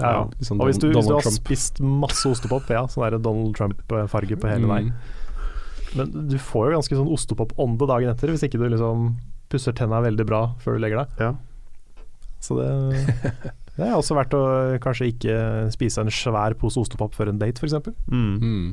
[0.00, 0.22] Ja, ja.
[0.40, 1.34] Sånn Og hvis du, hvis du har Trump.
[1.42, 4.86] spist masse ostepop, ja, sånn der Donald Trump-farge på hele deg.
[4.88, 4.92] Mm.
[5.96, 9.16] Men du får jo ganske sånn ostepop-ånde dagen etter, hvis ikke du liksom
[9.50, 11.24] pusser tenna veldig bra før du legger deg.
[11.26, 11.32] Ja.
[12.40, 12.68] Så det,
[13.76, 14.42] det er også verdt å
[14.80, 15.36] kanskje ikke
[15.74, 17.76] spise en svær pose ostepop før en date, f.eks.
[18.08, 18.32] Mm.
[18.40, 18.70] Mm.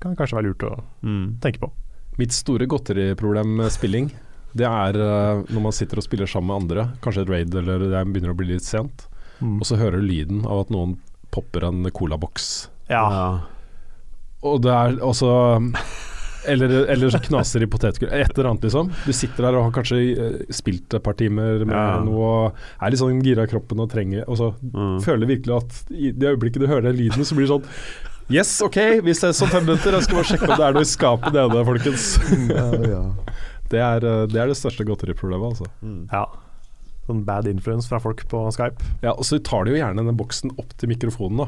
[0.00, 0.72] Kan kanskje være lurt å
[1.04, 1.36] Mm.
[1.44, 1.68] tenke på.
[2.20, 4.10] Mitt store godteriproblem med spilling,
[4.56, 7.84] det er eh, når man sitter og spiller sammen med andre, kanskje et raid eller
[7.92, 9.06] det begynner å bli litt sent,
[9.40, 9.54] Mm.
[9.62, 10.98] og så hører du lyden av at noen
[11.32, 12.68] popper en colaboks.
[12.90, 13.40] Ja.
[14.44, 15.30] Og det er også
[16.46, 18.10] eller, eller så knaser i potetgull.
[18.12, 18.90] Et eller annet, liksom.
[19.06, 22.00] Du sitter der og har kanskje eh, spilt et par timer med Ja.
[22.04, 22.20] noe
[22.50, 25.00] og er litt sånn gira i kroppen og trenger Og så Mm.
[25.02, 27.66] føler virkelig at i det øyeblikket du hører den lyden, så blir det sånn
[28.30, 29.90] Yes, OK, vi ses om fem minutter.
[29.92, 32.04] Jeg skal bare sjekke om det er noe i skapet nede, folkens.
[33.70, 35.66] Det er, eh, det er det største godteriproblemet, altså.
[35.82, 36.08] Mm.
[36.10, 36.24] ja.
[37.06, 38.82] Sånn bad influence fra folk på Skype.
[39.02, 41.46] Ja, og så tar de jo gjerne den boksen opp til mikrofonen, da.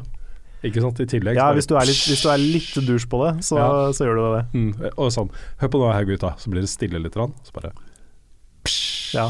[0.64, 1.34] Ikke sant, i tillegg.
[1.36, 3.70] Ja, hvis du er litt, hvis du er litt dusj på det, så, Ja.
[3.92, 4.44] så gjør du det.
[4.54, 6.34] mm, Og sånn Hør på nå her, gutta.
[6.38, 7.14] Så blir det stille litt.
[7.14, 7.72] grann, Så bare
[9.12, 9.26] Ja.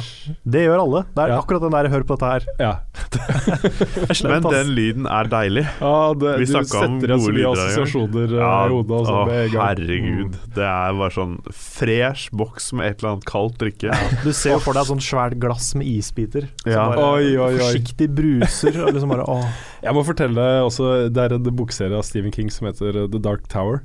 [0.46, 1.02] Det gjør alle.
[1.14, 1.40] Det er Ja.
[1.40, 2.46] akkurat den der 'hør på dette her'.
[2.60, 2.78] Ja.
[4.18, 5.64] slemt, Men den lyden er deilig.
[5.80, 7.68] Ja, det, Vi du snakket om setter igjen så gode mye lyder en gang.
[7.68, 8.96] assosiasjoner eh, i hodet.
[8.96, 10.38] Å, sånn med herregud.
[10.56, 13.98] Det er bare sånn fresh boks med et eller annet kaldt drikke.
[14.24, 16.48] Du ser jo for deg et sånt svært glass med isbiter.
[16.64, 16.88] Som Ja.
[16.92, 17.58] bare Oi, oi, oi.
[17.60, 18.80] forsiktig bruser.
[18.86, 19.38] Og liksom bare.
[19.86, 23.18] Jeg må fortelle også Det er en bokserie av Stephen King som heter uh, The
[23.22, 23.82] Dark Tower.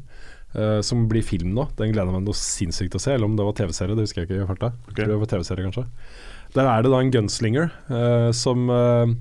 [0.58, 1.68] Uh, som blir film nå.
[1.78, 3.14] Den gleder jeg meg noe sinnssykt til å se.
[3.18, 4.72] Eller om det var TV-serie, det husker jeg ikke i farta.
[4.88, 4.96] Ok.
[4.96, 5.86] Tror Det var TV-serie kanskje
[6.56, 9.12] Der er det da en gunslinger eh, som eh,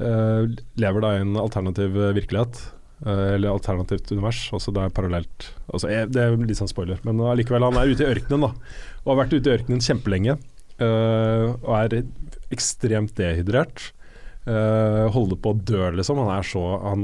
[0.00, 0.46] eh,
[0.80, 2.62] lever da i en alternativ eh, virkelighet.
[3.02, 4.44] eller alternativt univers.
[4.54, 7.64] Også det er parallelt altså, Det er litt sånn spoiler, men allikevel.
[7.66, 8.52] Han er ute i ørkenen, da.
[9.02, 10.36] Og har vært ute i ørkenen kjempelenge.
[10.78, 12.04] og er
[12.54, 13.92] ekstremt dehydrert.
[14.46, 16.18] eh, holder på å dø, liksom.
[16.22, 17.02] Han er, så, han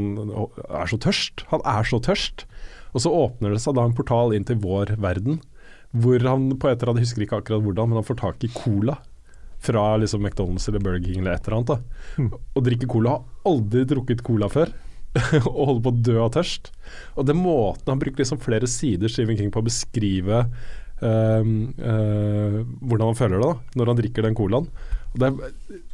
[0.71, 1.45] er så tørst.
[1.51, 2.47] Han er så tørst.
[2.95, 5.41] Og så åpner det seg da en portal inn til vår verden,
[5.91, 8.45] hvor han på et eller annet, jeg husker ikke akkurat hvordan, men han får tak
[8.47, 8.99] i cola.
[9.65, 11.97] Fra liksom McDonald's eller Burger King eller et eller annet.
[12.17, 12.29] Hmm.
[12.55, 13.17] Og drikker cola.
[13.19, 14.71] Har aldri drukket cola før.
[15.49, 16.71] og holder på å dø av tørst.
[17.17, 22.59] Og den måten Han bruker liksom flere sider Stephen King på å beskrive uh, uh,
[22.85, 24.69] hvordan han føler det da når han drikker den colaen.
[25.15, 25.85] Og det er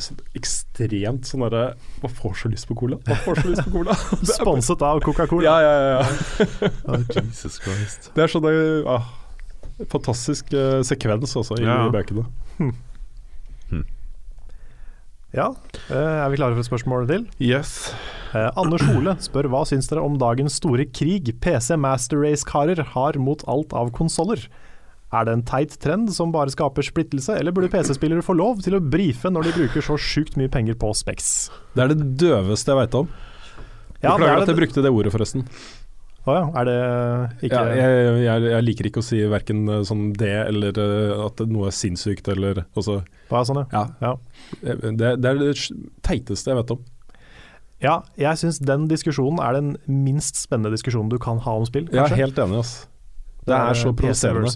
[0.00, 2.98] så ekstremt sånn derre Man får så lyst på cola.
[3.08, 3.96] Man får så lyst på cola.
[4.36, 5.44] Sponset av Coca-Cola.
[5.48, 7.00] ja, ja, ja, ja.
[7.16, 8.12] Jesus Christ.
[8.16, 8.48] Det er sånn
[8.88, 9.08] ah,
[9.90, 11.82] Fantastisk eh, sekvens også i Ja.
[11.92, 12.26] bøkene.
[15.36, 15.52] Ja,
[15.90, 17.26] eh, Er vi klare for et spørsmål til?
[17.38, 17.92] Yes.
[18.34, 23.18] Eh, Anders Hole spør hva syns dere om dagens store krig PC Master Race-karer har
[23.18, 24.48] mot alt av konsoller?
[25.10, 28.76] Er det en teit trend som bare skaper splittelse, eller burde PC-spillere få lov til
[28.78, 31.50] å brife når de bruker så sjukt mye penger på Specs?
[31.74, 33.10] Det er det døveste jeg veit om.
[34.00, 35.42] Beklager ja, at jeg brukte det ordet, forresten.
[36.30, 36.76] Å ja, er det
[37.48, 41.24] ikke Ja, jeg, jeg, jeg liker ikke å si verken eh, sånn det eller eh,
[41.26, 43.00] at noe er sinnssykt eller også.
[43.30, 43.84] Er sånn, ja?
[44.00, 44.14] Ja.
[44.62, 44.76] Ja.
[44.94, 45.50] Det, det er det
[46.06, 46.84] teiteste jeg vet om.
[47.80, 51.86] Ja, jeg syns den diskusjonen er den minst spennende diskusjonen du kan ha om spill,
[51.88, 52.74] Jeg er helt enig, ass.
[53.48, 54.50] Det er så provoserende.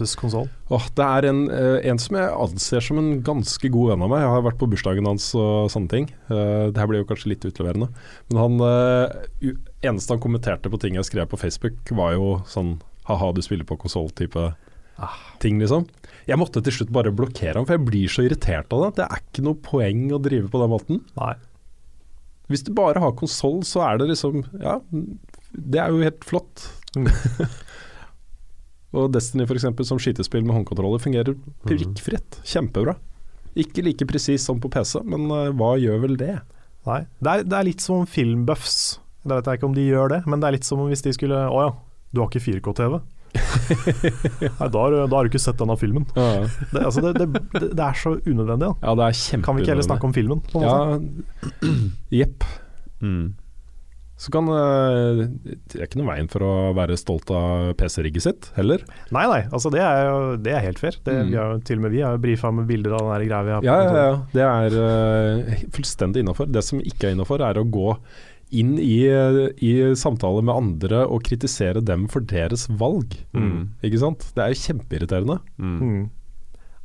[0.95, 4.21] det er en, eh, en som jeg anser som en ganske god venn av meg.
[4.21, 6.05] Jeg har vært på bursdagen hans og sånne ting.
[6.29, 7.89] Eh, det her blir jo kanskje litt utleverende.
[8.29, 9.57] Men han eh, u-
[9.89, 12.77] eneste han kommenterte på ting jeg skrev på Facebook, var jo sånn
[13.09, 14.53] ha-ha, du spiller på konsoll-type
[15.43, 15.85] ting, liksom.
[16.25, 18.91] Jeg måtte til slutt bare blokkere ham, for jeg blir så irritert av det.
[19.01, 21.03] Det er ikke noe poeng å drive på den måten.
[21.19, 21.35] Nei.
[22.49, 24.79] Hvis du bare har konsoll, så er det liksom Ja,
[25.51, 26.67] det er jo helt flott.
[26.95, 27.09] Mm.
[28.97, 29.67] og Destiny f.eks.
[29.89, 32.41] som skytespill med håndkontroller fungerer prikkfritt.
[32.47, 32.97] Kjempebra.
[33.59, 36.35] Ikke like presis som på PC, men uh, hva gjør vel det?
[36.85, 37.01] Nei.
[37.23, 38.97] Det er, det er litt som filmbuffs.
[39.25, 41.13] Det vet jeg ikke om de gjør det, men det er litt som hvis de
[41.17, 41.71] skulle Å ja,
[42.13, 42.99] du har ikke 4K-TV?
[43.35, 46.05] Nei, da har, du- da har du ikke sett denne filmen.
[46.15, 47.29] Ja, Det, altså det, det,
[47.75, 48.69] det, er så unødvendig.
[48.69, 48.75] Da.
[48.85, 50.43] ja det er kjempe Kan vi ikke heller snakke om filmen?
[50.51, 50.69] På en?
[50.69, 51.73] Ja,
[52.21, 52.45] jepp.
[53.03, 53.33] Mm.
[54.15, 55.17] Så kan eh,
[55.67, 58.85] Det er ikke noen veien for å være stolt av PC-rigget sitt, heller.
[59.11, 60.95] Nei, nei, altså det er jo det er helt fair.
[61.03, 61.33] Det, Mm.
[61.33, 63.55] vi har, til og med vi har jo brifa med bilder av den greia vi
[63.57, 64.15] har Ja, ja, ja.
[64.31, 66.47] Det er uh, fullstendig innafor.
[66.47, 67.89] Det som ikke er innafor, er å gå
[68.53, 73.15] inn i, i samtale med andre og kritisere dem for deres valg.
[73.33, 73.73] Mm.
[73.85, 74.27] Ikke sant?
[74.35, 75.39] Det er jo kjempeirriterende.
[75.57, 75.79] Mm.
[75.81, 76.03] Mm.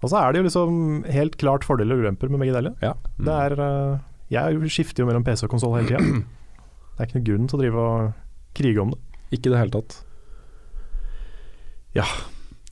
[0.00, 0.78] Og så er det jo liksom
[1.12, 2.76] helt klart fordeler og ulemper med begge deler.
[2.80, 2.94] Ja.
[3.20, 3.98] Det er, eh,
[4.32, 6.00] jeg skifter jo mellom PC og konsoll hele tida.
[7.00, 8.08] Det er ikke noe grunn til å drive og
[8.58, 8.98] krige om det.
[9.32, 9.94] Ikke i det hele tatt.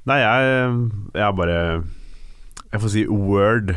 [0.08, 0.74] Nei, jeg,
[1.16, 1.56] jeg er bare
[2.72, 3.72] Jeg får si word.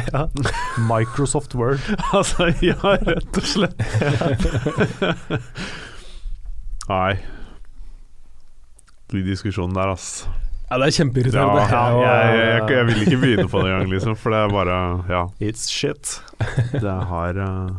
[0.92, 1.80] Microsoft Word.
[2.16, 3.78] altså, ja, rett og slett.
[6.92, 7.14] Nei.
[9.12, 10.06] De diskusjonene der, ass.
[10.72, 11.64] Ja, det er Ja, kjempeirriterende.
[11.68, 12.08] jeg, jeg,
[12.48, 14.14] jeg, jeg vil ikke begynne på det engang, liksom.
[14.16, 14.76] For det er bare
[15.12, 15.22] Ja.
[15.44, 16.16] It's shit.
[16.72, 17.76] Det har uh,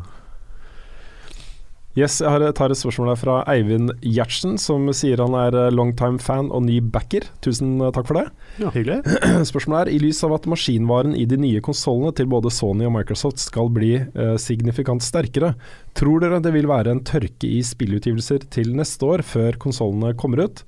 [1.94, 5.68] Yes, jeg har, tar et spørsmål her fra Eivind Gjertsen, som sier han er eh,
[5.70, 7.28] longtime fan og ny backer.
[7.46, 8.24] Tusen eh, takk for det.
[8.58, 9.04] Ja, Hyggelig.
[9.52, 12.96] Spørsmålet er, i lys av at maskinvaren i de nye konsollene til både Sony og
[12.96, 15.52] Microsoft skal bli eh, signifikant sterkere,
[15.94, 20.48] tror dere det vil være en tørke i spillutgivelser til neste år, før konsollene kommer
[20.48, 20.64] ut?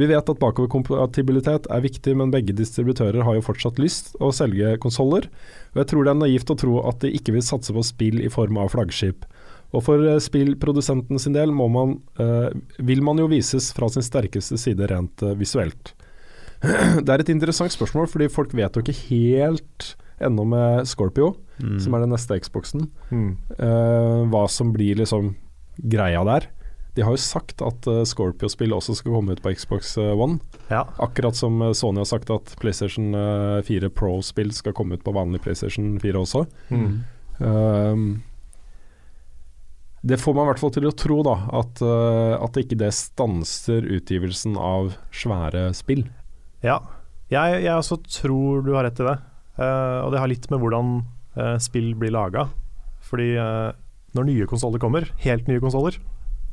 [0.00, 4.78] Vi vet at bakoverkompatibilitet er viktig, men begge distributører har jo fortsatt lyst å selge
[4.80, 5.28] konsoller,
[5.74, 8.24] og jeg tror det er naivt å tro at de ikke vil satse på spill
[8.24, 9.28] i form av flaggskip.
[9.70, 12.50] Og for eh, spillprodusenten sin del må man, eh,
[12.82, 15.94] vil man jo vises fra sin sterkeste side rent eh, visuelt.
[17.04, 21.78] Det er et interessant spørsmål, fordi folk vet jo ikke helt ennå med Scorpio, mm.
[21.80, 23.36] som er den neste Xboxen, Mm.
[23.56, 25.34] eh, hva som blir liksom
[25.80, 26.50] greia der.
[26.96, 30.40] De har jo sagt at eh, Scorpio-spill også skal komme ut på Xbox eh, One.
[30.68, 30.82] Ja.
[31.00, 35.40] Akkurat som Sony har sagt at PlayStation eh, 4 Pro-spill skal komme ut på vanlig
[35.46, 36.44] PlayStation 4 også.
[36.74, 36.98] Mm.
[37.40, 38.04] Um,
[40.00, 42.88] det får man i hvert fall til å tro, da, at, eh, at ikke det
[42.96, 46.06] stanser utgivelsen av svære spill.
[46.64, 46.78] Ja,
[47.28, 49.18] jeg, jeg også tror du har rett i det.
[49.60, 50.94] Uh, og det har litt med hvordan
[51.36, 52.46] uh, spill blir laga.
[53.04, 53.76] Fordi uh,
[54.16, 55.98] når nye konsoller kommer, helt nye konsoller,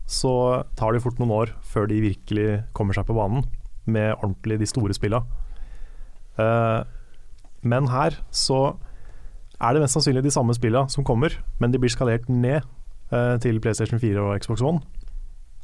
[0.07, 0.33] så
[0.79, 3.47] tar det fort noen år før de virkelig kommer seg på banen
[3.87, 5.23] med ordentlig de store spilla.
[7.67, 8.77] Men her så
[9.57, 12.63] er det mest sannsynlig de samme spilla som kommer, men de blir skalert ned
[13.07, 14.81] til PlayStation 4 og Xbox One.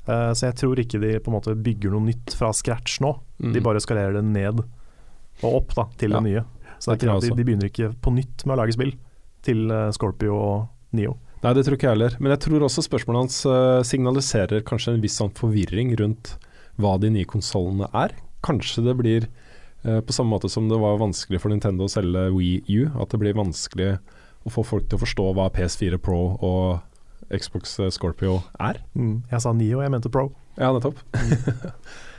[0.04, 3.16] Eh, så jeg tror ikke de på en måte bygger noe nytt fra scratch nå.
[3.40, 3.54] Mm.
[3.56, 4.64] De bare skalerer det ned
[5.44, 6.46] og opp da, til Ja, det nye.
[6.84, 8.96] Så det de, de begynner ikke på nytt med å lage spill
[9.46, 11.16] til eh, Scorpio og Neo.
[11.44, 12.18] Nei, det tror ikke jeg heller.
[12.24, 16.36] Men jeg tror også spørsmålet hans eh, signaliserer kanskje en viss sånn forvirring rundt
[16.82, 18.16] hva de nye konsollene er.
[18.44, 22.28] Kanskje det blir eh, på samme måte som det var vanskelig for Nintendo å selge
[22.36, 23.94] Wii U, at det blir vanskelig
[24.44, 26.82] å få folk til å forstå hva PS4 Pro og
[27.32, 28.82] Xbox eh, Scorpio er.
[28.96, 30.30] Jeg sa Nio, jeg mente Pro.
[30.58, 31.00] Ja, nettopp.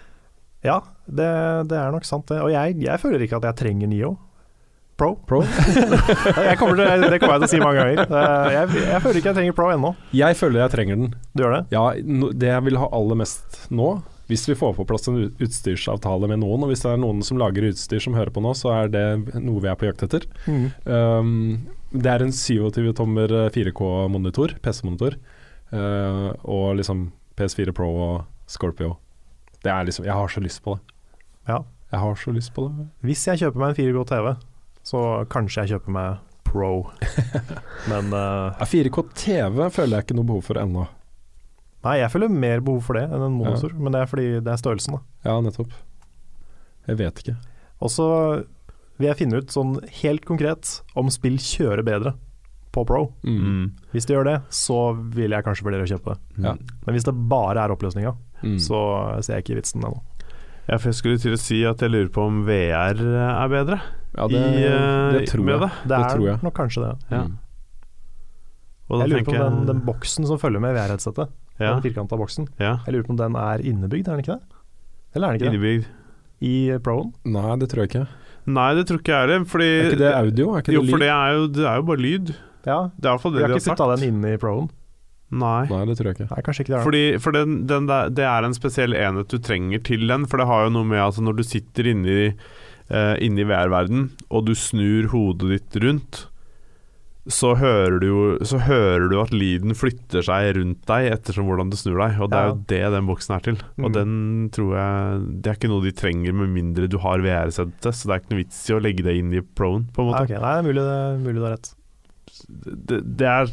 [0.64, 1.26] Ja, det,
[1.68, 2.38] det er nok sant det.
[2.40, 4.14] Og jeg, jeg føler ikke at jeg trenger Nio.
[4.96, 5.10] Pro.
[5.26, 5.42] Pro.
[6.60, 8.16] Kommer til, det kommer jeg til å si mange ganger.
[8.54, 9.90] Jeg, jeg føler ikke jeg trenger Pro ennå.
[10.14, 11.14] Jeg føler jeg trenger den.
[11.34, 11.62] Du gjør det?
[11.74, 11.84] Ja,
[12.32, 13.90] det jeg vil ha aller mest nå,
[14.30, 17.42] hvis vi får på plass en utstyrsavtale med noen, og hvis det er noen som
[17.42, 19.04] lager utstyr som hører på nå, så er det
[19.34, 20.24] noe vi er på jakt etter.
[20.48, 25.14] Um, det er en 27-tommer 4K-monitor, PC-monitor,
[25.70, 27.06] uh, og liksom
[27.38, 28.96] PS4 Pro og Scorpio.
[29.64, 30.82] Det er liksom Jeg har så lyst på det.
[31.48, 31.62] Ja.
[31.94, 32.88] Jeg har så lyst på det.
[33.06, 34.32] Hvis jeg kjøper meg en 4K TV,
[34.84, 35.00] så
[35.30, 36.72] kanskje jeg kjøper meg Pro.
[37.90, 40.88] Men uh, Ja, 4K TV føler jeg ikke noe behov for ennå.
[41.84, 43.74] nei, jeg føler mer behov for det enn en monitor.
[43.78, 45.02] Men det er fordi det er størrelsen, da.
[45.30, 45.72] Ja, nettopp.
[46.88, 47.36] Jeg vet ikke.
[47.84, 48.06] Og så
[48.98, 52.14] vil jeg finne ut sånn helt konkret om spill kjører bedre
[52.74, 53.12] på Pro.
[53.22, 53.38] Mm.
[53.42, 53.66] Mm.
[53.92, 54.78] Hvis det gjør det, så
[55.14, 56.44] vil jeg kanskje vurdere å kjøpe det.
[56.48, 56.54] Ja.
[56.86, 58.14] Men hvis det bare er oppløsninga,
[58.44, 58.58] Mm.
[58.60, 58.78] så
[59.24, 60.02] ser jeg ikke vitsen ennå.
[60.68, 63.78] Ja, for jeg skulle til å si at jeg lurer på om VR er bedre
[64.16, 65.60] Ja, det, i, eh, det tror med jeg.
[65.60, 65.70] det.
[65.70, 66.42] Det Det er tror jeg.
[66.42, 66.92] nok kanskje det.
[67.10, 67.22] Ja.
[67.24, 67.38] Mm.
[68.90, 71.82] Og da Jeg lurer på om den, den boksen som følger med VR-headsetet, ja, den
[71.86, 72.74] firkanta boksen, ja.
[72.84, 74.58] jeg lurer på om den er innebygd, er den ikke det?
[75.14, 75.54] Eller er den ikke det?
[75.54, 75.86] Innebygd.
[76.44, 77.14] I Proen?
[77.24, 78.06] Nei, det tror jeg ikke.
[78.46, 79.44] Nei, det tror ikke jeg heller.
[79.48, 80.48] Fordi Er ikke det audio?
[80.54, 80.90] Er ikke Jo, lyd?
[80.90, 82.34] for det er jo, det er jo bare lyd.
[82.64, 82.78] Ja.
[82.96, 83.78] Det er iallfall Vi det har de har ikke sagt.
[83.80, 84.68] putta den inn i Proen.
[85.34, 85.62] Nei.
[85.70, 86.28] Nei, det tror jeg ikke.
[86.30, 86.86] Nei, kanskje ikke det er det.
[86.86, 90.26] Fordi, for den, den der, det er en spesiell enhet du trenger til den.
[90.30, 92.18] For det har jo noe med altså når du sitter inni
[92.92, 96.26] uh, inni VR-verden, og du snur hodet ditt rundt,
[97.26, 101.70] så hører, du jo, så hører du at lyden flytter seg rundt deg ettersom hvordan
[101.72, 102.18] du snur deg.
[102.20, 103.56] Og det er jo det den boksen er til.
[103.80, 103.94] Og Mm.
[103.96, 104.12] den
[104.52, 108.12] tror jeg Det er ikke noe de trenger med mindre du har VR-settet, så det
[108.12, 110.22] er ikke noe vits i å legge det inn i Proen, på en måte.
[110.28, 111.72] Okay, Nei, det er mulig, det, mulig du har rett.
[112.92, 113.46] Det, det er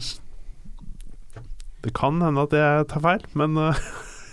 [1.84, 3.74] Det kan hende at jeg tar feil, men uh,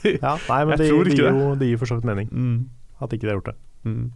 [0.04, 1.30] Ja, nei, men Jeg det, tror ikke det.
[1.38, 2.58] jo, det gir for så vidt mening mm,
[3.02, 3.60] at ikke de har gjort det.
[3.86, 4.08] mm.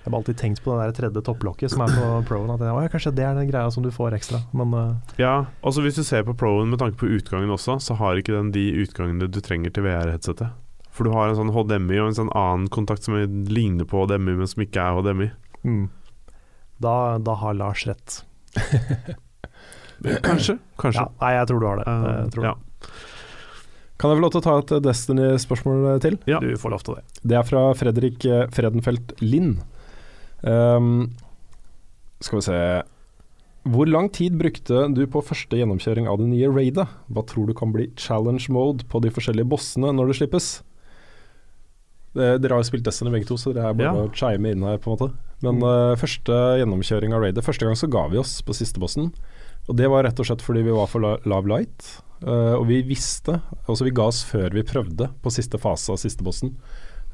[0.00, 2.50] Jeg har alltid tenkt på det der tredje topplokket som er på Proen.
[2.54, 5.12] At jeg, kanskje det er den greia som du får ekstra, men uh.
[5.20, 8.32] Ja, altså hvis du ser på Proen med tanke på utgangen også, så har ikke
[8.38, 10.56] den de utgangene du trenger til VR-headsetet.
[10.90, 13.14] For du har en sånn HDMI og en sånn annen kontakt som
[13.52, 15.30] ligner på HDMI, men som ikke er HDMI.
[15.68, 15.86] mm.
[16.80, 18.22] da, da har Lars rett.
[20.26, 20.56] Kanskje.
[20.80, 21.04] Kanskje.
[21.04, 21.86] Ja, nei, jeg tror du har det.
[21.86, 22.54] Uh, Jeg tror ja.
[24.00, 26.14] Kan jeg få lov til å ta et Destiny-spørsmål til?
[26.30, 26.38] Ja.
[26.40, 27.02] Du får lov til det.
[27.20, 29.58] Det er fra Fredrik eh, Fredenfeldt Lind.
[30.46, 31.10] Ehm,
[32.20, 32.58] skal vi se
[33.68, 36.86] Hvor lang tid brukte du på første gjennomkjøring av det nye raidet?
[37.12, 40.48] Hva tror du kan bli challenge mode på de forskjellige bossene når det slippes?
[42.16, 44.06] Dere har jo spilt Destiny begge to, så dere er bare Ja.
[44.08, 45.12] å chime inn her, på en måte.
[45.44, 49.12] Men uh, første gjennomkjøring av raidet Første gang så ga vi oss på siste bossen.
[49.68, 52.02] Og det var rett og slett fordi vi var for la lav light.
[52.24, 53.38] Uh, og vi visste
[53.68, 56.56] Altså vi ga oss før vi prøvde på siste fase av siste bossen.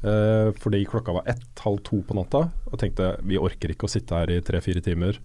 [0.03, 3.91] Eh, fordi klokka var ett, halv to på natta, og tenkte vi orker ikke å
[3.91, 5.17] sitte her i tre-fire timer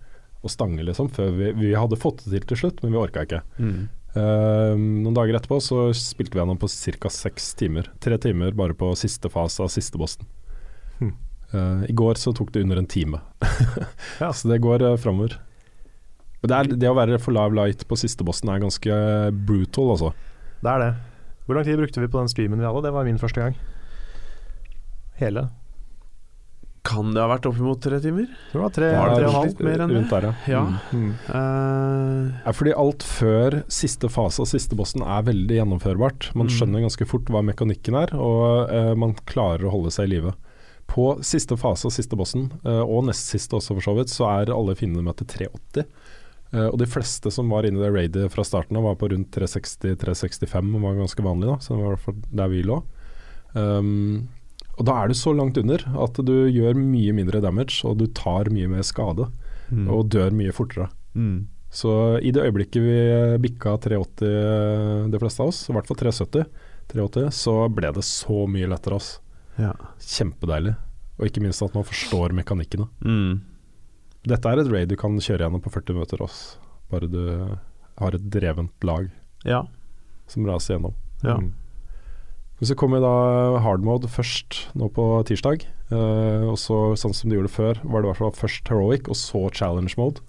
[0.42, 1.10] og stange, liksom.
[1.12, 3.42] Før vi, vi hadde fått det til til slutt, men vi orka ikke.
[3.58, 3.82] Mm.
[4.12, 7.12] Uh, noen dager etterpå så spilte vi gjennom på ca.
[7.12, 7.88] seks timer.
[8.02, 10.26] Tre timer bare på siste fase av siste bossen.
[11.00, 11.14] Mm.
[11.52, 13.22] Uh, I går så tok det under en time.
[14.20, 14.32] Ja.
[14.32, 15.38] Så det går uh, framover.
[16.42, 18.96] Det, er, det å være for live light på siste bossen er ganske
[19.46, 20.10] brutal, altså.
[20.62, 20.90] Det er det.
[21.46, 22.82] Hvor lang tid brukte vi på den streamen vi hadde?
[22.84, 23.56] Det var min første gang.
[25.22, 25.48] Hele.
[26.82, 28.26] Kan det ha vært oppimot tre timer?
[28.50, 29.60] Det var tre, Var det tre og en halv.
[29.62, 29.96] mer enn det?
[30.00, 30.32] Rundt der, ja.
[30.50, 30.62] Ja.
[30.90, 31.02] Mm.
[31.04, 31.12] Mm.
[31.30, 36.32] Uh, Ja, fordi alt før siste fase og siste bossen er veldig gjennomførbart.
[36.34, 36.54] Man Mm.
[36.56, 40.34] skjønner ganske fort hva mekanikken er, og uh, man klarer å holde seg i live.
[40.90, 44.26] På siste fase og siste bossen, uh, og nest siste også for så vidt, så
[44.42, 45.86] er alle fiendene med til 380.
[46.52, 49.08] Eh, og de fleste som var inne i det raidet fra starten av, var på
[49.08, 52.60] rundt 360-365, og var ganske vanlig, da, så det var i hvert fall der vi
[52.68, 52.76] lå.
[53.54, 54.28] Um,
[54.82, 58.08] og da er du så langt under at du gjør mye mindre damage, og du
[58.10, 59.28] tar mye mer skade,
[59.70, 59.86] mm.
[59.86, 60.90] og dør mye fortere.
[61.14, 61.48] mm.
[61.72, 61.88] Så
[62.20, 62.96] i det øyeblikket vi
[63.40, 66.42] bikka 380, eh, de fleste av oss, i hvert fall 370,
[66.90, 68.98] 380, så ble det så mye lettere.
[69.00, 69.14] Ass.
[69.56, 69.70] Ja.
[69.96, 70.74] Kjempedeilig.
[71.16, 72.90] Og ikke minst at man forstår mekanikkene.
[73.00, 73.40] Mm.
[74.28, 76.42] Dette er et raid du kan kjøre gjennom på 40 møter ass.
[76.92, 77.22] bare du
[78.02, 79.08] har et drevent lag
[79.48, 79.64] ja.
[80.28, 80.98] som raser gjennom.
[81.24, 81.40] ja.
[81.40, 81.54] Mm.
[82.62, 85.64] Men så kommer da hard mode først nå på tirsdag.
[85.90, 89.08] Eh, og så, sånn som de gjorde før, var det i hvert fall først heroic,
[89.10, 90.22] og så challenge mode.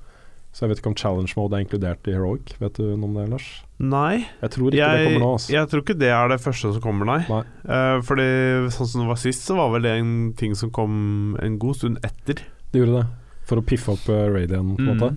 [0.49, 2.55] Så jeg vet ikke om challenge mode er inkludert i heroic.
[2.57, 3.51] Vet du noe om det, Lars?
[3.77, 5.30] Nei, Jeg tror ikke det kommer nå.
[5.38, 5.53] Altså.
[5.53, 7.19] jeg tror ikke det er det første som kommer, nei.
[7.30, 7.43] Nei.
[7.77, 8.27] Eh, fordi
[8.80, 11.84] sånn som det var sist, så var vel det en ting som kom en god
[11.84, 12.41] stund etter.
[12.73, 13.05] Det gjorde det.
[13.45, 15.14] For å piffe opp uh, radien, på en måte.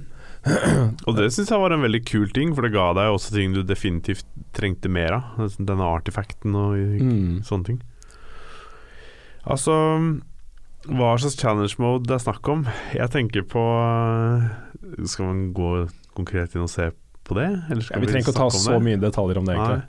[1.06, 3.54] Og det syns jeg var en veldig kul ting, for det ga deg også ting
[3.56, 5.50] du definitivt trengte mer av.
[5.58, 7.42] Denne artifacten og Mm.
[7.46, 7.80] sånne ting.
[9.46, 9.74] Altså
[10.86, 12.64] Hva slags challenge mode det er snakk om?
[12.94, 14.46] Jeg tenker på eh,
[15.06, 15.70] Skal man gå
[16.14, 16.90] konkret inn og se
[17.26, 17.48] på det?
[17.70, 19.82] Eller Ja, vi trenger ikke å ta så mye detaljer om det, egentlig.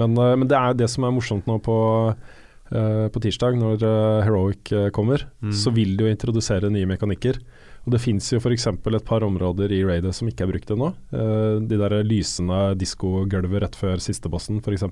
[0.00, 1.76] Men, uh, men det er det som er morsomt nå på,
[2.10, 3.84] uh, på tirsdag, når
[4.26, 5.22] Heroic kommer.
[5.40, 5.54] Mm.
[5.54, 7.38] Så vil de jo introdusere nye mekanikker.
[7.86, 8.66] Og Det fins f.eks.
[8.68, 10.92] et par områder i raidet som ikke er brukt ennå.
[11.14, 14.84] Uh, de der lysende diskogulvet rett før siste bossen, f.eks.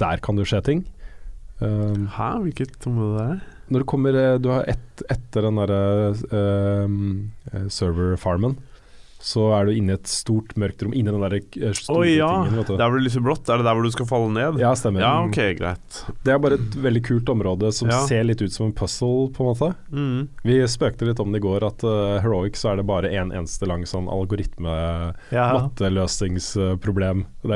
[0.00, 0.84] Der kan det jo skje ting.
[1.60, 3.40] Um, Hæ, hvilket område det er?
[3.70, 5.80] når du kommer uh, Du har ett etter den derre
[6.32, 8.56] uh, server-farmen.
[9.20, 12.28] Så er du inne i et stort, mørkt rom, inni den der store oh, ja,
[12.44, 12.56] tingen.
[12.56, 12.76] Vet du.
[12.80, 13.50] der hvor det lyser blått?
[13.52, 14.56] Er det der hvor du skal falle ned?
[14.62, 15.02] Ja, stemmer.
[15.04, 15.98] Ja, ok, greit.
[16.24, 17.98] Det er bare et veldig kult område som Ja.
[18.08, 19.68] ser litt ut som en puzzle, på en måte.
[19.92, 20.28] Mm.
[20.48, 23.30] Vi spøkte litt om det i går, at uh, Heroic så er det bare en
[23.30, 24.72] eneste lang sånn algoritme
[25.30, 25.68] Ja.
[25.68, 25.90] Det er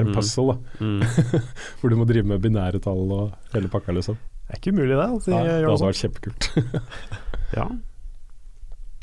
[0.03, 0.15] en Mm.
[0.15, 1.01] puzzle, da, Mm.
[1.81, 4.17] hvor du må drive med binære tall og hele pakka, liksom.
[4.45, 5.09] Det er ikke umulig, det.
[5.09, 6.43] Altså, Ja, det hadde vært kjempekult.
[7.57, 7.69] Ja.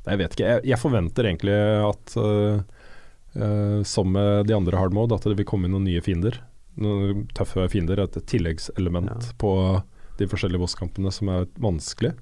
[0.08, 0.48] Jeg vet ikke.
[0.48, 5.48] Jeg, jeg forventer egentlig at uh, som med de andre hard mode, at det vil
[5.48, 6.40] komme inn noen nye fiender.
[6.82, 8.02] Noen tøffe fiender.
[8.04, 9.38] Et tilleggselement Ja.
[9.38, 9.54] på
[10.18, 12.16] de forskjellige bosskampene som er vanskelig.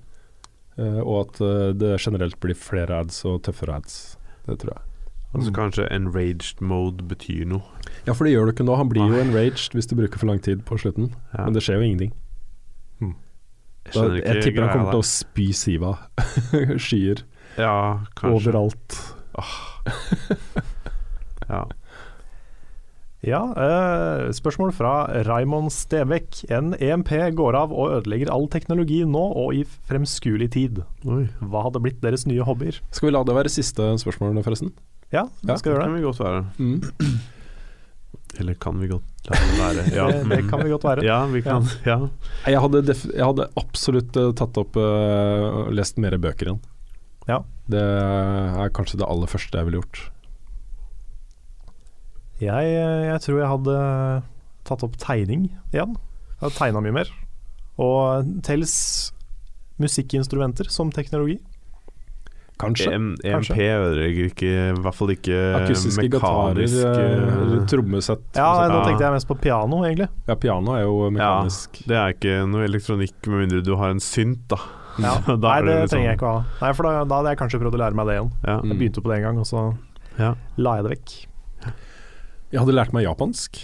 [0.80, 3.98] Uh, og at uh, det generelt blir flere ads og tøffere ads.
[4.48, 4.86] Det tror jeg.
[5.30, 7.62] Altså kanskje enraged mode betyr noe.
[8.08, 8.74] Ja, for det gjør du ikke nå.
[8.80, 11.12] Han blir jo enraged hvis du bruker for lang tid på slutten.
[11.36, 11.44] Ja.
[11.46, 12.16] Men det skjer jo ingenting.
[13.90, 15.92] Jeg Da, jeg tipper han kommer til å spy Siva.
[16.86, 17.24] Skyer
[17.60, 17.76] Ja,
[18.16, 18.36] kanskje.
[18.40, 19.00] overalt.
[21.50, 21.64] Ja.
[23.26, 26.46] Ja, eh, spørsmål fra Raymond Stevek.
[26.50, 30.80] En EMP går av og ødelegger all teknologi nå og i fremskuelig tid.
[31.04, 31.26] Oi.
[31.42, 32.80] Hva hadde blitt deres nye hobbyer?
[32.96, 34.72] Skal vi la det være siste spørsmål, forresten?
[35.12, 36.46] Ja, Ja, skal vi Det kan vi godt være.
[36.60, 36.82] Mm.
[38.40, 39.86] Eller kan vi godt la det være?
[39.98, 41.04] Ja, Det, det kan vi godt være.
[41.04, 41.68] ja vi kan.
[41.86, 42.00] Ja.
[42.48, 46.62] Jeg hadde, def jeg hadde absolutt eh, tatt opp uh, lest mer bøker igjen.
[47.30, 47.44] Ja.
[47.70, 50.02] Det er kanskje det aller første jeg ville gjort.
[52.40, 53.78] Jeg, jeg tror jeg hadde
[54.68, 55.98] tatt opp tegning igjen.
[56.40, 57.12] Jeg hadde tegna mye mer.
[57.80, 58.74] Og tels
[59.80, 61.38] musikkinstrumenter som teknologi.
[62.60, 62.92] Kanskje.
[62.92, 63.56] EM, Kanskje.
[63.56, 68.26] EMP ødelegger ikke, i hvert fall ikke Akustiske gitarer, mekanisk eh, eh, eller trommesett.
[68.36, 70.10] Ja, nå tenkte jeg mest på piano, egentlig.
[70.28, 71.80] ja, piano er jo mekanisk.
[71.88, 74.60] Det er ikke noe elektronikk med mindre du har en synt, da.
[75.04, 75.14] Ja.
[75.36, 76.44] Nei, det, det liksom- trenger jeg ikke å ha.
[76.62, 78.32] Nei, for da, da hadde jeg kanskje prøvd å lære meg det igjen.
[78.46, 78.58] Ja.
[78.64, 79.64] Jeg begynte på det en gang, og så
[80.20, 80.34] Ja.
[80.58, 81.18] la jeg det vekk.
[82.52, 83.60] Jeg hadde lært meg japansk.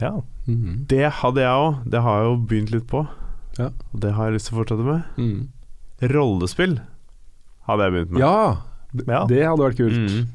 [0.00, 0.12] Ja.
[0.48, 0.86] Mm.
[0.88, 1.82] Det hadde jeg òg.
[1.90, 3.06] Det har jeg jo begynt litt på.
[3.58, 3.68] Ja.
[3.92, 5.02] Og det har jeg lyst til å fortsette med.
[5.20, 5.48] Mm.
[6.10, 6.78] Rollespill
[7.68, 8.20] hadde jeg begynt med.
[8.24, 8.56] Ja,
[9.06, 9.24] Ja.
[9.26, 9.94] det hadde vært kult.
[9.94, 10.28] Mm.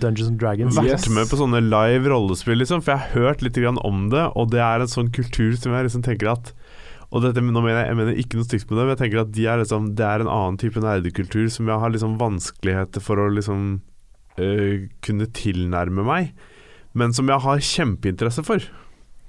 [0.00, 0.74] Dungeons and Dragons.
[0.76, 1.08] Vært Yes.
[1.08, 2.80] med på sånne live rollespill, liksom.
[2.82, 5.72] For jeg har hørt litt grann om det, og det er en sånn kultur som
[5.72, 6.52] jeg liksom tenker at
[7.14, 9.22] Og dette, nå mener jeg, jeg mener ikke noe stygt med det, men jeg tenker
[9.22, 13.04] at de er liksom, det er en annen type nerdekultur som jeg har liksom vanskeligheter
[13.04, 13.66] for å liksom
[14.42, 16.32] øh, kunne tilnærme meg,
[16.98, 18.66] men som jeg har kjempeinteresse for.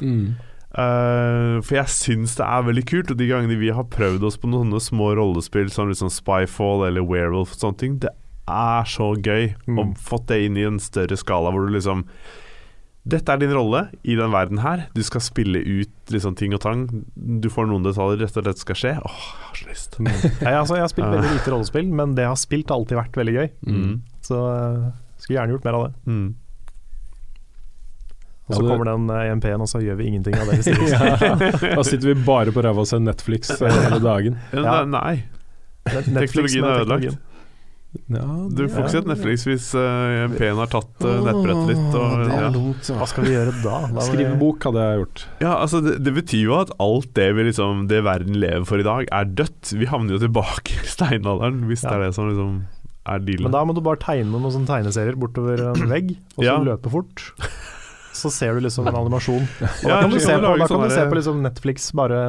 [0.02, 0.38] Mm.
[0.78, 4.36] Uh, for jeg syns det er veldig kult, og de gangene vi har prøvd oss
[4.42, 8.12] på noen små rollespill som liksom Spyfall eller Werewolf og sånne ting, det
[8.48, 9.54] er så gøy.
[9.68, 9.80] Mm.
[9.80, 12.06] å fått det inn i en større skala hvor du liksom
[13.08, 14.82] Dette er din rolle i den verden her.
[14.96, 16.82] Du skal spille ut liksom ting og tang.
[17.16, 18.92] Du får noen detaljer rett og dette skal skje.
[19.00, 20.00] Åh, jeg har så lyst.
[20.04, 23.00] Nei, altså, jeg har spilt veldig lite rollespill, men det jeg har spilt, har alltid
[23.00, 23.48] vært veldig gøy.
[23.70, 23.94] Mm.
[24.28, 24.90] Så uh,
[25.22, 25.94] skulle gjerne gjort mer av det.
[26.12, 26.28] Mm.
[28.48, 30.60] Og så Ja, det- kommer den eh, EMP-en, og så gjør vi ingenting av det.
[30.94, 31.76] ja.
[31.76, 34.38] Da sitter vi bare på ræva og ser Netflix eh, hele dagen.
[34.54, 34.76] Ja, Ja.
[34.86, 35.16] nei, nei.
[35.88, 37.18] Netflix Teknologien er ødelagt.
[38.12, 41.98] Ja, Du får ikke sett Netflix hvis uh, MP-en har tatt uh, nettbrettet ditt.
[41.98, 42.50] Og, ja.
[43.00, 43.78] Hva skal vi gjøre da?
[43.96, 45.24] da Skrive bok hadde jeg gjort.
[45.44, 48.82] Ja, altså det, det betyr jo at alt det vi liksom Det verden lever for
[48.82, 49.74] i dag, er dødt.
[49.78, 52.58] Vi havner jo tilbake i steinalderen, hvis det er det som liksom
[53.08, 53.48] er dealen.
[53.48, 56.58] Men da må du bare tegne noen sånne tegneserier bortover en vegg, og så Ja.
[56.74, 57.24] løpe fort.
[58.18, 59.44] Så ser du liksom en animasjon.
[59.62, 62.22] Og da kan du se på, da kan du se på liksom Netflix bare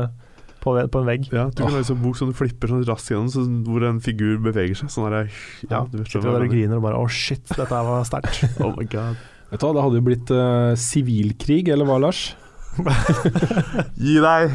[0.68, 1.26] på, på en vegg.
[1.32, 3.98] ja, du kan lage sånn bok som du flipper sånn raskt gjennom, så, hvor en
[4.04, 4.92] figur beveger seg.
[4.92, 5.32] Sånn der,
[5.64, 8.44] ja, Ja, du vet Sitter der og griner og bare 'å shit, dette var sterkt'.
[8.64, 9.16] Oh my god.
[9.48, 12.34] Vet du hva, Det hadde jo blitt sivilkrig, sivilkrig, eller hva, Lars?
[13.98, 14.52] Gi deg!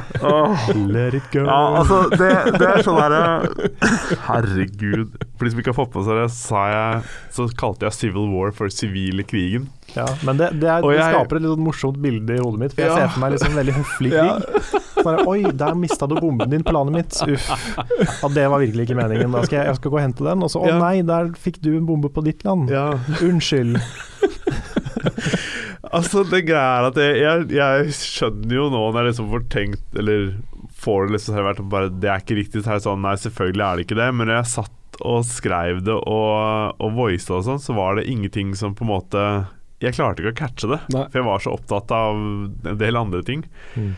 [0.93, 1.43] Let it go.
[1.43, 3.21] Ja, altså, det, det er sånn herre
[4.29, 5.17] Herregud.
[5.35, 7.01] For de som ikke har fått med seg det, sa jeg,
[7.35, 9.65] så kalte jeg Civil War for sivile krigen.
[9.93, 12.61] Ja, men det, det, er, det jeg- skaper et litt sånn morsomt bilde i hodet
[12.63, 12.73] mitt.
[12.77, 12.95] For jeg Ja.
[13.03, 14.33] ser for meg liksom veldig høflig krig.
[15.03, 17.19] Bare, Oi, der mista du bomben din, planet mitt.
[17.27, 17.49] Uff.
[18.23, 19.35] Ja, det var virkelig ikke meningen.
[19.35, 20.45] Da skal jeg, jeg skal gå og hente den.
[20.47, 20.79] Og så å Ja.
[20.79, 22.71] nei, der fikk du en bombe på ditt land.
[22.71, 23.81] Ja, Unnskyld.
[25.97, 29.47] altså det greia er at jeg, jeg, jeg skjønner jo nå når jeg liksom får
[29.53, 30.29] tenkt Eller
[30.83, 32.63] får det liksom vært bare Det er ikke riktig.
[32.63, 34.07] Så er det sånn, nei, selvfølgelig er det ikke det.
[34.17, 38.07] Men når jeg satt og skrev det og, og voicet og sånn, så var det
[38.11, 39.21] ingenting som på en måte
[39.81, 40.81] Jeg klarte ikke å catche det.
[40.93, 41.07] Nei.
[41.09, 43.45] For jeg var så opptatt av en del andre ting.
[43.75, 43.93] Mm.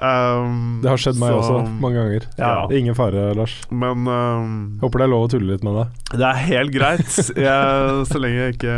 [0.00, 2.22] Um, Det har skjedd meg så- også, mange ganger.
[2.38, 2.66] Ja.
[2.72, 3.58] Ingen fare, Lars.
[3.70, 5.98] Men um, Håper det er lov å tulle litt med deg.
[6.16, 7.18] det er helt greit.
[7.36, 8.76] Jeg, så lenge ikke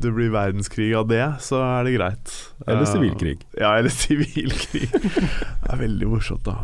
[0.00, 2.32] det blir verdenskrig av det, så er det greit.
[2.66, 3.36] Eller Uh, sivilkrig.
[3.60, 4.88] Ja, eller sivilkrig.
[4.92, 6.56] Det er veldig morsomt, da.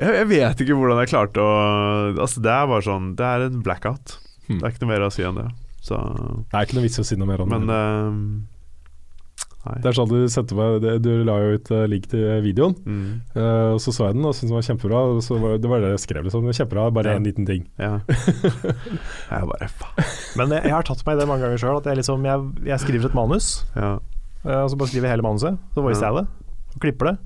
[0.00, 1.52] Jeg, jeg vet ikke hvordan jeg klarte å
[2.20, 4.18] Altså, det er bare sånn Det er en blackout.
[4.48, 4.58] Hmm.
[4.58, 5.46] Det er ikke noe mer å si enn det.
[5.86, 5.96] Så
[6.50, 7.80] Det er ikke noe vits å si noe mer om Men det.
[9.66, 9.76] Nei.
[9.82, 12.74] Det er sånn Du setter meg det- Du la jo ut eh, link til videoen,
[12.86, 15.00] Mm, uh, og så så jeg den og syntes den var kjempebra.
[15.26, 16.24] Så var, det var det jeg skrev.
[16.28, 16.46] Liksom.
[16.54, 17.18] Kjempebra, bare Ja.
[17.18, 17.66] liten ting.
[17.78, 17.98] ja.
[19.30, 20.04] Jeg bare faen.
[20.36, 21.80] Men jeg, jeg har tatt meg det mange ganger sjøl.
[21.84, 23.98] Jeg, liksom, jeg, jeg skriver et manus, Ja.
[24.46, 25.58] uh, og så bare skriver jeg hele manuset.
[25.74, 26.26] Så voicer jeg det,
[26.76, 27.16] og klipper det.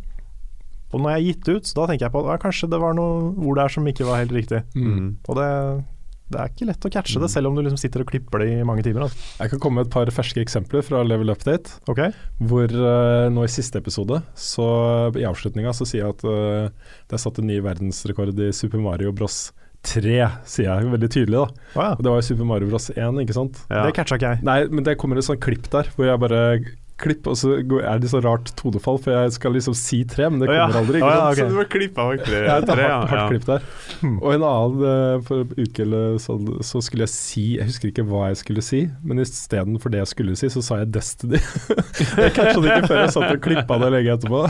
[0.93, 2.95] Og når jeg er gitt ut, så da tenker jeg på at kanskje det var
[2.99, 4.65] noe ord der som ikke var helt riktig.
[4.75, 5.17] Mm.
[5.29, 5.85] Og det,
[6.31, 8.51] det er ikke lett å catche det, selv om du liksom sitter og klipper det
[8.55, 9.09] i mange timer.
[9.09, 9.19] Altså.
[9.40, 11.81] Jeg kan komme med et par ferske eksempler fra Level Update.
[11.90, 12.15] Okay.
[12.51, 14.66] Hvor uh, nå i siste episode, så
[15.19, 18.82] i avslutninga, så sier jeg at uh, det er satt en ny verdensrekord i Super
[18.85, 19.48] Mario Bros.
[19.81, 20.12] 3,
[20.44, 21.69] sier jeg veldig tydelig, da.
[21.73, 21.86] Ja.
[21.94, 22.90] Og det var jo Super Mario Bros.
[22.93, 23.62] 1, ikke sant?
[23.70, 23.86] Ja.
[23.89, 24.44] Det catcha ikke jeg.
[24.47, 26.43] Nei, men det kommer et sånt klipp der, hvor jeg bare
[27.01, 30.27] Klipp, og så går- er det så rart tonefall, for jeg skal liksom si tre,
[30.29, 30.99] men det kommer aldri.
[31.01, 31.39] Ikke sant?
[31.39, 33.63] Så du må klippe av tre, Ja, et hardt, hardt klipp der.
[34.03, 34.19] Hmm.
[34.21, 38.05] Og en annen eh, for uke eller sånn, så skulle jeg si Jeg husker ikke
[38.11, 41.41] hva jeg skulle si, men istedenfor det jeg skulle si, så sa jeg Destiny.
[41.41, 44.43] jeg catcha det ikke før jeg satt og klippa det lenge etterpå.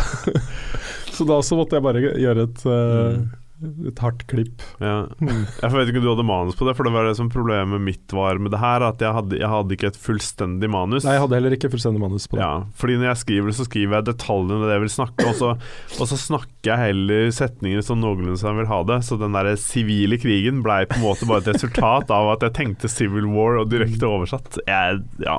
[1.14, 3.20] så da så måtte jeg bare gjøre et, eh,
[3.60, 4.62] et hardt klipp.
[4.80, 5.04] Ja.
[5.20, 5.44] Hmm.
[5.60, 7.82] Jeg vet ikke om du hadde manus på det, for det var det som problemet
[7.84, 11.04] mitt var med det her, at jeg hadde, jeg hadde ikke et fullstendig manus.
[11.04, 12.44] Nei, jeg hadde heller ikke fullstendig manus på det.
[12.44, 15.36] Ja, fordi når jeg skriver, det, så skriver jeg detaljene det jeg vil snakke, og
[15.38, 15.50] så,
[15.98, 19.00] og så snakker jeg heller setninger som noenlunde som jeg vil ha det.
[19.06, 22.56] Så den der sivile krigen blei på en måte bare et resultat av at jeg
[22.56, 24.60] tenkte Civil War og direkte oversatt.
[24.68, 25.36] Jeg, ja.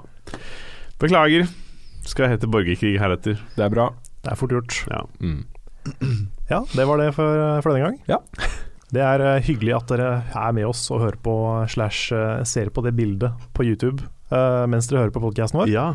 [1.02, 1.50] Beklager.
[2.06, 3.42] Skal jeg hete borgerkrig heretter.
[3.58, 3.90] Det er bra.
[4.22, 4.78] Det er fort gjort.
[4.90, 5.02] Ja.
[5.22, 5.44] Mm.
[6.52, 8.02] Ja, det var det for, for denne gang.
[8.12, 8.22] Ja.
[8.92, 11.34] Det er eh, hyggelig at dere er med oss og hører på
[11.72, 14.04] slash eh, ser på det bildet på YouTube
[14.34, 15.72] uh, mens dere hører på podkasten vår.
[15.72, 15.94] ja.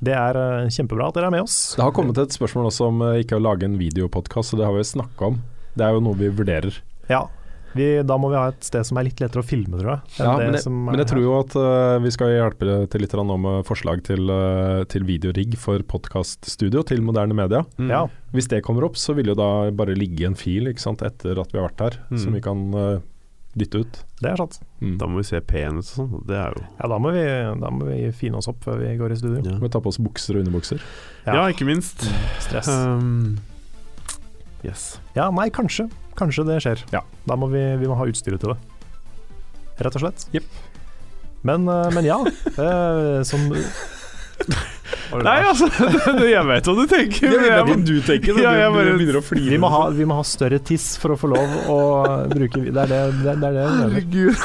[0.00, 1.74] Det er eh, kjempebra at dere er med oss.
[1.76, 4.64] Det har kommet et spørsmål også om eh, ikke å lage en videopodkast, og det
[4.64, 5.36] har vi snakka om.
[5.76, 6.78] Det er jo noe vi vurderer.
[7.10, 7.26] Ja,
[7.74, 10.00] vi, da må vi ha et sted som er litt lettere å filme, tror jeg.
[10.18, 12.32] enn Ja, det men, jeg, som er men jeg tror jo at uh, vi skal
[12.34, 17.62] hjelpe til litt nå med forslag til, uh, til videorigg for podkaststudio til moderne media.
[17.78, 17.90] Mm.
[17.92, 18.02] Ja,
[18.34, 21.38] Hvis det kommer opp, så vil jo da bare ligge en fil ikke sant, etter
[21.38, 22.18] at vi har vært her, Mm.
[22.18, 22.98] som vi kan uh,
[23.54, 23.96] dytte ut.
[24.22, 24.60] det er sant.
[24.80, 24.96] Mm.
[24.98, 26.12] Da må vi se pen ut og sånn.
[26.26, 27.24] Det er jo Ja, da må, vi,
[27.62, 29.40] da må vi fine oss opp før vi går i studio.
[29.42, 29.56] ja.
[29.58, 30.78] Må vi ta på oss bukser og underbukser.
[31.26, 32.06] ja, ikke minst.
[32.46, 32.68] Stress.
[32.70, 33.38] Um,
[34.64, 35.00] yes.
[35.16, 35.88] Ja, nei, kanskje.
[36.18, 36.82] Kanskje det skjer.
[36.94, 37.04] Ja.
[37.28, 38.58] Da må vi, vi må ha utstyret til det.
[39.80, 40.26] Rett og slett.
[40.36, 40.44] Yep.
[41.48, 42.18] Men, eh, men ja,
[42.66, 43.48] eh, som
[45.10, 45.66] Nei, altså,
[46.22, 47.32] jeg vet hva du tenker.
[47.34, 49.50] Jeg vet hva du tenker, Ja, jeg bare- begynner å flire.
[49.50, 51.78] vi må, ha, vi må ha større tiss for å få lov å
[52.30, 53.64] bruke Det er det det, er det.
[53.80, 54.38] Herregud.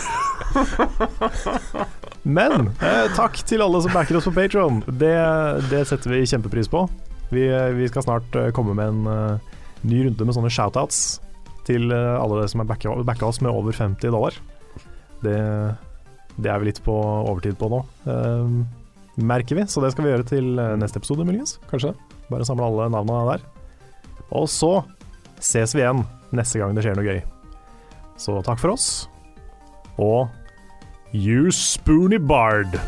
[2.25, 4.81] Men eh, takk til alle som backer oss på Patron.
[4.87, 5.13] Det,
[5.69, 6.87] det setter vi kjempepris på.
[7.29, 7.45] Vi,
[7.77, 9.55] vi skal snart eh, komme med en uh,
[9.85, 11.19] ny runde med sånne shoutouts
[11.67, 14.37] til eh, alle dere som har backa, oss med over 50 dollar.
[15.23, 15.37] Det,
[16.37, 17.81] det er vi litt på overtid på nå,
[18.11, 18.57] eh,
[19.15, 19.67] merker vi.
[19.69, 21.57] Så det skal vi gjøre til eh, neste episode, muligens.
[21.71, 21.95] Kanskje.
[22.29, 23.45] Bare samle alle navnene der.
[24.35, 24.79] Og så
[25.43, 26.05] ses vi igjen
[26.35, 27.21] neste gang det skjer noe gøy.
[28.19, 29.07] Så takk for oss.
[30.01, 30.27] Og
[31.15, 32.79] you spoony bard.